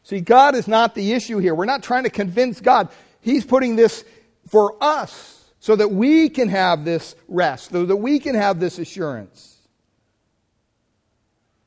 See, 0.03 0.19
God 0.19 0.55
is 0.55 0.67
not 0.67 0.95
the 0.95 1.13
issue 1.13 1.37
here. 1.37 1.53
We're 1.53 1.65
not 1.65 1.83
trying 1.83 2.03
to 2.03 2.09
convince 2.09 2.59
God. 2.59 2.89
He's 3.21 3.45
putting 3.45 3.75
this 3.75 4.03
for 4.47 4.75
us 4.81 5.49
so 5.59 5.75
that 5.75 5.91
we 5.91 6.29
can 6.29 6.49
have 6.49 6.83
this 6.83 7.15
rest, 7.27 7.71
so 7.71 7.85
that 7.85 7.95
we 7.95 8.19
can 8.19 8.35
have 8.35 8.59
this 8.59 8.79
assurance. 8.79 9.59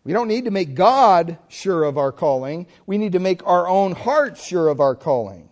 We 0.02 0.12
don't 0.12 0.28
need 0.28 0.44
to 0.44 0.50
make 0.50 0.74
God 0.74 1.38
sure 1.48 1.84
of 1.84 1.96
our 1.96 2.12
calling. 2.12 2.66
We 2.86 2.98
need 2.98 3.12
to 3.12 3.20
make 3.20 3.46
our 3.46 3.66
own 3.66 3.92
hearts 3.92 4.44
sure 4.44 4.68
of 4.68 4.80
our 4.80 4.94
calling. 4.94 5.48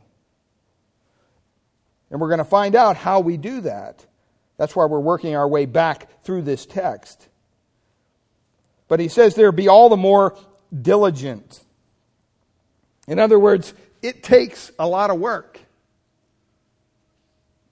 And 2.10 2.20
we're 2.20 2.28
going 2.28 2.38
to 2.38 2.44
find 2.44 2.76
out 2.76 2.96
how 2.96 3.20
we 3.20 3.38
do 3.38 3.62
that 3.62 4.04
that's 4.62 4.76
why 4.76 4.84
we're 4.84 5.00
working 5.00 5.34
our 5.34 5.48
way 5.48 5.66
back 5.66 6.22
through 6.22 6.42
this 6.42 6.66
text. 6.66 7.26
But 8.86 9.00
he 9.00 9.08
says 9.08 9.34
there, 9.34 9.50
be 9.50 9.66
all 9.66 9.88
the 9.88 9.96
more 9.96 10.38
diligent. 10.80 11.64
In 13.08 13.18
other 13.18 13.40
words, 13.40 13.74
it 14.02 14.22
takes 14.22 14.70
a 14.78 14.86
lot 14.86 15.10
of 15.10 15.18
work 15.18 15.58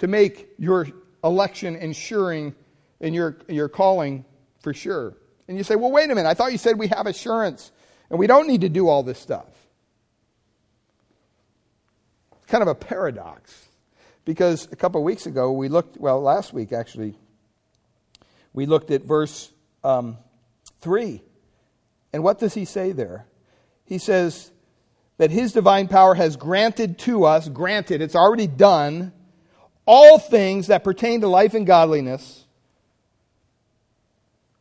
to 0.00 0.09
make 0.09 0.48
your 0.59 0.88
election 1.23 1.77
ensuring 1.77 2.56
and 3.00 3.15
your, 3.15 3.37
your 3.46 3.69
calling 3.69 4.25
for 4.58 4.75
sure. 4.75 5.15
And 5.46 5.56
you 5.56 5.62
say, 5.62 5.77
well, 5.77 5.92
wait 5.92 6.10
a 6.10 6.15
minute. 6.17 6.29
I 6.29 6.35
thought 6.35 6.50
you 6.50 6.58
said 6.58 6.77
we 6.77 6.88
have 6.88 7.06
assurance 7.06 7.71
and 8.10 8.19
we 8.19 8.27
don't 8.27 8.48
need 8.48 8.62
to 8.62 8.69
do 8.69 8.88
all 8.88 9.04
this 9.04 9.21
stuff. 9.21 9.46
It's 12.33 12.46
kind 12.50 12.62
of 12.62 12.69
a 12.69 12.75
paradox. 12.75 13.69
Because 14.31 14.68
a 14.70 14.76
couple 14.76 15.00
of 15.00 15.04
weeks 15.04 15.26
ago, 15.26 15.50
we 15.50 15.68
looked, 15.68 15.96
well, 15.96 16.20
last 16.20 16.52
week 16.52 16.72
actually, 16.72 17.16
we 18.52 18.64
looked 18.64 18.92
at 18.92 19.02
verse 19.02 19.50
um, 19.83 20.18
3. 20.83 21.20
And 22.12 22.22
what 22.22 22.38
does 22.38 22.54
he 22.54 22.64
say 22.64 22.92
there? 22.92 23.26
He 23.87 23.98
says 23.98 24.52
that 25.18 25.33
his 25.33 25.52
divine 25.52 25.88
power 25.88 26.14
has 26.14 26.37
granted 26.37 26.96
to 27.00 27.24
us, 27.24 27.48
granted, 27.48 28.00
it's 28.00 28.14
already 28.14 28.46
done, 28.46 29.12
all 29.85 30.20
things 30.20 30.68
that 30.68 30.85
pertain 30.85 31.22
to 31.22 31.26
life 31.26 31.54
and 31.54 31.66
godliness. 31.66 32.44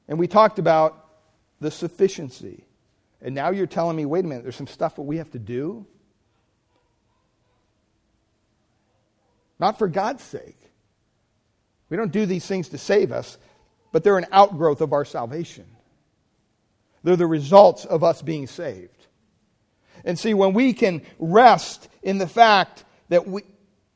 And 0.07 0.17
we 0.17 0.25
talked 0.25 0.57
about 0.57 1.05
the 1.59 1.69
sufficiency. 1.69 2.65
And 3.21 3.35
now 3.35 3.51
you're 3.51 3.67
telling 3.67 3.95
me, 3.95 4.07
wait 4.07 4.25
a 4.25 4.27
minute, 4.27 4.41
there's 4.41 4.55
some 4.55 4.65
stuff 4.65 4.95
that 4.95 5.03
we 5.03 5.17
have 5.17 5.29
to 5.33 5.39
do? 5.39 5.85
Not 9.59 9.77
for 9.77 9.87
God's 9.87 10.23
sake, 10.23 10.55
We 11.89 11.97
don't 11.97 12.11
do 12.11 12.25
these 12.25 12.45
things 12.45 12.69
to 12.69 12.77
save 12.77 13.11
us, 13.11 13.37
but 13.91 14.03
they're 14.03 14.17
an 14.17 14.27
outgrowth 14.31 14.81
of 14.81 14.93
our 14.93 15.05
salvation. 15.05 15.65
They're 17.03 17.15
the 17.15 17.25
results 17.25 17.85
of 17.85 18.03
us 18.03 18.21
being 18.21 18.45
saved. 18.45 19.07
And 20.05 20.17
see, 20.17 20.33
when 20.33 20.53
we 20.53 20.73
can 20.73 21.01
rest 21.17 21.89
in 22.03 22.19
the 22.19 22.27
fact 22.27 22.85
that 23.09 23.27
we 23.27 23.41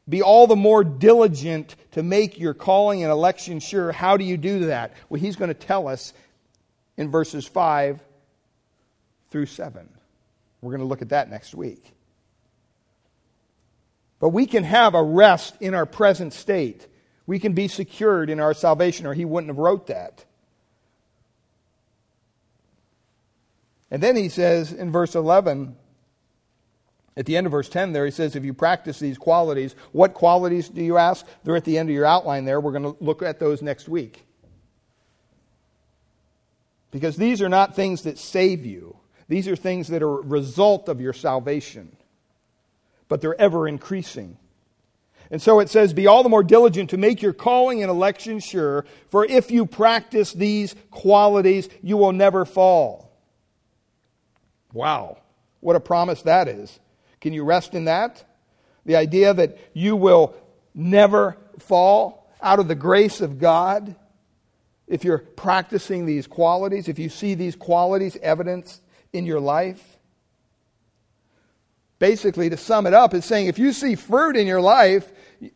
be 0.10 0.22
all 0.22 0.48
the 0.48 0.56
more 0.56 0.84
diligent 0.84 1.76
to 1.92 2.04
make 2.04 2.38
your 2.38 2.54
calling 2.54 3.04
and 3.04 3.12
election 3.12 3.60
sure, 3.60 3.92
how 3.92 4.18
do 4.18 4.26
you 4.26 4.36
do 4.36 4.66
that? 4.66 4.94
Well, 5.08 5.22
he's 5.22 5.38
going 5.38 5.48
to 5.50 5.54
tell 5.54 5.88
us 5.88 6.14
in 6.98 7.10
verses 7.10 7.48
5 7.48 8.02
through 9.30 9.46
7. 9.46 9.88
We're 10.62 10.72
going 10.72 10.82
to 10.82 10.88
look 10.88 11.02
at 11.02 11.10
that 11.10 11.30
next 11.30 11.56
week. 11.56 11.94
But 14.24 14.30
we 14.30 14.46
can 14.46 14.64
have 14.64 14.96
a 14.96 15.04
rest 15.04 15.54
in 15.60 15.74
our 15.74 15.86
present 15.86 16.32
state. 16.32 16.88
We 17.28 17.40
can 17.40 17.52
be 17.52 17.68
secured 17.68 18.30
in 18.30 18.40
our 18.40 18.54
salvation, 18.54 19.06
or 19.06 19.14
he 19.14 19.26
wouldn't 19.26 19.50
have 19.50 19.58
wrote 19.58 19.88
that. 19.88 20.24
And 23.92 24.02
then 24.02 24.16
he 24.16 24.30
says 24.30 24.72
in 24.72 24.94
verse 24.94 25.16
11, 25.16 25.76
at 27.18 27.26
the 27.26 27.36
end 27.36 27.48
of 27.48 27.52
verse 27.52 27.68
10 27.68 27.92
there, 27.92 28.06
he 28.06 28.12
says, 28.12 28.38
if 28.38 28.46
you 28.46 28.54
practice 28.54 28.98
these 28.98 29.18
qualities, 29.18 29.76
what 29.92 30.14
qualities 30.14 30.70
do 30.70 30.82
you 30.82 30.96
ask? 30.96 31.26
They're 31.44 31.58
at 31.58 31.66
the 31.66 31.78
end 31.78 31.90
of 31.90 31.94
your 31.94 32.06
outline 32.06 32.46
there. 32.46 32.62
We're 32.62 32.72
going 32.72 32.96
to 32.96 33.04
look 33.04 33.24
at 33.24 33.42
those 33.42 33.62
next 33.62 33.90
week. 33.90 34.26
Because 36.92 37.18
these 37.18 37.42
are 37.42 37.50
not 37.50 37.76
things 37.76 38.04
that 38.04 38.18
save 38.18 38.66
you, 38.66 38.96
these 39.28 39.50
are 39.50 39.58
things 39.58 39.90
that 39.90 40.02
are 40.02 40.20
a 40.20 40.22
result 40.22 40.88
of 40.88 41.02
your 41.02 41.12
salvation, 41.12 41.98
but 43.08 43.22
they're 43.22 43.40
ever 43.40 43.68
increasing. 43.68 44.38
And 45.32 45.42
so 45.42 45.60
it 45.60 45.70
says, 45.70 45.94
Be 45.94 46.08
all 46.08 46.24
the 46.24 46.30
more 46.30 46.44
diligent 46.44 46.92
to 46.92 46.98
make 46.98 47.22
your 47.22 47.34
calling 47.34 47.82
and 47.82 47.90
election 47.90 48.40
sure, 48.40 48.86
for 49.10 49.26
if 49.26 49.50
you 49.50 49.66
practice 49.66 50.34
these 50.34 50.76
qualities, 50.92 51.70
you 51.82 51.98
will 51.98 52.12
never 52.12 52.46
fall. 52.46 53.12
Wow, 54.74 55.18
what 55.60 55.76
a 55.76 55.80
promise 55.80 56.22
that 56.24 56.48
is. 56.48 56.80
Can 57.22 57.34
you 57.34 57.44
rest 57.44 57.74
in 57.74 57.86
that? 57.86 58.24
The 58.86 58.96
idea 58.96 59.34
that 59.34 59.58
you 59.74 59.96
will 59.96 60.36
never 60.76 61.38
fall 61.60 62.30
out 62.42 62.60
of 62.60 62.68
the 62.68 62.76
grace 62.76 63.22
of 63.22 63.40
God 63.40 63.96
if 64.88 65.04
you're 65.04 65.20
practicing 65.20 66.06
these 66.06 66.28
qualities, 66.28 66.88
if 66.88 67.00
you 67.00 67.10
see 67.10 67.36
these 67.36 67.56
qualities 67.56 68.18
evidenced 68.22 68.82
in 69.14 69.26
your 69.26 69.40
life. 69.40 69.93
Basically, 72.04 72.50
to 72.50 72.58
sum 72.58 72.86
it 72.86 72.94
up, 72.94 73.14
is 73.14 73.24
saying 73.24 73.48
if 73.48 73.58
you 73.58 73.72
see 73.72 73.96
fruit 73.96 74.36
in 74.36 74.46
your 74.46 74.60
life, 74.60 75.10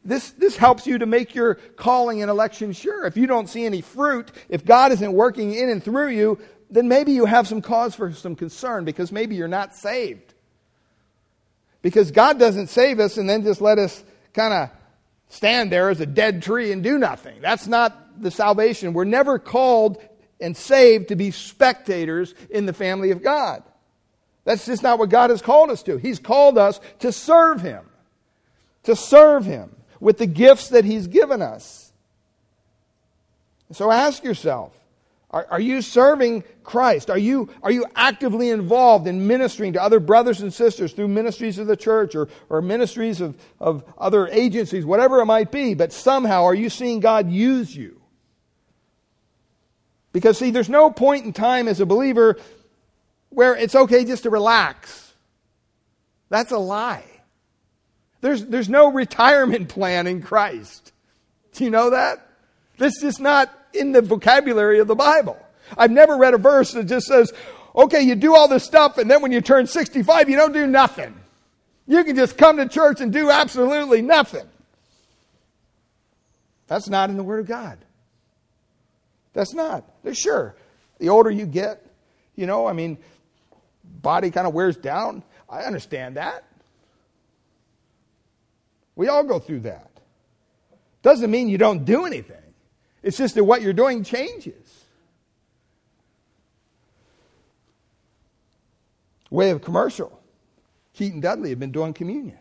this, 0.06 0.32
this 0.32 0.56
helps 0.56 0.88
you 0.88 0.98
to 0.98 1.06
make 1.06 1.36
your 1.36 1.56
calling 1.56 2.22
and 2.22 2.32
election 2.32 2.72
sure. 2.72 3.06
If 3.06 3.18
you 3.18 3.28
don't 3.28 3.50
see 3.50 3.66
any 3.66 3.82
fruit, 3.82 4.32
if 4.48 4.64
God 4.64 4.94
isn't 4.94 5.12
working 5.12 5.54
in 5.54 5.68
and 5.68 5.84
through 5.84 6.08
you, 6.12 6.40
then 6.70 6.88
maybe 6.88 7.12
you 7.12 7.26
have 7.26 7.50
some 7.50 7.62
cause 7.62 7.96
for 7.96 8.14
some 8.14 8.34
concern 8.34 8.86
because 8.86 9.12
maybe 9.12 9.36
you're 9.36 9.50
not 9.50 9.76
saved. 9.76 10.34
Because 11.82 12.12
God 12.12 12.40
doesn't 12.40 12.68
save 12.68 13.02
us 13.02 13.18
and 13.18 13.30
then 13.30 13.44
just 13.44 13.60
let 13.60 13.78
us 13.78 14.02
kind 14.32 14.54
of 14.54 14.70
stand 15.28 15.70
there 15.70 15.90
as 15.90 16.00
a 16.00 16.06
dead 16.06 16.42
tree 16.44 16.72
and 16.72 16.82
do 16.82 16.98
nothing. 16.98 17.42
That's 17.42 17.68
not 17.68 18.24
the 18.24 18.32
salvation. 18.32 18.94
We're 18.94 19.04
never 19.04 19.38
called 19.38 20.02
and 20.40 20.56
saved 20.56 21.10
to 21.10 21.18
be 21.18 21.32
spectators 21.32 22.34
in 22.50 22.66
the 22.66 22.74
family 22.74 23.12
of 23.12 23.22
God. 23.22 23.64
That's 24.48 24.66
just 24.66 24.82
not 24.82 24.98
what 24.98 25.10
God 25.10 25.30
has 25.30 25.42
called 25.42 25.72
us 25.72 25.84
to. 25.84 25.98
He's 25.98 26.20
called 26.20 26.58
us 26.58 26.80
to 27.00 27.12
serve 27.12 27.60
Him, 27.60 27.84
to 28.84 28.96
serve 28.96 29.44
Him 29.44 29.76
with 30.00 30.20
the 30.20 30.26
gifts 30.26 30.70
that 30.70 30.86
He's 30.86 31.08
given 31.08 31.42
us. 31.42 31.92
So 33.74 33.92
ask 33.92 34.24
yourself 34.24 34.72
are, 35.32 35.46
are, 35.52 35.60
you 35.60 35.82
serving 35.82 36.46
Christ? 36.64 37.10
Are 37.10 37.18
you, 37.18 37.50
are 37.62 37.72
you 37.72 37.88
actively 37.94 38.50
involved 38.50 39.06
in 39.06 39.28
ministering 39.28 39.74
to 39.74 39.84
other 39.84 40.00
brothers 40.00 40.40
and 40.40 40.54
sisters 40.54 40.94
through 40.94 41.10
ministries 41.10 41.58
of 41.60 41.68
the 41.68 41.76
church 41.76 42.16
or, 42.16 42.30
or 42.48 42.62
ministries 42.62 43.20
of, 43.20 43.36
of 43.60 43.84
other 43.98 44.30
agencies, 44.30 44.86
whatever 44.86 45.20
it 45.20 45.26
might 45.26 45.52
be? 45.52 45.74
But 45.74 45.92
somehow, 45.92 46.46
are 46.46 46.56
you 46.56 46.70
seeing 46.70 47.02
God 47.02 47.30
use 47.30 47.76
you? 47.76 48.00
Because, 50.14 50.38
see, 50.38 50.52
there's 50.52 50.70
no 50.70 50.90
point 50.90 51.26
in 51.26 51.34
time 51.34 51.68
as 51.68 51.82
a 51.82 51.86
believer 51.86 52.38
where 53.30 53.56
it's 53.56 53.76
okay 53.76 54.06
just 54.06 54.24
to 54.24 54.30
relax. 54.30 55.14
That's 56.30 56.52
a 56.52 56.58
lie. 56.58 57.06
There's, 58.22 58.46
there's 58.46 58.70
no 58.70 58.92
retirement 58.92 59.70
plan 59.70 60.08
in 60.08 60.22
Christ. 60.22 60.92
Do 61.54 61.64
you 61.64 61.70
know 61.70 61.92
that? 61.92 62.28
This 62.78 63.04
is 63.04 63.20
not 63.20 63.52
in 63.74 63.92
the 63.92 64.02
vocabulary 64.02 64.80
of 64.80 64.88
the 64.88 64.96
Bible. 64.96 65.38
I've 65.78 65.92
never 65.92 66.18
read 66.18 66.34
a 66.34 66.38
verse 66.38 66.72
that 66.74 66.86
just 66.86 67.08
says, 67.08 67.34
okay, 67.76 68.02
you 68.02 68.16
do 68.16 68.36
all 68.36 68.48
this 68.48 68.64
stuff, 68.64 68.98
and 68.98 69.10
then 69.10 69.22
when 69.22 69.32
you 69.32 69.42
turn 69.42 69.68
65, 69.68 70.30
you 70.30 70.36
don't 70.36 70.54
do 70.54 70.68
nothing. 70.68 71.16
You 71.88 72.04
can 72.04 72.16
just 72.16 72.38
come 72.38 72.58
to 72.58 72.68
church 72.68 73.02
and 73.02 73.14
do 73.14 73.30
absolutely 73.30 74.02
nothing. 74.02 74.48
That's 76.68 76.90
not 76.90 77.10
in 77.10 77.18
the 77.18 77.24
Word 77.24 77.40
of 77.40 77.48
God. 77.48 77.78
That's 79.34 79.54
not. 79.54 79.84
Sure, 80.14 80.56
the 81.00 81.10
older 81.10 81.30
you 81.30 81.46
get, 81.46 81.86
you 82.36 82.46
know, 82.46 82.66
I 82.68 82.74
mean, 82.74 82.98
body 84.08 84.32
kind 84.32 84.48
of 84.48 84.54
wears 84.54 84.78
down. 84.78 85.22
I 85.50 85.64
understand 85.64 86.16
that. 86.16 86.46
We 88.96 89.10
all 89.10 89.26
go 89.26 89.38
through 89.38 89.60
that. 89.72 89.92
Doesn't 91.02 91.30
mean 91.30 91.50
you 91.50 91.58
don't 91.58 91.84
do 91.84 92.06
anything. 92.06 92.54
It's 93.04 93.18
just 93.18 93.36
that 93.36 93.44
what 93.44 93.62
you're 93.62 93.74
doing 93.74 94.06
changes. 94.06 94.86
Way 99.30 99.50
of 99.50 99.62
commercial. 99.62 100.18
Keaton 100.94 101.20
Dudley 101.20 101.50
had 101.50 101.60
been 101.60 101.74
doing 101.74 101.94
communion 101.94 102.40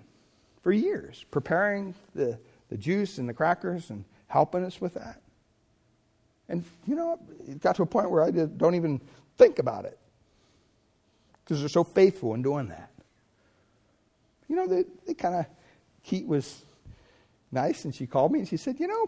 for 0.62 0.70
years, 0.70 1.24
preparing 1.32 1.96
the, 2.14 2.38
the 2.68 2.76
juice 2.76 3.18
and 3.18 3.28
the 3.28 3.34
crackers 3.34 3.90
and 3.90 4.04
helping 4.28 4.64
us 4.64 4.80
with 4.80 4.94
that. 4.94 5.20
And, 6.48 6.62
you 6.86 6.94
know, 6.94 7.18
it 7.48 7.60
got 7.60 7.74
to 7.74 7.82
a 7.82 7.86
point 7.86 8.08
where 8.08 8.22
I 8.22 8.30
don't 8.30 8.76
even 8.76 9.00
think 9.36 9.58
about 9.58 9.84
it 9.84 9.98
because 11.46 11.60
they're 11.60 11.68
so 11.68 11.84
faithful 11.84 12.34
in 12.34 12.42
doing 12.42 12.68
that. 12.68 12.90
You 14.48 14.56
know, 14.56 14.66
they, 14.66 14.84
they 15.06 15.14
kind 15.14 15.36
of, 15.36 15.46
Keat 16.02 16.26
was 16.26 16.64
nice, 17.52 17.84
and 17.84 17.94
she 17.94 18.06
called 18.06 18.32
me 18.32 18.40
and 18.40 18.48
she 18.48 18.56
said, 18.56 18.80
You 18.80 18.88
know, 18.88 19.06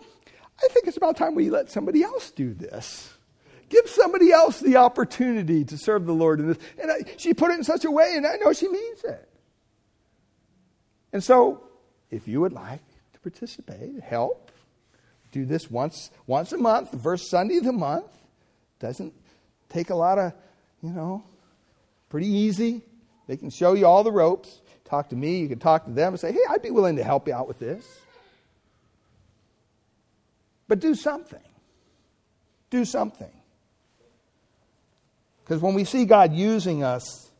I 0.62 0.68
think 0.68 0.86
it's 0.86 0.96
about 0.96 1.16
time 1.16 1.34
we 1.34 1.50
let 1.50 1.70
somebody 1.70 2.02
else 2.02 2.30
do 2.30 2.54
this. 2.54 3.12
Give 3.68 3.88
somebody 3.88 4.32
else 4.32 4.60
the 4.60 4.76
opportunity 4.76 5.64
to 5.64 5.76
serve 5.76 6.06
the 6.06 6.12
Lord 6.12 6.40
in 6.40 6.48
this. 6.48 6.58
And 6.80 6.90
I, 6.90 6.98
she 7.16 7.34
put 7.34 7.50
it 7.50 7.58
in 7.58 7.64
such 7.64 7.84
a 7.84 7.90
way, 7.90 8.14
and 8.14 8.26
I 8.26 8.36
know 8.36 8.52
she 8.52 8.68
means 8.68 9.04
it. 9.04 9.28
And 11.12 11.22
so, 11.22 11.64
if 12.10 12.28
you 12.28 12.40
would 12.40 12.52
like 12.52 12.82
to 13.12 13.20
participate, 13.20 14.00
help, 14.00 14.50
do 15.32 15.44
this 15.44 15.70
once 15.70 16.10
once 16.26 16.52
a 16.52 16.56
month, 16.58 16.92
the 16.92 16.98
first 16.98 17.30
Sunday 17.30 17.56
of 17.56 17.64
the 17.64 17.72
month. 17.72 18.06
Doesn't 18.78 19.12
take 19.68 19.90
a 19.90 19.94
lot 19.94 20.18
of, 20.18 20.32
you 20.82 20.90
know, 20.90 21.24
pretty 22.08 22.28
easy. 22.28 22.82
They 23.26 23.36
can 23.36 23.50
show 23.50 23.74
you 23.74 23.86
all 23.86 24.04
the 24.04 24.12
ropes. 24.12 24.60
Talk 24.84 25.10
to 25.10 25.16
me, 25.16 25.40
you 25.40 25.48
can 25.48 25.58
talk 25.58 25.84
to 25.84 25.90
them 25.90 26.14
and 26.14 26.20
say, 26.20 26.32
hey, 26.32 26.40
I'd 26.48 26.62
be 26.62 26.70
willing 26.70 26.96
to 26.96 27.04
help 27.04 27.28
you 27.28 27.34
out 27.34 27.46
with 27.46 27.58
this. 27.58 27.86
But 30.66 30.80
do 30.80 30.94
something. 30.94 31.42
Do 32.70 32.84
something. 32.84 33.30
Because 35.44 35.62
when 35.62 35.74
we 35.74 35.84
see 35.84 36.04
God 36.04 36.34
using 36.34 36.82
us 36.82 37.30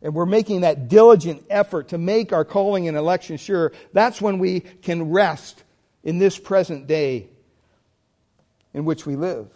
and 0.00 0.14
we're 0.14 0.26
making 0.26 0.62
that 0.62 0.88
diligent 0.88 1.44
effort 1.48 1.88
to 1.88 1.98
make 1.98 2.32
our 2.32 2.44
calling 2.44 2.88
and 2.88 2.96
election 2.96 3.36
sure, 3.36 3.72
that's 3.92 4.20
when 4.20 4.38
we 4.38 4.60
can 4.60 5.10
rest 5.10 5.62
in 6.02 6.18
this 6.18 6.38
present 6.38 6.88
day 6.88 7.28
in 8.74 8.84
which 8.84 9.06
we 9.06 9.14
live. 9.14 9.48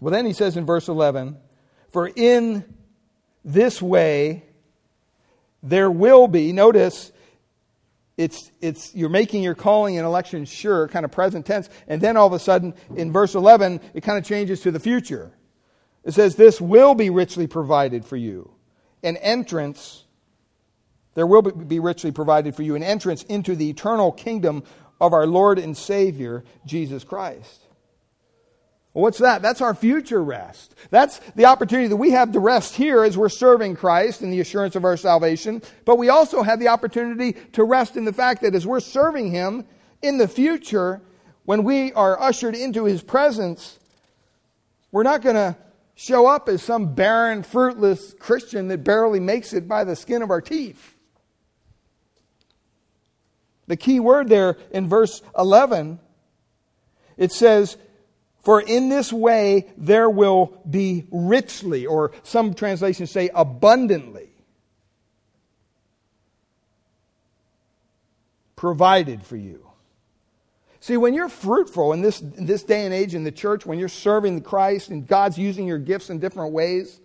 Well, 0.00 0.12
then 0.12 0.24
he 0.26 0.32
says 0.32 0.56
in 0.56 0.64
verse 0.64 0.88
11, 0.88 1.36
For 1.90 2.08
in 2.08 2.64
this 3.44 3.80
way 3.80 4.44
there 5.62 5.90
will 5.90 6.26
be, 6.26 6.52
notice, 6.52 7.12
it's, 8.16 8.50
it's, 8.60 8.94
you're 8.94 9.10
making 9.10 9.42
your 9.42 9.54
calling 9.54 9.98
and 9.98 10.06
election 10.06 10.44
sure, 10.44 10.88
kind 10.88 11.04
of 11.04 11.12
present 11.12 11.46
tense. 11.46 11.68
And 11.86 12.00
then 12.00 12.16
all 12.16 12.26
of 12.26 12.32
a 12.32 12.38
sudden, 12.38 12.74
in 12.96 13.12
verse 13.12 13.34
11, 13.34 13.80
it 13.94 14.02
kind 14.02 14.18
of 14.18 14.24
changes 14.24 14.60
to 14.62 14.70
the 14.70 14.80
future. 14.80 15.32
It 16.04 16.12
says, 16.12 16.36
This 16.36 16.60
will 16.60 16.94
be 16.94 17.10
richly 17.10 17.46
provided 17.46 18.04
for 18.04 18.16
you. 18.16 18.50
An 19.02 19.16
entrance, 19.18 20.04
there 21.14 21.26
will 21.26 21.42
be 21.42 21.78
richly 21.78 22.10
provided 22.10 22.54
for 22.54 22.62
you, 22.62 22.74
an 22.74 22.82
entrance 22.82 23.22
into 23.24 23.54
the 23.54 23.68
eternal 23.70 24.12
kingdom 24.12 24.64
of 25.00 25.12
our 25.14 25.26
Lord 25.26 25.58
and 25.58 25.76
Savior, 25.76 26.44
Jesus 26.66 27.04
Christ. 27.04 27.66
Well, 28.92 29.02
what's 29.02 29.18
that? 29.18 29.40
That's 29.40 29.60
our 29.60 29.74
future 29.74 30.22
rest. 30.22 30.74
That's 30.90 31.20
the 31.36 31.44
opportunity 31.44 31.88
that 31.88 31.96
we 31.96 32.10
have 32.10 32.32
to 32.32 32.40
rest 32.40 32.74
here 32.74 33.04
as 33.04 33.16
we're 33.16 33.28
serving 33.28 33.76
Christ 33.76 34.20
in 34.20 34.30
the 34.30 34.40
assurance 34.40 34.74
of 34.74 34.84
our 34.84 34.96
salvation. 34.96 35.62
But 35.84 35.96
we 35.96 36.08
also 36.08 36.42
have 36.42 36.58
the 36.58 36.68
opportunity 36.68 37.34
to 37.52 37.62
rest 37.62 37.96
in 37.96 38.04
the 38.04 38.12
fact 38.12 38.42
that 38.42 38.54
as 38.54 38.66
we're 38.66 38.80
serving 38.80 39.30
Him 39.30 39.64
in 40.02 40.18
the 40.18 40.26
future, 40.26 41.00
when 41.44 41.62
we 41.62 41.92
are 41.92 42.20
ushered 42.20 42.56
into 42.56 42.84
His 42.84 43.00
presence, 43.00 43.78
we're 44.90 45.04
not 45.04 45.22
going 45.22 45.36
to 45.36 45.56
show 45.94 46.26
up 46.26 46.48
as 46.48 46.60
some 46.60 46.94
barren, 46.94 47.44
fruitless 47.44 48.14
Christian 48.18 48.66
that 48.68 48.82
barely 48.82 49.20
makes 49.20 49.52
it 49.52 49.68
by 49.68 49.84
the 49.84 49.94
skin 49.94 50.20
of 50.20 50.30
our 50.30 50.40
teeth. 50.40 50.96
The 53.68 53.76
key 53.76 54.00
word 54.00 54.28
there 54.28 54.56
in 54.72 54.88
verse 54.88 55.22
11, 55.38 56.00
it 57.16 57.30
says, 57.30 57.76
For 58.42 58.60
in 58.60 58.88
this 58.88 59.12
way 59.12 59.70
there 59.76 60.08
will 60.08 60.58
be 60.68 61.06
richly, 61.10 61.86
or 61.86 62.12
some 62.22 62.54
translations 62.54 63.10
say 63.10 63.30
abundantly, 63.34 64.30
provided 68.56 69.24
for 69.24 69.36
you. 69.36 69.66
See, 70.80 70.96
when 70.96 71.12
you're 71.12 71.28
fruitful 71.28 71.92
in 71.92 72.00
this, 72.00 72.20
in 72.20 72.46
this 72.46 72.62
day 72.62 72.86
and 72.86 72.94
age 72.94 73.14
in 73.14 73.22
the 73.22 73.32
church, 73.32 73.66
when 73.66 73.78
you're 73.78 73.88
serving 73.88 74.40
Christ 74.40 74.88
and 74.88 75.06
God's 75.06 75.36
using 75.36 75.66
your 75.66 75.78
gifts 75.78 76.08
in 76.08 76.18
different 76.18 76.52
ways, 76.52 77.00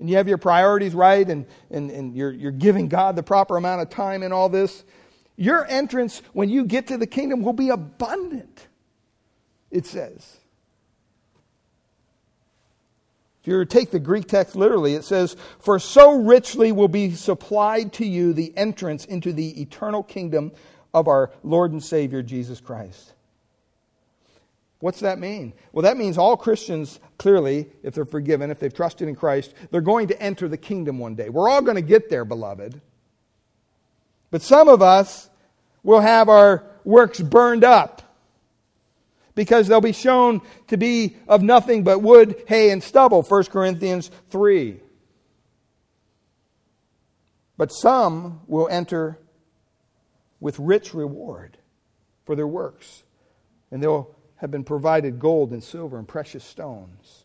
and 0.00 0.10
you 0.10 0.16
have 0.16 0.26
your 0.26 0.38
priorities 0.38 0.94
right 0.94 1.28
and, 1.28 1.46
and, 1.70 1.92
and 1.92 2.16
you're, 2.16 2.32
you're 2.32 2.50
giving 2.50 2.88
God 2.88 3.14
the 3.14 3.22
proper 3.22 3.56
amount 3.56 3.82
of 3.82 3.90
time 3.90 4.24
in 4.24 4.32
all 4.32 4.48
this, 4.48 4.82
your 5.36 5.64
entrance 5.66 6.22
when 6.32 6.48
you 6.48 6.64
get 6.64 6.88
to 6.88 6.98
the 6.98 7.06
kingdom 7.06 7.42
will 7.42 7.52
be 7.52 7.68
abundant, 7.68 8.66
it 9.72 9.86
says. 9.86 10.36
If 13.42 13.48
you 13.48 13.64
take 13.64 13.90
the 13.90 13.98
Greek 13.98 14.28
text 14.28 14.54
literally, 14.54 14.94
it 14.94 15.02
says, 15.02 15.36
For 15.58 15.80
so 15.80 16.22
richly 16.22 16.70
will 16.70 16.86
be 16.86 17.10
supplied 17.10 17.92
to 17.94 18.06
you 18.06 18.32
the 18.32 18.56
entrance 18.56 19.04
into 19.04 19.32
the 19.32 19.60
eternal 19.60 20.04
kingdom 20.04 20.52
of 20.94 21.08
our 21.08 21.32
Lord 21.42 21.72
and 21.72 21.82
Savior 21.82 22.22
Jesus 22.22 22.60
Christ. 22.60 23.14
What's 24.78 25.00
that 25.00 25.18
mean? 25.18 25.54
Well, 25.72 25.82
that 25.82 25.96
means 25.96 26.18
all 26.18 26.36
Christians, 26.36 27.00
clearly, 27.18 27.68
if 27.82 27.94
they're 27.94 28.04
forgiven, 28.04 28.50
if 28.50 28.60
they've 28.60 28.72
trusted 28.72 29.08
in 29.08 29.16
Christ, 29.16 29.54
they're 29.70 29.80
going 29.80 30.08
to 30.08 30.22
enter 30.22 30.48
the 30.48 30.56
kingdom 30.56 30.98
one 30.98 31.14
day. 31.14 31.28
We're 31.28 31.48
all 31.48 31.62
going 31.62 31.76
to 31.76 31.82
get 31.82 32.10
there, 32.10 32.24
beloved. 32.24 32.80
But 34.30 34.42
some 34.42 34.68
of 34.68 34.82
us 34.82 35.30
will 35.82 36.00
have 36.00 36.28
our 36.28 36.64
works 36.84 37.20
burned 37.20 37.64
up 37.64 38.01
because 39.34 39.68
they'll 39.68 39.80
be 39.80 39.92
shown 39.92 40.40
to 40.68 40.76
be 40.76 41.16
of 41.26 41.42
nothing 41.42 41.84
but 41.84 42.00
wood, 42.00 42.42
hay, 42.46 42.70
and 42.70 42.82
stubble, 42.82 43.22
1 43.22 43.44
Corinthians 43.44 44.10
3. 44.30 44.80
But 47.56 47.72
some 47.72 48.40
will 48.46 48.68
enter 48.68 49.18
with 50.40 50.58
rich 50.58 50.92
reward 50.94 51.58
for 52.24 52.34
their 52.34 52.46
works, 52.46 53.04
and 53.70 53.82
they'll 53.82 54.14
have 54.36 54.50
been 54.50 54.64
provided 54.64 55.20
gold 55.20 55.52
and 55.52 55.62
silver 55.62 55.98
and 55.98 56.06
precious 56.08 56.44
stones. 56.44 57.24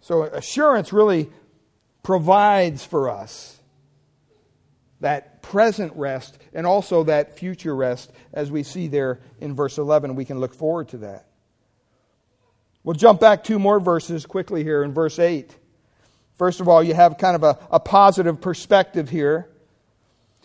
So, 0.00 0.24
assurance 0.24 0.92
really 0.92 1.30
provides 2.02 2.84
for 2.84 3.08
us 3.08 3.61
that 5.02 5.42
present 5.42 5.92
rest 5.94 6.38
and 6.54 6.66
also 6.66 7.04
that 7.04 7.36
future 7.38 7.76
rest, 7.76 8.10
as 8.32 8.50
we 8.50 8.62
see 8.62 8.88
there 8.88 9.20
in 9.40 9.54
verse 9.54 9.76
11. 9.76 10.14
We 10.14 10.24
can 10.24 10.40
look 10.40 10.54
forward 10.54 10.88
to 10.90 10.98
that. 10.98 11.26
We'll 12.84 12.94
jump 12.94 13.20
back 13.20 13.44
two 13.44 13.58
more 13.58 13.78
verses 13.78 14.26
quickly 14.26 14.64
here 14.64 14.82
in 14.82 14.92
verse 14.92 15.18
8. 15.18 15.54
First 16.36 16.60
of 16.60 16.68
all, 16.68 16.82
you 16.82 16.94
have 16.94 17.18
kind 17.18 17.36
of 17.36 17.42
a, 17.42 17.58
a 17.70 17.78
positive 17.78 18.40
perspective 18.40 19.10
here. 19.10 19.48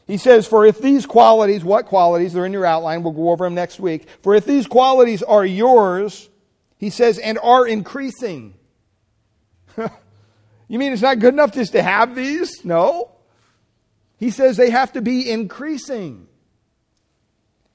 He 0.05 0.17
says, 0.17 0.47
For 0.47 0.65
if 0.65 0.79
these 0.79 1.05
qualities, 1.05 1.63
what 1.63 1.85
qualities? 1.85 2.33
They're 2.33 2.45
in 2.45 2.53
your 2.53 2.65
outline. 2.65 3.03
We'll 3.03 3.13
go 3.13 3.29
over 3.29 3.45
them 3.45 3.55
next 3.55 3.79
week. 3.79 4.07
For 4.21 4.35
if 4.35 4.45
these 4.45 4.67
qualities 4.67 5.23
are 5.23 5.45
yours, 5.45 6.29
he 6.77 6.89
says, 6.89 7.17
and 7.17 7.39
are 7.39 7.67
increasing. 7.67 8.55
you 9.77 10.79
mean 10.79 10.93
it's 10.93 11.01
not 11.01 11.19
good 11.19 11.33
enough 11.33 11.53
just 11.53 11.73
to 11.73 11.81
have 11.81 12.15
these? 12.15 12.63
No. 12.63 13.16
He 14.17 14.31
says 14.31 14.57
they 14.57 14.71
have 14.71 14.93
to 14.93 15.01
be 15.01 15.29
increasing. 15.29 16.27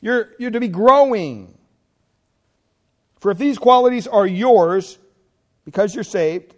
You're, 0.01 0.31
you're 0.39 0.51
to 0.51 0.61
be 0.61 0.69
growing. 0.69 1.57
For 3.21 3.31
if 3.31 3.39
these 3.39 3.59
qualities 3.59 4.07
are 4.09 4.27
yours 4.27 4.99
because 5.65 5.95
you're 5.95 6.05
saved, 6.05 6.55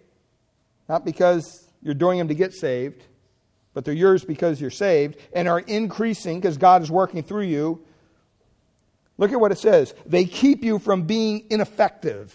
not 0.89 1.05
because 1.05 1.67
you're 1.83 1.93
doing 1.93 2.17
them 2.17 2.27
to 2.29 2.35
get 2.35 2.53
saved, 2.53 3.03
but 3.75 3.85
they're 3.85 3.93
yours 3.93 4.23
because 4.23 4.59
you're 4.59 4.71
saved, 4.71 5.17
and 5.33 5.47
are 5.47 5.59
increasing 5.59 6.39
because 6.39 6.57
God 6.57 6.81
is 6.81 6.89
working 6.89 7.21
through 7.21 7.43
you, 7.43 7.85
look 9.17 9.31
at 9.31 9.39
what 9.39 9.51
it 9.51 9.59
says. 9.59 9.93
They 10.05 10.25
keep 10.25 10.63
you 10.63 10.79
from 10.79 11.03
being 11.03 11.45
ineffective 11.49 12.33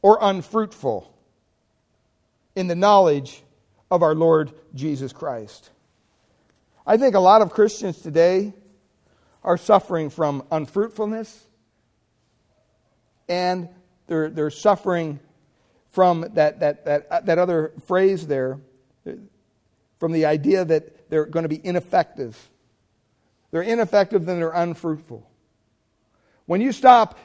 or 0.00 0.18
unfruitful 0.20 1.12
in 2.56 2.68
the 2.68 2.74
knowledge 2.74 3.42
of 3.90 4.02
our 4.02 4.14
Lord 4.14 4.52
Jesus 4.74 5.12
Christ. 5.12 5.70
I 6.90 6.96
think 6.96 7.14
a 7.14 7.20
lot 7.20 7.40
of 7.40 7.52
Christians 7.52 8.00
today 8.00 8.52
are 9.44 9.56
suffering 9.56 10.10
from 10.10 10.42
unfruitfulness 10.50 11.46
and 13.28 13.68
they're, 14.08 14.28
they're 14.28 14.50
suffering 14.50 15.20
from 15.90 16.22
that, 16.34 16.58
that, 16.58 16.86
that, 16.86 17.06
uh, 17.08 17.20
that 17.20 17.38
other 17.38 17.74
phrase 17.86 18.26
there, 18.26 18.58
from 20.00 20.10
the 20.10 20.24
idea 20.26 20.64
that 20.64 21.08
they're 21.08 21.26
going 21.26 21.44
to 21.44 21.48
be 21.48 21.60
ineffective. 21.64 22.36
They're 23.52 23.62
ineffective, 23.62 24.26
then 24.26 24.40
they're 24.40 24.50
unfruitful. 24.50 25.24
When 26.46 26.60
you 26.60 26.72
stop, 26.72 27.20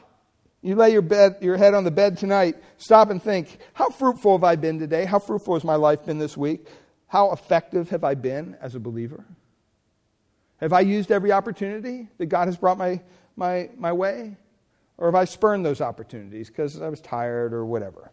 you 0.62 0.76
lay 0.76 0.92
your, 0.92 1.02
bed, 1.02 1.38
your 1.42 1.58
head 1.58 1.74
on 1.74 1.84
the 1.84 1.90
bed 1.90 2.20
tonight, 2.20 2.56
stop 2.78 3.10
and 3.10 3.20
think, 3.20 3.58
how 3.74 3.90
fruitful 3.90 4.38
have 4.38 4.44
I 4.44 4.58
been 4.58 4.78
today? 4.78 5.06
How 5.06 5.18
fruitful 5.18 5.56
has 5.56 5.64
my 5.64 5.76
life 5.76 6.06
been 6.06 6.20
this 6.20 6.38
week? 6.38 6.68
How 7.08 7.32
effective 7.32 7.90
have 7.90 8.04
I 8.04 8.14
been 8.14 8.58
as 8.62 8.76
a 8.76 8.80
believer? 8.80 9.26
Have 10.62 10.74
I 10.74 10.82
used 10.82 11.12
every 11.12 11.32
opportunity 11.32 12.08
that 12.18 12.28
God 12.28 12.48
has 12.48 12.58
brought 12.58 12.78
my, 12.78 13.02
my, 13.36 13.70
my 13.78 13.92
way? 13.92 14.38
Or 14.98 15.08
have 15.08 15.16
I 15.16 15.26
spurned 15.26 15.66
those 15.66 15.82
opportunities 15.82 16.48
because 16.48 16.82
I 16.82 16.88
was 16.88 17.02
tired 17.02 17.54
or 17.54 17.66
whatever? 17.66 18.12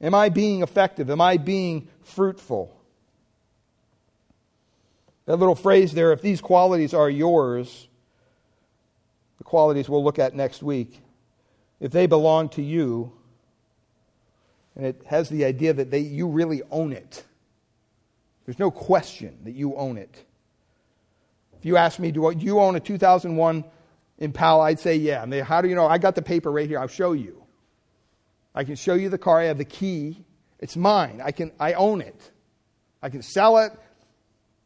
Am 0.00 0.14
I 0.14 0.28
being 0.28 0.62
effective? 0.62 1.08
Am 1.10 1.20
I 1.20 1.36
being 1.36 1.88
fruitful? 2.02 2.76
That 5.26 5.36
little 5.36 5.54
phrase 5.54 5.92
there, 5.92 6.12
if 6.12 6.22
these 6.22 6.40
qualities 6.40 6.94
are 6.94 7.08
yours, 7.08 7.88
the 9.38 9.44
qualities 9.44 9.88
we'll 9.88 10.04
look 10.04 10.18
at 10.18 10.34
next 10.34 10.62
week, 10.62 11.00
if 11.80 11.92
they 11.92 12.06
belong 12.06 12.48
to 12.50 12.62
you, 12.62 13.12
and 14.74 14.86
it 14.86 15.02
has 15.06 15.28
the 15.28 15.44
idea 15.44 15.72
that 15.72 15.90
they, 15.90 16.00
you 16.00 16.28
really 16.28 16.62
own 16.70 16.92
it. 16.92 17.24
There's 18.44 18.58
no 18.58 18.70
question 18.70 19.38
that 19.44 19.54
you 19.54 19.74
own 19.76 19.96
it. 19.98 20.24
If 21.58 21.64
you 21.64 21.76
ask 21.76 21.98
me, 21.98 22.10
do 22.12 22.32
you 22.38 22.60
own 22.60 22.76
a 22.76 22.80
2001 22.80 23.64
Impala? 24.18 24.64
I'd 24.64 24.80
say, 24.80 24.96
yeah. 24.96 25.22
And 25.22 25.32
they, 25.32 25.40
how 25.40 25.60
do 25.60 25.68
you 25.68 25.74
know? 25.74 25.86
I 25.86 25.98
got 25.98 26.14
the 26.14 26.22
paper 26.22 26.50
right 26.50 26.68
here. 26.68 26.78
I'll 26.78 26.86
show 26.86 27.12
you. 27.12 27.44
I 28.54 28.64
can 28.64 28.76
show 28.76 28.94
you 28.94 29.08
the 29.08 29.18
car. 29.18 29.40
I 29.40 29.44
have 29.44 29.58
the 29.58 29.64
key. 29.64 30.24
It's 30.58 30.76
mine. 30.76 31.20
I, 31.22 31.32
can, 31.32 31.52
I 31.60 31.74
own 31.74 32.00
it. 32.00 32.32
I 33.02 33.10
can 33.10 33.22
sell 33.22 33.58
it. 33.58 33.72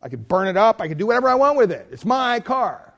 I 0.02 0.08
can 0.08 0.22
burn 0.22 0.48
it 0.48 0.56
up. 0.56 0.80
I 0.80 0.88
can 0.88 0.96
do 0.96 1.06
whatever 1.06 1.28
I 1.28 1.34
want 1.34 1.58
with 1.58 1.72
it. 1.72 1.88
It's 1.90 2.04
my 2.04 2.40
car. 2.40 2.94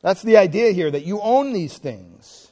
That's 0.00 0.22
the 0.22 0.36
idea 0.36 0.72
here 0.72 0.90
that 0.90 1.04
you 1.04 1.20
own 1.20 1.52
these 1.52 1.78
things. 1.78 2.50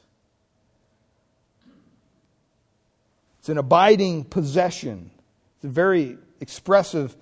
It's 3.39 3.49
an 3.49 3.57
abiding 3.57 4.23
possession. 4.25 5.11
It's 5.57 5.65
a 5.65 5.67
very 5.67 6.17
expressive 6.39 7.15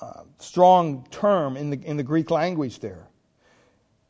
uh, 0.00 0.22
strong 0.38 1.06
term 1.10 1.56
in 1.56 1.70
the, 1.70 1.80
in 1.84 1.96
the 1.96 2.02
Greek 2.02 2.30
language 2.30 2.80
there. 2.80 3.06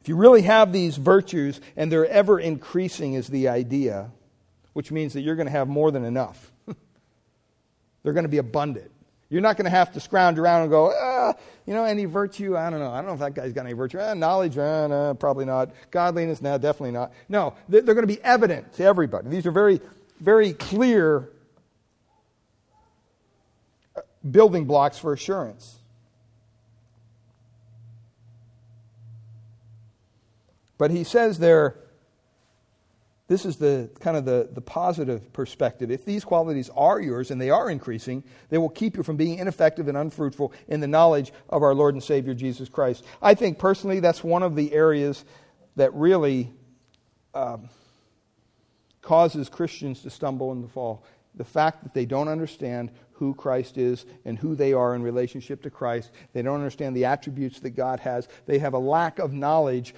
If 0.00 0.08
you 0.08 0.16
really 0.16 0.42
have 0.42 0.72
these 0.72 0.96
virtues 0.96 1.60
and 1.76 1.92
they're 1.92 2.06
ever 2.06 2.40
increasing, 2.40 3.14
is 3.14 3.28
the 3.28 3.48
idea, 3.48 4.10
which 4.72 4.90
means 4.90 5.12
that 5.12 5.20
you're 5.20 5.36
going 5.36 5.46
to 5.46 5.52
have 5.52 5.68
more 5.68 5.90
than 5.90 6.04
enough. 6.04 6.50
they're 8.02 8.14
going 8.14 8.24
to 8.24 8.30
be 8.30 8.38
abundant. 8.38 8.90
You're 9.28 9.42
not 9.42 9.56
going 9.56 9.64
to 9.64 9.70
have 9.70 9.92
to 9.92 10.00
scrounge 10.00 10.38
around 10.38 10.62
and 10.62 10.70
go, 10.70 10.92
ah, 10.92 11.34
you 11.66 11.74
know, 11.74 11.84
any 11.84 12.04
virtue? 12.06 12.56
I 12.56 12.70
don't 12.70 12.80
know. 12.80 12.90
I 12.90 12.96
don't 12.96 13.06
know 13.06 13.12
if 13.12 13.20
that 13.20 13.34
guy's 13.34 13.52
got 13.52 13.66
any 13.66 13.74
virtue. 13.74 13.98
Ah, 14.00 14.14
knowledge? 14.14 14.56
Ah, 14.58 15.14
probably 15.14 15.44
not. 15.44 15.70
Godliness? 15.90 16.40
No, 16.40 16.56
definitely 16.58 16.92
not. 16.92 17.12
No, 17.28 17.54
they're 17.68 17.82
going 17.82 18.00
to 18.00 18.06
be 18.06 18.22
evident 18.22 18.72
to 18.74 18.84
everybody. 18.84 19.28
These 19.28 19.46
are 19.46 19.52
very, 19.52 19.80
very 20.18 20.52
clear 20.52 21.28
uh, 23.94 24.00
building 24.28 24.64
blocks 24.64 24.98
for 24.98 25.12
assurance. 25.12 25.79
But 30.80 30.90
he 30.90 31.04
says 31.04 31.38
there, 31.38 31.76
this 33.28 33.44
is 33.44 33.56
the 33.56 33.90
kind 34.00 34.16
of 34.16 34.24
the, 34.24 34.48
the 34.50 34.62
positive 34.62 35.30
perspective. 35.34 35.90
If 35.90 36.06
these 36.06 36.24
qualities 36.24 36.70
are 36.74 36.98
yours 36.98 37.30
and 37.30 37.38
they 37.38 37.50
are 37.50 37.68
increasing, 37.68 38.24
they 38.48 38.56
will 38.56 38.70
keep 38.70 38.96
you 38.96 39.02
from 39.02 39.18
being 39.18 39.38
ineffective 39.38 39.88
and 39.88 39.96
unfruitful 39.98 40.54
in 40.68 40.80
the 40.80 40.88
knowledge 40.88 41.34
of 41.50 41.62
our 41.62 41.74
Lord 41.74 41.92
and 41.92 42.02
Savior 42.02 42.32
Jesus 42.32 42.70
Christ. 42.70 43.04
I 43.20 43.34
think 43.34 43.58
personally 43.58 44.00
that's 44.00 44.24
one 44.24 44.42
of 44.42 44.56
the 44.56 44.72
areas 44.72 45.26
that 45.76 45.92
really 45.92 46.50
um, 47.34 47.68
causes 49.02 49.50
Christians 49.50 50.00
to 50.04 50.08
stumble 50.08 50.50
and 50.50 50.64
to 50.64 50.72
fall. 50.72 51.04
The 51.34 51.44
fact 51.44 51.82
that 51.82 51.92
they 51.92 52.06
don't 52.06 52.28
understand 52.28 52.90
who 53.12 53.34
Christ 53.34 53.76
is 53.76 54.06
and 54.24 54.38
who 54.38 54.54
they 54.54 54.72
are 54.72 54.94
in 54.94 55.02
relationship 55.02 55.62
to 55.64 55.70
Christ. 55.70 56.10
They 56.32 56.40
don't 56.40 56.56
understand 56.56 56.96
the 56.96 57.04
attributes 57.04 57.60
that 57.60 57.76
God 57.76 58.00
has. 58.00 58.26
They 58.46 58.58
have 58.60 58.72
a 58.72 58.78
lack 58.78 59.18
of 59.18 59.34
knowledge 59.34 59.94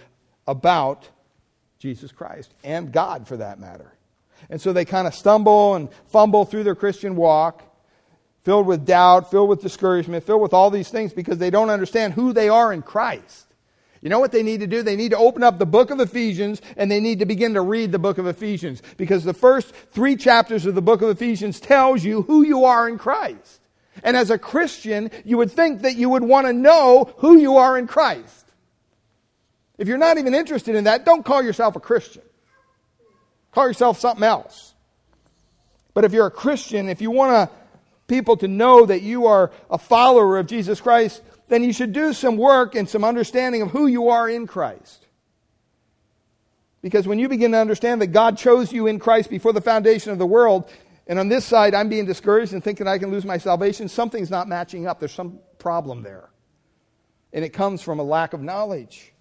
about 0.47 1.09
Jesus 1.79 2.13
Christ 2.13 2.53
and 2.63 2.93
God 2.93 3.27
for 3.27 3.37
that 3.39 3.59
matter. 3.59 3.93
And 4.51 4.61
so 4.61 4.73
they 4.73 4.85
kind 4.85 5.07
of 5.07 5.15
stumble 5.15 5.75
and 5.75 5.89
fumble 6.09 6.45
through 6.45 6.65
their 6.65 6.75
Christian 6.75 7.17
walk, 7.17 7.63
filled 8.45 8.67
with 8.67 8.85
doubt, 8.85 9.31
filled 9.31 9.49
with 9.49 9.63
discouragement, 9.63 10.25
filled 10.25 10.43
with 10.43 10.53
all 10.53 10.71
these 10.71 10.89
things 10.89 11.13
because 11.13 11.39
they 11.39 11.51
don't 11.51 11.71
understand 11.71 12.15
who 12.15 12.33
they 12.33 12.49
are 12.49 12.73
in 12.73 12.83
Christ. 12.83 13.47
You 14.01 14.09
know 14.09 14.19
what 14.19 14.33
they 14.33 14.43
need 14.43 14.61
to 14.61 14.67
do? 14.67 14.83
They 14.83 14.97
need 14.97 15.13
to 15.13 15.17
open 15.17 15.45
up 15.45 15.61
the 15.61 15.67
book 15.67 15.91
of 15.91 16.01
Ephesians 16.01 16.61
and 16.77 16.91
they 16.91 16.99
need 16.99 17.21
to 17.21 17.27
begin 17.27 17.55
to 17.55 17.61
read 17.61 17.93
the 17.93 18.01
book 18.01 18.19
of 18.19 18.27
Ephesians 18.27 18.83
because 18.97 19.23
the 19.23 19.33
first 19.33 19.73
three 19.91 20.17
chapters 20.17 20.67
of 20.67 20.75
the 20.75 20.83
book 20.83 21.03
of 21.03 21.09
Ephesians 21.11 21.61
tells 21.61 22.03
you 22.03 22.23
who 22.23 22.43
you 22.43 22.65
are 22.65 22.89
in 22.89 22.99
Christ. 22.99 23.61
And 24.03 24.17
as 24.17 24.31
a 24.31 24.39
Christian, 24.39 25.11
you 25.25 25.39
would 25.39 25.53
think 25.53 25.83
that 25.83 25.95
you 25.95 26.09
would 26.09 26.25
want 26.25 26.49
to 26.49 26.53
know 26.53 27.15
who 27.19 27.37
you 27.37 27.59
are 27.59 27.79
in 27.79 27.87
Christ. 27.87 28.42
If 29.83 29.89
you're 29.89 29.99
not 29.99 30.17
even 30.17 30.33
interested 30.33 30.77
in 30.77 30.85
that, 30.85 31.05
don't 31.05 31.25
call 31.25 31.43
yourself 31.43 31.75
a 31.75 31.81
Christian. 31.81 32.23
Call 33.51 33.67
yourself 33.67 33.99
something 33.99 34.23
else. 34.23 34.75
But 35.93 36.05
if 36.05 36.13
you're 36.13 36.29
a 36.29 36.31
Christian, 36.31 36.89
if 36.89 37.01
you 37.01 37.11
want 37.11 37.51
people 38.07 38.37
to 38.37 38.47
know 38.47 38.87
that 38.87 39.03
you 39.03 39.27
are 39.27 39.51
a 39.69 39.79
follower 39.79 40.39
of 40.39 40.47
Jesus 40.47 40.81
Christ, 40.81 41.21
then 41.49 41.65
you 41.65 41.73
should 41.73 41.93
do 41.93 42.13
some 42.13 42.37
work 42.37 42.77
and 42.77 42.89
some 42.89 43.03
understanding 43.03 43.61
of 43.61 43.73
who 43.73 43.89
you 43.89 44.11
are 44.11 44.29
in 44.29 44.47
Christ. 44.47 45.05
Because 46.81 47.09
when 47.09 47.19
you 47.19 47.29
begin 47.29 47.51
to 47.51 47.59
understand 47.59 48.01
that 48.03 48.13
God 48.13 48.39
chose 48.39 48.73
you 48.73 48.87
in 48.87 49.01
Christ 49.01 49.31
before 49.31 49.53
the 49.53 49.61
foundation 49.61 50.13
of 50.13 50.19
the 50.19 50.27
world, 50.27 50.71
and 51.09 51.19
on 51.19 51.29
this 51.29 51.45
side 51.45 51.75
I'm 51.75 51.89
being 51.89 52.07
discouraged 52.07 52.53
and 52.53 52.63
thinking 52.63 52.87
I 52.87 52.99
can 52.99 53.11
lose 53.11 53.25
my 53.25 53.39
salvation, 53.39 53.89
something's 53.89 54.31
not 54.31 54.47
matching 54.47 54.87
up. 54.87 55.01
There's 55.01 55.11
some 55.11 55.41
problem 55.59 56.05
there. 56.05 56.31
And 57.33 57.45
it 57.45 57.53
comes 57.53 57.83
from 57.83 57.99
a 57.99 58.05
lack 58.05 58.33
of 58.33 58.41
knowledge. 58.41 59.12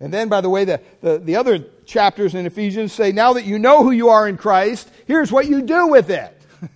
And 0.00 0.12
then, 0.12 0.28
by 0.28 0.40
the 0.40 0.48
way, 0.48 0.64
the, 0.64 0.80
the, 1.02 1.18
the, 1.18 1.36
other 1.36 1.58
chapters 1.84 2.34
in 2.34 2.46
Ephesians 2.46 2.92
say, 2.92 3.12
now 3.12 3.34
that 3.34 3.44
you 3.44 3.58
know 3.58 3.82
who 3.82 3.90
you 3.90 4.08
are 4.08 4.26
in 4.26 4.38
Christ, 4.38 4.90
here's 5.06 5.30
what 5.30 5.46
you 5.46 5.60
do 5.60 5.88
with 5.88 6.08
it. 6.08 6.34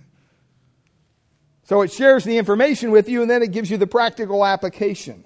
so 1.63 1.81
it 1.81 1.91
shares 1.91 2.23
the 2.23 2.37
information 2.37 2.91
with 2.91 3.09
you, 3.09 3.23
and 3.23 3.29
then 3.29 3.41
it 3.41 3.51
gives 3.51 3.71
you 3.71 3.77
the 3.77 3.87
practical 3.87 4.45
application. 4.45 5.23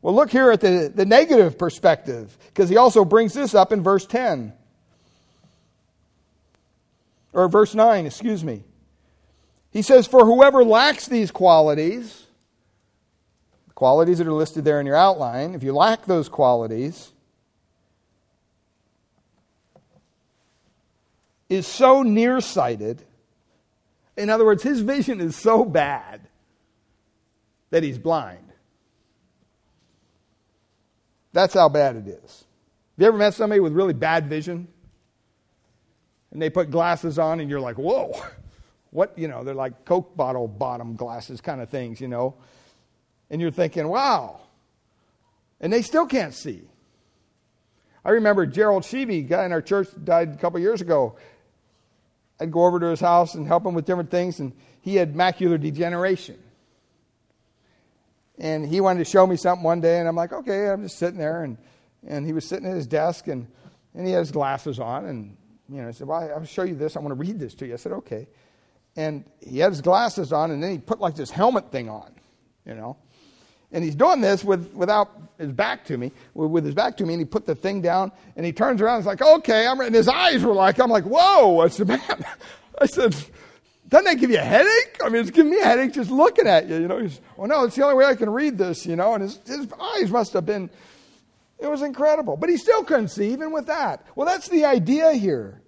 Well, 0.00 0.14
look 0.14 0.30
here 0.30 0.52
at 0.52 0.60
the, 0.60 0.92
the 0.94 1.04
negative 1.04 1.58
perspective, 1.58 2.38
because 2.46 2.68
he 2.68 2.76
also 2.76 3.04
brings 3.04 3.34
this 3.34 3.52
up 3.52 3.72
in 3.72 3.82
verse 3.82 4.06
10. 4.06 4.52
Or 7.32 7.48
verse 7.48 7.74
9, 7.74 8.06
excuse 8.06 8.44
me. 8.44 8.62
He 9.72 9.82
says, 9.82 10.06
For 10.06 10.24
whoever 10.24 10.64
lacks 10.64 11.06
these 11.06 11.32
qualities, 11.32 12.25
qualities 13.76 14.18
that 14.18 14.26
are 14.26 14.32
listed 14.32 14.64
there 14.64 14.80
in 14.80 14.86
your 14.86 14.96
outline, 14.96 15.54
if 15.54 15.62
you 15.62 15.72
lack 15.72 16.06
those 16.06 16.28
qualities, 16.28 17.12
is 21.48 21.66
so 21.66 22.02
nearsighted. 22.02 23.04
In 24.16 24.30
other 24.30 24.46
words, 24.46 24.62
his 24.62 24.80
vision 24.80 25.20
is 25.20 25.36
so 25.36 25.64
bad 25.64 26.22
that 27.70 27.82
he's 27.82 27.98
blind. 27.98 28.50
That's 31.34 31.52
how 31.52 31.68
bad 31.68 31.96
it 31.96 32.08
is. 32.08 32.44
Have 32.96 33.02
you 33.02 33.06
ever 33.08 33.18
met 33.18 33.34
somebody 33.34 33.60
with 33.60 33.74
really 33.74 33.92
bad 33.92 34.26
vision? 34.26 34.68
And 36.30 36.40
they 36.40 36.48
put 36.48 36.70
glasses 36.70 37.18
on, 37.18 37.40
and 37.40 37.50
you're 37.50 37.60
like, 37.60 37.76
whoa, 37.76 38.18
what, 38.90 39.18
you 39.18 39.28
know, 39.28 39.44
they're 39.44 39.54
like 39.54 39.84
Coke 39.84 40.16
bottle 40.16 40.48
bottom 40.48 40.96
glasses 40.96 41.42
kind 41.42 41.60
of 41.60 41.68
things, 41.68 42.00
you 42.00 42.08
know. 42.08 42.36
And 43.30 43.40
you're 43.40 43.50
thinking, 43.50 43.88
wow. 43.88 44.40
And 45.60 45.72
they 45.72 45.82
still 45.82 46.06
can't 46.06 46.34
see. 46.34 46.62
I 48.04 48.10
remember 48.10 48.46
Gerald 48.46 48.84
Sheevy, 48.84 49.28
guy 49.28 49.44
in 49.44 49.52
our 49.52 49.62
church, 49.62 49.88
died 50.04 50.28
a 50.28 50.36
couple 50.36 50.60
years 50.60 50.80
ago. 50.80 51.16
I'd 52.38 52.52
go 52.52 52.64
over 52.64 52.78
to 52.78 52.86
his 52.86 53.00
house 53.00 53.34
and 53.34 53.46
help 53.46 53.66
him 53.66 53.74
with 53.74 53.84
different 53.84 54.10
things, 54.10 54.38
and 54.38 54.52
he 54.80 54.94
had 54.94 55.14
macular 55.14 55.60
degeneration. 55.60 56.38
And 58.38 58.66
he 58.66 58.80
wanted 58.80 58.98
to 58.98 59.10
show 59.10 59.26
me 59.26 59.36
something 59.36 59.64
one 59.64 59.80
day, 59.80 59.98
and 59.98 60.06
I'm 60.06 60.14
like, 60.14 60.32
okay, 60.32 60.68
I'm 60.68 60.82
just 60.82 60.98
sitting 60.98 61.18
there. 61.18 61.42
And, 61.42 61.56
and 62.06 62.26
he 62.26 62.32
was 62.32 62.46
sitting 62.46 62.68
at 62.68 62.76
his 62.76 62.86
desk, 62.86 63.26
and, 63.26 63.48
and 63.94 64.06
he 64.06 64.12
had 64.12 64.20
his 64.20 64.30
glasses 64.30 64.78
on. 64.78 65.06
And 65.06 65.36
you 65.68 65.82
know, 65.82 65.88
I 65.88 65.90
said, 65.92 66.06
well, 66.06 66.30
I'll 66.32 66.44
show 66.44 66.62
you 66.62 66.74
this. 66.74 66.96
I 66.96 67.00
want 67.00 67.10
to 67.10 67.14
read 67.14 67.40
this 67.40 67.54
to 67.54 67.66
you. 67.66 67.72
I 67.72 67.76
said, 67.76 67.92
okay. 67.92 68.28
And 68.94 69.24
he 69.40 69.58
had 69.58 69.72
his 69.72 69.80
glasses 69.80 70.32
on, 70.32 70.50
and 70.50 70.62
then 70.62 70.70
he 70.70 70.78
put 70.78 71.00
like 71.00 71.16
this 71.16 71.30
helmet 71.30 71.72
thing 71.72 71.88
on, 71.88 72.12
you 72.64 72.74
know. 72.74 72.96
And 73.72 73.82
he's 73.82 73.94
doing 73.94 74.20
this 74.20 74.44
with, 74.44 74.72
without 74.74 75.10
his 75.38 75.52
back 75.52 75.84
to 75.86 75.96
me, 75.96 76.12
with 76.34 76.64
his 76.64 76.74
back 76.74 76.96
to 76.98 77.04
me, 77.04 77.14
and 77.14 77.20
he 77.20 77.24
put 77.24 77.46
the 77.46 77.54
thing 77.54 77.82
down, 77.82 78.12
and 78.36 78.46
he 78.46 78.52
turns 78.52 78.80
around 78.80 78.96
and 78.96 79.02
he's 79.02 79.06
like, 79.06 79.22
okay, 79.22 79.66
I'm, 79.66 79.80
and 79.80 79.94
his 79.94 80.08
eyes 80.08 80.42
were 80.42 80.54
like, 80.54 80.78
I'm 80.78 80.90
like, 80.90 81.04
whoa. 81.04 81.60
I 81.60 81.68
said, 81.68 81.88
man, 81.88 82.00
I 82.80 82.86
said, 82.86 83.14
doesn't 83.88 84.04
that 84.04 84.18
give 84.18 84.30
you 84.30 84.38
a 84.38 84.42
headache? 84.42 84.98
I 85.04 85.08
mean, 85.08 85.20
it's 85.20 85.30
giving 85.30 85.50
me 85.52 85.60
a 85.60 85.64
headache 85.64 85.92
just 85.92 86.10
looking 86.10 86.46
at 86.46 86.68
you, 86.68 86.76
you 86.76 86.88
know. 86.88 86.98
He's, 86.98 87.20
well, 87.36 87.48
no, 87.48 87.64
it's 87.64 87.76
the 87.76 87.82
only 87.82 87.96
way 87.96 88.04
I 88.04 88.14
can 88.14 88.30
read 88.30 88.56
this, 88.56 88.86
you 88.86 88.96
know, 88.96 89.14
and 89.14 89.22
his, 89.22 89.38
his 89.46 89.66
eyes 89.80 90.10
must 90.10 90.32
have 90.32 90.46
been, 90.46 90.70
it 91.58 91.68
was 91.68 91.82
incredible. 91.82 92.36
But 92.36 92.48
he 92.48 92.56
still 92.56 92.84
couldn't 92.84 93.08
see, 93.08 93.32
even 93.32 93.52
with 93.52 93.66
that. 93.66 94.06
Well, 94.14 94.26
that's 94.26 94.48
the 94.48 94.64
idea 94.64 95.12
here. 95.12 95.60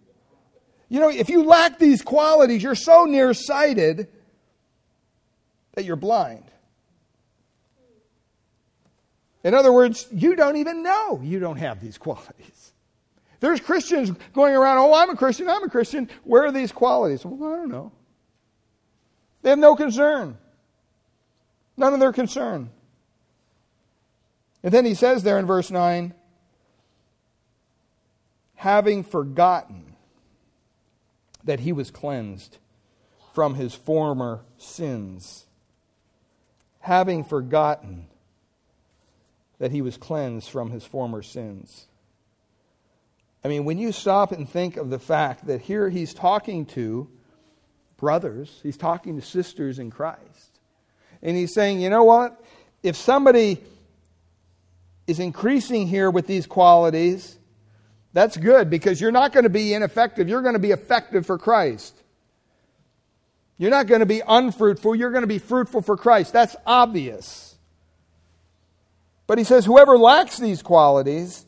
You 0.89 1.01
know, 1.01 1.11
if 1.11 1.29
you 1.29 1.45
lack 1.45 1.79
these 1.79 2.01
qualities, 2.01 2.63
you're 2.63 2.75
so 2.75 3.05
nearsighted 3.05 4.09
that 5.75 5.85
you're 5.85 5.97
blind. 5.97 6.45
In 9.45 9.55
other 9.55 9.73
words, 9.73 10.07
you 10.11 10.35
don't 10.35 10.57
even 10.57 10.83
know 10.83 11.21
you 11.23 11.39
don't 11.39 11.57
have 11.57 11.81
these 11.81 11.99
qualities. 11.99 12.73
There's 13.41 13.61
Christians 13.61 14.11
going 14.33 14.55
around, 14.55 14.79
oh, 14.79 14.95
I'm 14.95 15.11
a 15.11 15.17
Christian, 15.17 15.49
I'm 15.49 15.63
a 15.63 15.71
Christian. 15.71 16.09
Where 16.25 16.45
are 16.45 16.53
these 16.53 16.73
qualities? 16.73 17.25
Well, 17.25 17.53
I 17.53 17.57
don't 17.57 17.71
know. 17.71 17.93
They 19.43 19.51
have 19.51 19.59
no 19.59 19.77
concern. 19.77 20.37
None 21.77 21.95
of 21.95 22.01
their 22.01 22.13
concern. 22.13 22.71
And 24.65 24.73
then 24.75 24.85
he 24.85 24.95
says 24.95 25.23
there 25.23 25.39
in 25.39 25.47
verse 25.47 25.71
9, 25.71 26.15
having 28.57 29.05
forgotten 29.05 29.95
that 31.45 31.61
he 31.61 31.73
was 31.73 31.91
cleansed 31.93 32.59
from 33.33 33.55
his 33.55 33.73
former 33.75 34.45
sins. 34.57 35.47
Having 36.81 37.25
forgotten 37.25 38.09
that 39.59 39.73
he 39.73 39.83
was 39.83 39.97
cleansed 39.97 40.49
from 40.49 40.71
his 40.71 40.85
former 40.85 41.23
sins. 41.23 41.87
I 43.45 43.49
mean, 43.49 43.65
when 43.65 43.79
you 43.79 43.93
stop 43.93 44.33
and 44.33 44.49
think 44.49 44.77
of 44.77 44.91
the 44.91 44.99
fact 44.99 45.47
that 45.47 45.61
here 45.61 45.89
he's 45.89 46.15
talking 46.15 46.67
to 46.67 47.09
brothers, 47.97 48.61
he's 48.63 48.77
talking 48.77 49.21
to 49.21 49.27
sisters 49.27 49.79
in 49.79 49.91
Christ, 49.91 50.61
and 51.23 51.37
he's 51.37 51.53
saying, 51.53 51.81
you 51.81 51.91
know 51.91 52.05
what? 52.05 52.41
If 52.83 52.97
somebody 52.97 53.61
is 55.07 55.19
increasing 55.19 55.87
here 55.87 56.11
with 56.11 56.27
these 56.27 56.47
qualities, 56.47 57.37
that's 58.13 58.37
good 58.37 58.71
because 58.71 59.01
you're 59.01 59.13
not 59.13 59.33
going 59.33 59.45
to 59.45 59.51
be 59.51 59.75
ineffective. 59.75 60.29
You're 60.29 60.43
going 60.43 60.55
to 60.55 60.61
be 60.61 60.71
effective 60.71 61.27
for 61.27 61.39
Christ. 61.39 61.95
You're 63.57 63.71
not 63.71 63.87
going 63.87 64.01
to 64.01 64.07
be 64.07 64.23
unfruitful. 64.27 64.95
You're 64.95 65.11
going 65.11 65.23
to 65.23 65.29
be 65.29 65.39
fruitful 65.39 65.83
for 65.83 65.97
Christ. 65.97 66.33
That's 66.33 66.55
obvious. 66.65 67.48
But 69.29 69.37
he 69.37 69.45
says, 69.45 69.67
whoever 69.67 69.97
lacks 69.99 70.39
these 70.39 70.63
qualities, 70.63 71.45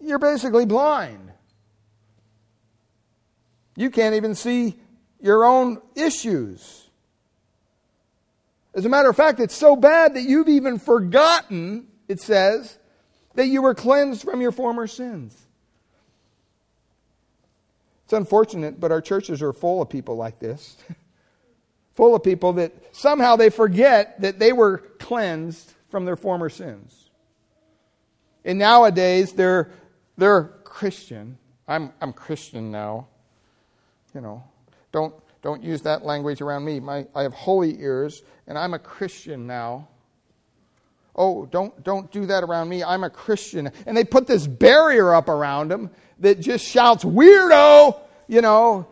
you're 0.00 0.18
basically 0.18 0.64
blind. 0.64 1.30
You 3.76 3.90
can't 3.90 4.16
even 4.16 4.34
see 4.34 4.80
your 5.20 5.44
own 5.44 5.82
issues. 5.94 6.88
As 8.74 8.86
a 8.86 8.88
matter 8.88 9.10
of 9.10 9.16
fact, 9.16 9.38
it's 9.38 9.54
so 9.54 9.76
bad 9.76 10.14
that 10.14 10.22
you've 10.22 10.48
even 10.48 10.78
forgotten, 10.78 11.88
it 12.08 12.20
says, 12.20 12.78
that 13.34 13.48
you 13.48 13.60
were 13.60 13.74
cleansed 13.74 14.22
from 14.22 14.40
your 14.40 14.52
former 14.52 14.86
sins. 14.86 15.36
It's 18.04 18.14
unfortunate, 18.14 18.80
but 18.80 18.92
our 18.92 19.02
churches 19.02 19.42
are 19.42 19.52
full 19.52 19.82
of 19.82 19.90
people 19.90 20.16
like 20.16 20.38
this. 20.38 20.78
full 21.94 22.14
of 22.14 22.22
people 22.22 22.54
that 22.54 22.72
somehow 22.96 23.36
they 23.36 23.50
forget 23.50 24.18
that 24.22 24.38
they 24.38 24.54
were 24.54 24.78
cleansed 24.98 25.74
from 25.88 26.04
their 26.04 26.16
former 26.16 26.48
sins. 26.48 27.10
And 28.44 28.58
nowadays 28.58 29.32
they're 29.32 29.70
they're 30.16 30.44
Christian. 30.64 31.38
I'm 31.66 31.92
I'm 32.00 32.12
Christian 32.12 32.70
now. 32.70 33.08
You 34.14 34.20
know, 34.20 34.44
don't 34.92 35.14
don't 35.42 35.62
use 35.62 35.82
that 35.82 36.04
language 36.04 36.40
around 36.40 36.64
me. 36.64 36.80
My, 36.80 37.06
I 37.14 37.22
have 37.22 37.32
holy 37.32 37.80
ears, 37.80 38.22
and 38.46 38.58
I'm 38.58 38.74
a 38.74 38.78
Christian 38.78 39.46
now. 39.46 39.88
Oh, 41.14 41.46
don't, 41.46 41.82
don't 41.82 42.10
do 42.12 42.26
that 42.26 42.44
around 42.44 42.68
me. 42.68 42.84
I'm 42.84 43.02
a 43.02 43.10
Christian. 43.10 43.70
And 43.86 43.96
they 43.96 44.04
put 44.04 44.26
this 44.26 44.46
barrier 44.46 45.14
up 45.14 45.28
around 45.28 45.70
them 45.70 45.90
that 46.20 46.40
just 46.40 46.64
shouts, 46.64 47.04
weirdo, 47.04 48.00
you 48.28 48.40
know. 48.40 48.86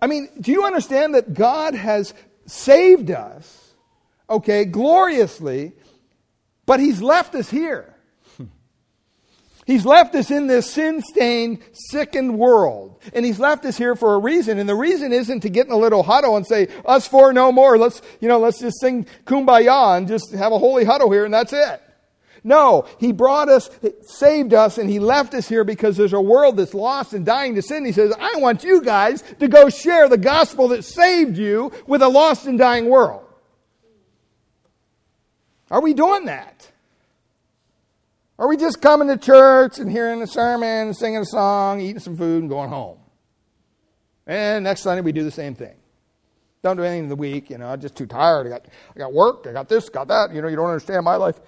I 0.00 0.06
mean, 0.06 0.28
do 0.40 0.52
you 0.52 0.64
understand 0.64 1.14
that 1.14 1.34
God 1.34 1.74
has 1.74 2.14
saved 2.46 3.10
us, 3.10 3.65
okay, 4.28 4.64
gloriously, 4.64 5.72
but 6.64 6.80
He's 6.80 7.00
left 7.02 7.34
us 7.34 7.50
here? 7.50 7.96
He's 9.66 9.84
left 9.84 10.14
us 10.14 10.30
in 10.30 10.46
this 10.46 10.70
sin 10.70 11.02
stained, 11.02 11.58
sickened 11.72 12.38
world. 12.38 13.00
And 13.12 13.26
He's 13.26 13.40
left 13.40 13.64
us 13.64 13.76
here 13.76 13.96
for 13.96 14.14
a 14.14 14.18
reason. 14.18 14.60
And 14.60 14.68
the 14.68 14.76
reason 14.76 15.12
isn't 15.12 15.40
to 15.40 15.48
get 15.48 15.66
in 15.66 15.72
a 15.72 15.76
little 15.76 16.04
huddle 16.04 16.36
and 16.36 16.46
say, 16.46 16.68
us 16.84 17.08
four 17.08 17.32
no 17.32 17.50
more. 17.50 17.76
Let's, 17.76 18.00
you 18.20 18.28
know, 18.28 18.38
let's 18.38 18.60
just 18.60 18.80
sing 18.80 19.06
kumbaya 19.24 19.96
and 19.98 20.06
just 20.06 20.32
have 20.32 20.52
a 20.52 20.58
holy 20.58 20.84
huddle 20.84 21.10
here 21.10 21.24
and 21.24 21.34
that's 21.34 21.52
it. 21.52 21.82
No, 22.44 22.86
He 23.00 23.10
brought 23.10 23.48
us, 23.48 23.68
saved 24.02 24.54
us, 24.54 24.78
and 24.78 24.88
He 24.88 25.00
left 25.00 25.34
us 25.34 25.48
here 25.48 25.64
because 25.64 25.96
there's 25.96 26.12
a 26.12 26.20
world 26.20 26.58
that's 26.58 26.74
lost 26.74 27.12
and 27.12 27.26
dying 27.26 27.56
to 27.56 27.62
sin. 27.62 27.84
He 27.84 27.90
says, 27.90 28.14
I 28.20 28.36
want 28.36 28.62
you 28.62 28.82
guys 28.82 29.24
to 29.40 29.48
go 29.48 29.68
share 29.68 30.08
the 30.08 30.16
gospel 30.16 30.68
that 30.68 30.84
saved 30.84 31.36
you 31.36 31.72
with 31.88 32.02
a 32.02 32.08
lost 32.08 32.46
and 32.46 32.56
dying 32.56 32.88
world. 32.88 33.25
Are 35.70 35.82
we 35.82 35.94
doing 35.94 36.26
that? 36.26 36.70
Are 38.38 38.48
we 38.48 38.56
just 38.56 38.82
coming 38.82 39.08
to 39.08 39.16
church 39.16 39.78
and 39.78 39.90
hearing 39.90 40.22
a 40.22 40.26
sermon, 40.26 40.92
singing 40.94 41.20
a 41.20 41.24
song, 41.24 41.80
eating 41.80 42.00
some 42.00 42.16
food, 42.16 42.42
and 42.42 42.50
going 42.50 42.68
home? 42.68 42.98
And 44.26 44.64
next 44.64 44.82
Sunday 44.82 45.00
we 45.00 45.12
do 45.12 45.24
the 45.24 45.30
same 45.30 45.54
thing. 45.54 45.74
Don't 46.62 46.76
do 46.76 46.82
anything 46.82 47.04
in 47.04 47.08
the 47.08 47.16
week, 47.16 47.50
you 47.50 47.58
know, 47.58 47.68
I'm 47.68 47.80
just 47.80 47.96
too 47.96 48.06
tired. 48.06 48.46
I 48.46 48.50
got, 48.50 48.66
I 48.94 48.98
got 48.98 49.12
work, 49.12 49.46
I 49.48 49.52
got 49.52 49.68
this, 49.68 49.88
got 49.88 50.08
that. 50.08 50.34
You 50.34 50.42
know, 50.42 50.48
you 50.48 50.56
don't 50.56 50.66
understand 50.66 51.04
my 51.04 51.16
life. 51.16 51.38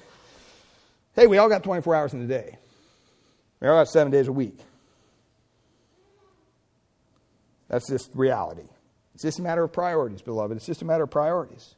Hey, 1.14 1.26
we 1.26 1.38
all 1.38 1.48
got 1.48 1.64
24 1.64 1.94
hours 1.94 2.12
in 2.14 2.20
the 2.20 2.26
day. 2.26 2.56
We 3.60 3.68
all 3.68 3.74
got 3.74 3.88
seven 3.88 4.12
days 4.12 4.28
a 4.28 4.32
week. 4.32 4.58
That's 7.68 7.88
just 7.88 8.10
reality. 8.14 8.68
It's 9.14 9.24
just 9.24 9.40
a 9.40 9.42
matter 9.42 9.64
of 9.64 9.72
priorities, 9.72 10.22
beloved. 10.22 10.56
It's 10.56 10.66
just 10.66 10.82
a 10.82 10.84
matter 10.84 11.04
of 11.04 11.10
priorities. 11.10 11.74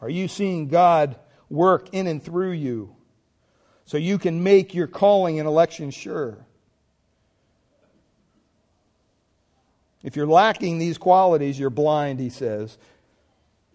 Are 0.00 0.10
you 0.10 0.28
seeing 0.28 0.68
God 0.68 1.16
work 1.50 1.88
in 1.92 2.06
and 2.06 2.22
through 2.22 2.52
you 2.52 2.94
so 3.88 3.96
you 3.96 4.18
can 4.18 4.42
make 4.42 4.74
your 4.74 4.86
calling 4.86 5.38
and 5.38 5.48
election 5.48 5.90
sure. 5.90 6.44
If 10.02 10.14
you're 10.14 10.26
lacking 10.26 10.78
these 10.78 10.98
qualities, 10.98 11.58
you're 11.58 11.70
blind, 11.70 12.20
he 12.20 12.28
says. 12.28 12.76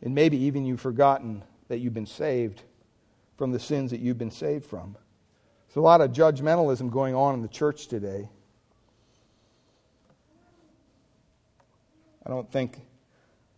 And 0.03 0.13
maybe 0.13 0.38
even 0.38 0.65
you've 0.65 0.82
forgotten 0.82 1.43
that 1.67 1.80
you've 1.80 1.95
been 1.95 2.05
saved 2.05 2.61
from 3.38 3.51
the 3.51 3.59
sins 3.59 3.89
that 3.89 4.01
you've 4.01 4.19
been 4.19 4.30
saved 4.30 4.65
from. 4.65 4.95
There's 5.67 5.78
a 5.78 5.82
lot 5.82 6.01
of 6.01 6.11
judgmentalism 6.11 6.91
going 6.91 7.15
on 7.15 7.34
in 7.34 7.41
the 7.41 7.47
church 7.47 7.88
today. 7.88 8.30
I 12.24 12.30
don't 12.30 12.51
think 12.51 12.80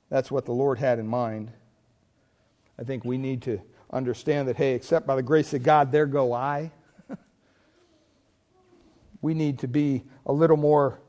that's 0.09 0.31
what 0.31 0.45
the 0.45 0.53
Lord 0.53 0.79
had 0.79 0.99
in 0.99 1.07
mind. 1.07 1.51
I 2.79 2.83
think 2.83 3.05
we 3.05 3.17
need 3.17 3.43
to 3.43 3.61
understand 3.91 4.47
that, 4.47 4.57
hey, 4.57 4.73
except 4.73 5.07
by 5.07 5.15
the 5.15 5.23
grace 5.23 5.53
of 5.53 5.63
God, 5.63 5.91
there 5.91 6.05
go 6.05 6.33
I. 6.33 6.71
we 9.21 9.33
need 9.33 9.59
to 9.59 9.67
be 9.67 10.03
a 10.25 10.33
little 10.33 10.57
more 10.57 10.99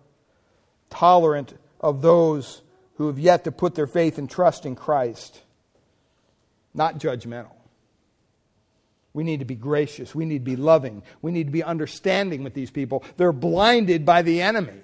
tolerant 0.90 1.54
of 1.80 2.02
those 2.02 2.62
who 2.96 3.08
have 3.08 3.18
yet 3.18 3.44
to 3.44 3.52
put 3.52 3.74
their 3.74 3.86
faith 3.86 4.18
and 4.18 4.30
trust 4.30 4.64
in 4.64 4.74
Christ, 4.74 5.42
not 6.72 6.98
judgmental. 6.98 7.52
We 9.12 9.24
need 9.24 9.38
to 9.38 9.46
be 9.46 9.54
gracious. 9.54 10.14
We 10.14 10.26
need 10.26 10.40
to 10.40 10.44
be 10.44 10.56
loving. 10.56 11.02
We 11.22 11.32
need 11.32 11.44
to 11.44 11.50
be 11.50 11.62
understanding 11.62 12.44
with 12.44 12.52
these 12.52 12.70
people. 12.70 13.02
They're 13.16 13.32
blinded 13.32 14.04
by 14.04 14.22
the 14.22 14.42
enemy. 14.42 14.80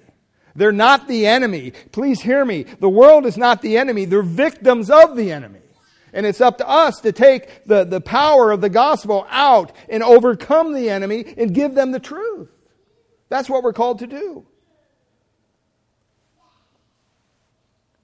They're 0.55 0.71
not 0.71 1.07
the 1.07 1.27
enemy. 1.27 1.73
Please 1.91 2.19
hear 2.21 2.43
me. 2.43 2.63
The 2.63 2.89
world 2.89 3.25
is 3.25 3.37
not 3.37 3.61
the 3.61 3.77
enemy. 3.77 4.05
They're 4.05 4.23
victims 4.23 4.89
of 4.89 5.15
the 5.15 5.31
enemy. 5.31 5.59
And 6.13 6.25
it's 6.27 6.41
up 6.41 6.59
to 6.59 6.69
us 6.69 7.01
to 7.01 7.11
take 7.11 7.65
the, 7.65 7.83
the 7.83 7.99
power 7.99 8.51
of 8.51 8.61
the 8.61 8.69
gospel 8.69 9.25
out 9.29 9.71
and 9.89 10.03
overcome 10.03 10.73
the 10.73 10.89
enemy 10.89 11.33
and 11.37 11.53
give 11.53 11.73
them 11.73 11.91
the 11.91 11.99
truth. 11.99 12.49
That's 13.29 13.49
what 13.49 13.63
we're 13.63 13.73
called 13.73 13.99
to 13.99 14.07
do. 14.07 14.45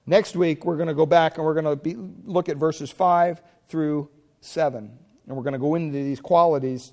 Next 0.06 0.34
week, 0.34 0.64
we're 0.64 0.76
going 0.76 0.88
to 0.88 0.94
go 0.94 1.06
back 1.06 1.36
and 1.36 1.46
we're 1.46 1.54
going 1.54 1.66
to 1.66 1.76
be, 1.76 1.94
look 2.24 2.48
at 2.48 2.56
verses 2.56 2.90
5 2.90 3.40
through 3.68 4.10
7. 4.40 4.90
And 5.28 5.36
we're 5.36 5.44
going 5.44 5.52
to 5.52 5.60
go 5.60 5.76
into 5.76 5.92
these 5.92 6.20
qualities 6.20 6.92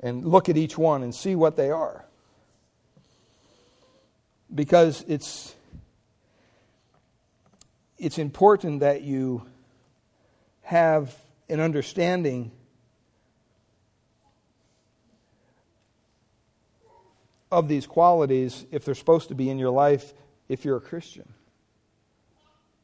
and 0.00 0.22
look 0.26 0.50
at 0.50 0.58
each 0.58 0.76
one 0.76 1.02
and 1.02 1.14
see 1.14 1.34
what 1.34 1.56
they 1.56 1.70
are. 1.70 2.04
Because 4.54 5.02
it's 5.08 5.55
it's 7.98 8.18
important 8.18 8.80
that 8.80 9.02
you 9.02 9.46
have 10.62 11.14
an 11.48 11.60
understanding 11.60 12.50
of 17.50 17.68
these 17.68 17.86
qualities 17.86 18.66
if 18.70 18.84
they're 18.84 18.94
supposed 18.94 19.28
to 19.28 19.34
be 19.34 19.48
in 19.48 19.58
your 19.58 19.70
life 19.70 20.12
if 20.48 20.64
you're 20.64 20.76
a 20.76 20.80
Christian. 20.80 21.32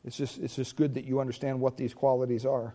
It's 0.04 0.16
just, 0.16 0.38
it's 0.38 0.56
just 0.56 0.76
good 0.76 0.94
that 0.94 1.04
you 1.04 1.20
understand 1.20 1.60
what 1.60 1.76
these 1.76 1.94
qualities 1.94 2.46
are. 2.46 2.74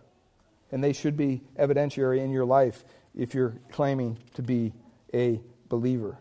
And 0.70 0.84
they 0.84 0.92
should 0.92 1.16
be 1.16 1.42
evidentiary 1.58 2.18
in 2.18 2.30
your 2.30 2.44
life 2.44 2.84
if 3.16 3.34
you're 3.34 3.54
claiming 3.72 4.18
to 4.34 4.42
be 4.42 4.72
a 5.14 5.40
believer. 5.68 6.18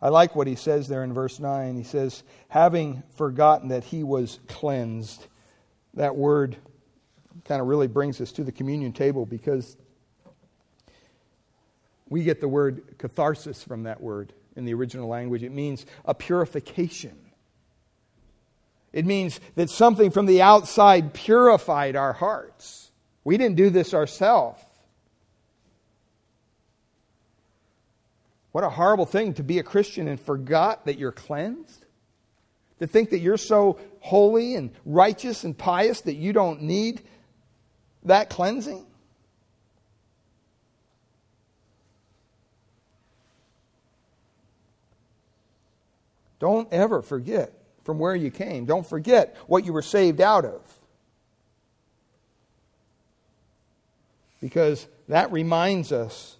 I 0.00 0.10
like 0.10 0.36
what 0.36 0.46
he 0.46 0.54
says 0.54 0.88
there 0.88 1.02
in 1.04 1.12
verse 1.12 1.40
9. 1.40 1.76
He 1.76 1.82
says, 1.82 2.22
having 2.48 3.02
forgotten 3.16 3.68
that 3.68 3.84
he 3.84 4.02
was 4.02 4.38
cleansed. 4.46 5.26
That 5.94 6.16
word 6.16 6.56
kind 7.44 7.60
of 7.60 7.66
really 7.66 7.86
brings 7.86 8.20
us 8.20 8.32
to 8.32 8.44
the 8.44 8.52
communion 8.52 8.92
table 8.92 9.24
because 9.24 9.76
we 12.08 12.22
get 12.24 12.40
the 12.40 12.48
word 12.48 12.98
catharsis 12.98 13.62
from 13.62 13.84
that 13.84 14.00
word 14.00 14.32
in 14.54 14.64
the 14.64 14.74
original 14.74 15.08
language. 15.08 15.42
It 15.42 15.52
means 15.52 15.86
a 16.04 16.14
purification. 16.14 17.16
It 18.92 19.06
means 19.06 19.40
that 19.56 19.70
something 19.70 20.10
from 20.10 20.26
the 20.26 20.42
outside 20.42 21.12
purified 21.12 21.96
our 21.96 22.12
hearts. 22.12 22.90
We 23.24 23.36
didn't 23.36 23.56
do 23.56 23.70
this 23.70 23.92
ourselves. 23.92 24.62
What 28.56 28.64
a 28.64 28.70
horrible 28.70 29.04
thing 29.04 29.34
to 29.34 29.42
be 29.42 29.58
a 29.58 29.62
Christian 29.62 30.08
and 30.08 30.18
forgot 30.18 30.86
that 30.86 30.98
you're 30.98 31.12
cleansed. 31.12 31.84
To 32.78 32.86
think 32.86 33.10
that 33.10 33.18
you're 33.18 33.36
so 33.36 33.78
holy 34.00 34.54
and 34.54 34.70
righteous 34.86 35.44
and 35.44 35.58
pious 35.58 36.00
that 36.00 36.14
you 36.14 36.32
don't 36.32 36.62
need 36.62 37.02
that 38.04 38.30
cleansing. 38.30 38.86
Don't 46.38 46.72
ever 46.72 47.02
forget 47.02 47.52
from 47.84 47.98
where 47.98 48.16
you 48.16 48.30
came. 48.30 48.64
Don't 48.64 48.86
forget 48.86 49.36
what 49.48 49.66
you 49.66 49.74
were 49.74 49.82
saved 49.82 50.22
out 50.22 50.46
of. 50.46 50.62
Because 54.40 54.86
that 55.08 55.30
reminds 55.30 55.92
us 55.92 56.35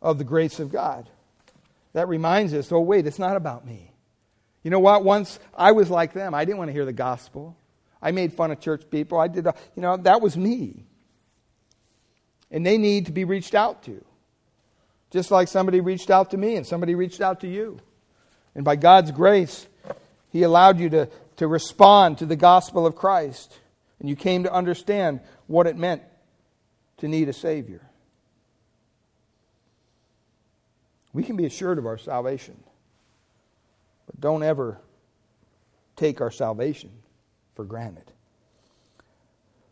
of 0.00 0.18
the 0.18 0.24
grace 0.24 0.60
of 0.60 0.70
God. 0.70 1.08
That 1.92 2.08
reminds 2.08 2.54
us, 2.54 2.70
oh, 2.70 2.80
wait, 2.80 3.06
it's 3.06 3.18
not 3.18 3.36
about 3.36 3.66
me. 3.66 3.92
You 4.62 4.70
know 4.70 4.80
what? 4.80 5.04
Once 5.04 5.38
I 5.54 5.72
was 5.72 5.90
like 5.90 6.12
them. 6.12 6.34
I 6.34 6.44
didn't 6.44 6.58
want 6.58 6.68
to 6.68 6.72
hear 6.72 6.84
the 6.84 6.92
gospel. 6.92 7.56
I 8.00 8.12
made 8.12 8.32
fun 8.32 8.50
of 8.50 8.60
church 8.60 8.84
people. 8.90 9.18
I 9.18 9.28
did, 9.28 9.46
you 9.74 9.82
know, 9.82 9.96
that 9.96 10.20
was 10.20 10.36
me. 10.36 10.84
And 12.50 12.64
they 12.64 12.78
need 12.78 13.06
to 13.06 13.12
be 13.12 13.24
reached 13.24 13.54
out 13.54 13.82
to. 13.84 14.04
Just 15.10 15.30
like 15.30 15.48
somebody 15.48 15.80
reached 15.80 16.10
out 16.10 16.30
to 16.32 16.36
me 16.36 16.56
and 16.56 16.66
somebody 16.66 16.94
reached 16.94 17.20
out 17.20 17.40
to 17.40 17.48
you. 17.48 17.80
And 18.54 18.64
by 18.64 18.76
God's 18.76 19.10
grace, 19.10 19.66
He 20.30 20.42
allowed 20.42 20.78
you 20.78 20.90
to, 20.90 21.08
to 21.36 21.46
respond 21.46 22.18
to 22.18 22.26
the 22.26 22.36
gospel 22.36 22.86
of 22.86 22.94
Christ. 22.94 23.56
And 24.00 24.08
you 24.08 24.16
came 24.16 24.44
to 24.44 24.52
understand 24.52 25.20
what 25.46 25.66
it 25.66 25.76
meant 25.76 26.02
to 26.98 27.08
need 27.08 27.28
a 27.28 27.32
Savior. 27.32 27.87
We 31.18 31.24
can 31.24 31.34
be 31.34 31.46
assured 31.46 31.78
of 31.78 31.86
our 31.86 31.98
salvation. 31.98 32.56
But 34.06 34.20
don't 34.20 34.44
ever 34.44 34.78
take 35.96 36.20
our 36.20 36.30
salvation 36.30 36.92
for 37.56 37.64
granted. 37.64 38.04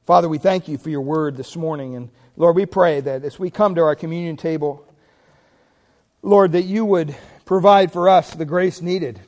Father, 0.07 0.29
we 0.29 0.39
thank 0.39 0.67
you 0.67 0.77
for 0.77 0.91
your 0.91 1.03
word 1.03 1.37
this 1.37 1.55
morning. 1.55 1.95
And 1.95 2.11
Lord, 2.37 2.57
we 2.57 2.67
pray 2.67 2.99
that 2.99 3.23
as 3.23 3.39
we 3.39 3.51
come 3.51 3.77
to 3.77 3.83
our 3.83 3.95
communion 3.95 4.37
table, 4.37 4.85
Lord, 6.21 6.51
that 6.51 6.65
you 6.65 6.85
would 6.85 7.15
provide 7.45 7.93
for 7.93 8.09
us 8.09 8.35
the 8.35 8.45
grace 8.45 8.83
needed 8.83 9.21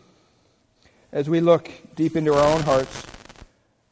as 1.12 1.30
we 1.30 1.38
look 1.38 1.70
deep 1.94 2.16
into 2.16 2.34
our 2.34 2.52
own 2.52 2.62
hearts. 2.62 3.06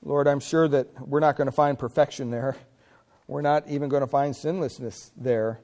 Lord, 0.02 0.26
I'm 0.26 0.40
sure 0.40 0.66
that 0.66 0.88
we're 1.06 1.20
not 1.20 1.36
going 1.36 1.46
to 1.46 1.52
find 1.52 1.78
perfection 1.78 2.32
there. 2.32 2.56
We're 3.28 3.42
not 3.42 3.68
even 3.68 3.88
going 3.88 4.02
to 4.02 4.08
find 4.08 4.34
sinlessness 4.34 5.12
there. 5.16 5.60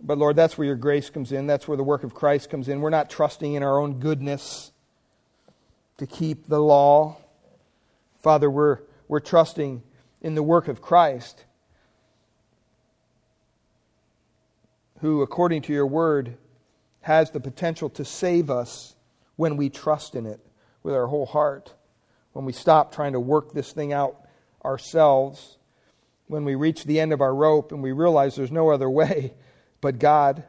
But 0.00 0.18
Lord, 0.18 0.36
that's 0.36 0.56
where 0.56 0.66
your 0.66 0.76
grace 0.76 1.10
comes 1.10 1.32
in. 1.32 1.46
That's 1.46 1.66
where 1.66 1.76
the 1.76 1.84
work 1.84 2.04
of 2.04 2.14
Christ 2.14 2.50
comes 2.50 2.68
in. 2.68 2.80
We're 2.80 2.90
not 2.90 3.10
trusting 3.10 3.54
in 3.54 3.62
our 3.62 3.78
own 3.78 3.98
goodness 3.98 4.72
to 5.96 6.06
keep 6.06 6.46
the 6.46 6.60
law. 6.60 7.16
Father, 8.20 8.50
we're, 8.50 8.78
we're 9.08 9.20
trusting 9.20 9.82
in 10.22 10.34
the 10.34 10.42
work 10.42 10.68
of 10.68 10.80
Christ, 10.80 11.44
who, 15.00 15.22
according 15.22 15.62
to 15.62 15.72
your 15.72 15.86
word, 15.86 16.36
has 17.00 17.30
the 17.30 17.40
potential 17.40 17.88
to 17.90 18.04
save 18.04 18.50
us 18.50 18.94
when 19.36 19.56
we 19.56 19.70
trust 19.70 20.14
in 20.14 20.26
it 20.26 20.40
with 20.82 20.94
our 20.94 21.06
whole 21.06 21.26
heart, 21.26 21.74
when 22.32 22.44
we 22.44 22.52
stop 22.52 22.92
trying 22.94 23.12
to 23.12 23.20
work 23.20 23.52
this 23.52 23.72
thing 23.72 23.92
out 23.92 24.16
ourselves, 24.64 25.58
when 26.26 26.44
we 26.44 26.54
reach 26.54 26.84
the 26.84 27.00
end 27.00 27.12
of 27.12 27.20
our 27.20 27.34
rope 27.34 27.72
and 27.72 27.82
we 27.82 27.92
realize 27.92 28.36
there's 28.36 28.52
no 28.52 28.70
other 28.70 28.90
way 28.90 29.34
but 29.80 29.98
God. 29.98 30.44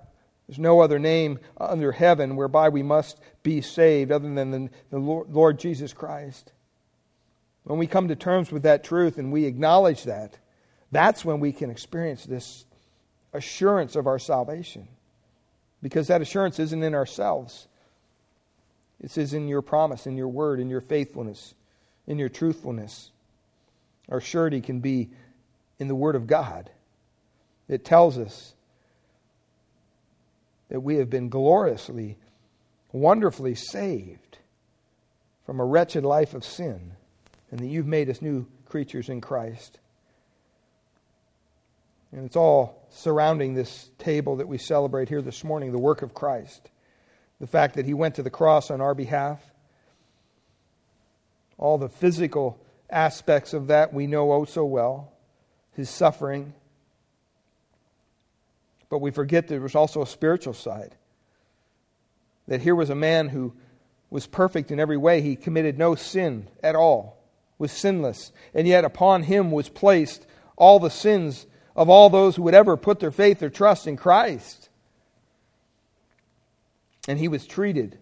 There's 0.48 0.60
no 0.60 0.80
other 0.80 0.98
name 0.98 1.40
under 1.58 1.92
heaven 1.92 2.36
whereby 2.36 2.70
we 2.70 2.82
must 2.82 3.20
be 3.44 3.62
saved 3.62 4.12
other 4.12 4.34
than 4.34 4.70
the 4.90 4.98
Lord 4.98 5.60
Jesus 5.60 5.94
Christ. 5.94 6.52
When 7.64 7.78
we 7.78 7.88
come 7.88 8.08
to 8.08 8.16
terms 8.16 8.52
with 8.52 8.64
that 8.64 8.84
truth 8.84 9.18
and 9.20 9.32
we 9.32 9.46
acknowledge 9.46 10.06
that, 10.06 10.38
that's 10.92 11.24
when 11.24 11.40
we 11.40 11.52
can 11.52 11.70
experience 11.70 12.26
this 12.26 12.66
assurance 13.32 13.96
of 13.96 14.08
our 14.08 14.18
salvation. 14.18 14.88
Because 15.84 16.08
that 16.08 16.22
assurance 16.22 16.60
isn't 16.60 16.84
in 16.84 16.96
ourselves, 16.96 17.68
it 19.00 19.16
is 19.18 19.34
in 19.34 19.48
your 19.48 19.62
promise, 19.62 20.08
in 20.08 20.18
your 20.18 20.28
word, 20.28 20.60
in 20.60 20.70
your 20.70 20.82
faithfulness, 20.82 21.54
in 22.08 22.18
your 22.18 22.28
truthfulness. 22.28 23.12
Our 24.10 24.20
surety 24.20 24.62
can 24.62 24.80
be 24.80 25.10
in 25.78 25.88
the 25.88 25.96
Word 25.96 26.16
of 26.16 26.28
God. 26.28 26.70
It 27.68 27.86
tells 27.86 28.18
us 28.18 28.56
that 30.70 30.82
we 30.82 30.96
have 30.98 31.10
been 31.10 31.30
gloriously, 31.30 32.18
wonderfully 32.92 33.56
saved 33.56 34.38
from 35.46 35.60
a 35.60 35.66
wretched 35.66 36.06
life 36.06 36.34
of 36.34 36.46
sin, 36.46 36.92
and 37.52 37.60
that 37.60 37.68
you've 37.68 37.88
made 37.88 38.10
us 38.10 38.22
new 38.22 38.46
creatures 38.66 39.10
in 39.10 39.20
Christ. 39.20 39.80
And 42.12 42.26
it's 42.26 42.36
all 42.36 42.88
surrounding 42.90 43.54
this 43.54 43.90
table 43.98 44.38
that 44.38 44.48
we 44.48 44.58
celebrate 44.58 45.10
here 45.10 45.22
this 45.22 45.44
morning 45.44 45.72
the 45.72 45.80
work 45.80 46.02
of 46.02 46.14
Christ, 46.14 46.70
the 47.40 47.48
fact 47.48 47.76
that 47.76 47.86
He 47.86 47.94
went 47.94 48.16
to 48.16 48.24
the 48.24 48.30
cross 48.30 48.72
on 48.72 48.82
our 48.82 48.96
behalf. 48.96 49.42
All 51.58 51.78
the 51.78 51.90
physical 51.90 52.60
aspects 52.90 53.54
of 53.54 53.68
that 53.68 53.94
we 53.94 54.08
know 54.08 54.32
oh 54.32 54.46
so 54.46 54.66
well, 54.66 55.12
His 55.74 55.90
suffering, 55.90 56.54
but 58.90 59.00
we 59.00 59.12
forget 59.12 59.48
there 59.48 59.62
was 59.62 59.76
also 59.76 60.02
a 60.02 60.08
spiritual 60.08 60.54
side. 60.54 60.96
That 62.48 62.62
here 62.62 62.76
was 62.76 62.90
a 62.90 62.96
man 62.96 63.30
who 63.30 63.54
was 64.10 64.26
perfect 64.26 64.72
in 64.72 64.80
every 64.80 64.98
way. 64.98 65.22
He 65.22 65.36
committed 65.36 65.78
no 65.78 65.96
sin 65.96 66.48
at 66.64 66.76
all, 66.76 67.22
was 67.60 67.72
sinless. 67.72 68.32
And 68.54 68.68
yet 68.68 68.84
upon 68.84 69.24
him 69.24 69.52
was 69.52 69.70
placed 69.70 70.26
all 70.56 70.80
the 70.80 70.90
sins 70.90 71.46
of 71.76 71.90
all 71.90 72.10
those 72.10 72.36
who 72.36 72.44
would 72.44 72.56
ever 72.56 72.76
put 72.76 73.00
their 73.00 73.12
faith 73.12 73.44
or 73.44 73.50
trust 73.50 73.88
in 73.88 73.96
Christ. 73.96 74.70
And 77.08 77.20
he 77.20 77.28
was 77.28 77.46
treated 77.46 77.98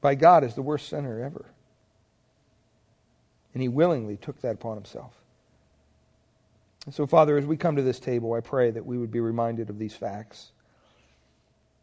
by 0.00 0.14
God 0.14 0.44
as 0.44 0.54
the 0.54 0.62
worst 0.62 0.88
sinner 0.88 1.22
ever. 1.22 1.46
And 3.52 3.62
he 3.62 3.68
willingly 3.68 4.16
took 4.16 4.40
that 4.42 4.54
upon 4.54 4.76
himself. 4.76 5.19
And 6.86 6.94
so, 6.94 7.06
Father, 7.06 7.36
as 7.36 7.44
we 7.44 7.56
come 7.56 7.76
to 7.76 7.82
this 7.82 8.00
table, 8.00 8.32
I 8.32 8.40
pray 8.40 8.70
that 8.70 8.86
we 8.86 8.96
would 8.96 9.10
be 9.10 9.20
reminded 9.20 9.68
of 9.68 9.78
these 9.78 9.94
facts, 9.94 10.52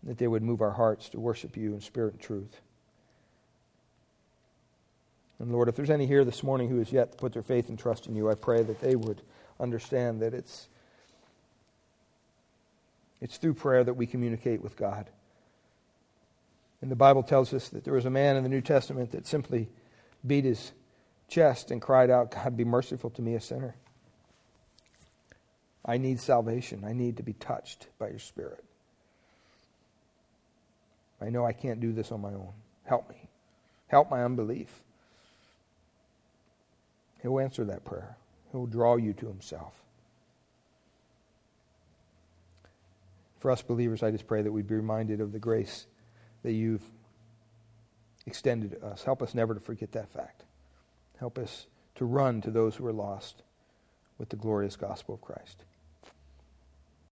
that 0.04 0.18
they 0.18 0.28
would 0.28 0.44
move 0.44 0.62
our 0.62 0.72
hearts 0.72 1.10
to 1.10 1.20
worship 1.20 1.56
you 1.56 1.74
in 1.74 1.82
spirit 1.82 2.14
and 2.14 2.22
truth. 2.22 2.62
And 5.40 5.52
Lord, 5.52 5.70
if 5.70 5.76
there's 5.76 5.92
any 5.92 6.08
here 6.08 6.26
this 6.26 6.42
morning 6.42 6.68
who 6.70 6.80
has 6.80 6.92
yet 6.92 7.12
to 7.12 7.18
put 7.18 7.34
their 7.34 7.44
faith 7.44 7.70
and 7.70 7.78
trust 7.78 8.08
in 8.08 8.16
you, 8.16 8.30
I 8.30 8.36
pray 8.36 8.64
that 8.64 8.82
they 8.82 8.96
would 8.96 9.22
understand 9.60 10.22
that 10.22 10.34
it's, 10.34 10.68
it's 13.22 13.38
through 13.38 13.54
prayer 13.54 13.84
that 13.84 13.94
we 13.94 14.08
communicate 14.08 14.64
with 14.64 14.76
God. 14.76 15.08
And 16.82 16.92
the 16.92 16.96
Bible 16.96 17.22
tells 17.22 17.54
us 17.54 17.70
that 17.70 17.84
there 17.84 17.94
was 17.94 18.06
a 18.06 18.10
man 18.10 18.36
in 18.36 18.44
the 18.44 18.50
New 18.50 18.62
Testament 18.62 19.12
that 19.12 19.28
simply 19.28 19.70
beat 20.26 20.46
his 20.46 20.72
chest 21.28 21.70
and 21.70 21.82
cried 21.82 22.10
out, 22.10 22.32
God, 22.32 22.58
be 22.58 22.66
merciful 22.66 23.12
to 23.12 23.22
me, 23.22 23.36
a 23.36 23.42
sinner. 23.42 23.76
I 25.88 25.98
need 25.98 26.20
salvation. 26.20 26.84
I 26.86 26.94
need 26.94 27.18
to 27.18 27.24
be 27.24 27.34
touched 27.34 27.88
by 27.98 28.10
your 28.10 28.20
Spirit. 28.20 28.64
I 31.22 31.30
know 31.30 31.46
I 31.46 31.54
can't 31.54 31.80
do 31.80 31.94
this 31.94 32.12
on 32.12 32.22
my 32.22 32.34
own. 32.34 32.52
Help 32.84 33.10
me. 33.10 33.30
Help 33.88 34.12
my 34.12 34.24
unbelief. 34.24 34.70
He'll 37.22 37.40
answer 37.40 37.66
that 37.66 37.86
prayer, 37.86 38.18
He'll 38.52 38.68
draw 38.68 38.98
you 38.98 39.14
to 39.14 39.28
Himself. 39.28 39.74
For 43.40 43.52
us 43.52 43.62
believers, 43.62 44.04
I 44.04 44.12
just 44.12 44.28
pray 44.28 44.42
that 44.42 44.52
we'd 44.52 44.68
be 44.68 44.76
reminded 44.76 45.22
of 45.22 45.32
the 45.32 45.40
grace 45.40 45.86
that 46.44 46.54
you've 46.54 46.84
extended 48.26 48.72
to 48.72 48.86
us. 48.86 49.04
Help 49.04 49.22
us 49.22 49.34
never 49.34 49.54
to 49.54 49.60
forget 49.60 49.92
that 49.94 50.12
fact. 50.12 50.44
Help 51.20 51.38
us 51.38 51.68
to 51.96 52.06
run 52.06 52.42
to 52.42 52.52
those 52.52 52.76
who 52.76 52.86
are 52.86 52.94
lost 52.94 53.44
with 54.18 54.30
the 54.30 54.36
glorious 54.36 54.76
gospel 54.76 55.16
of 55.16 55.22
Christ. 55.22 55.64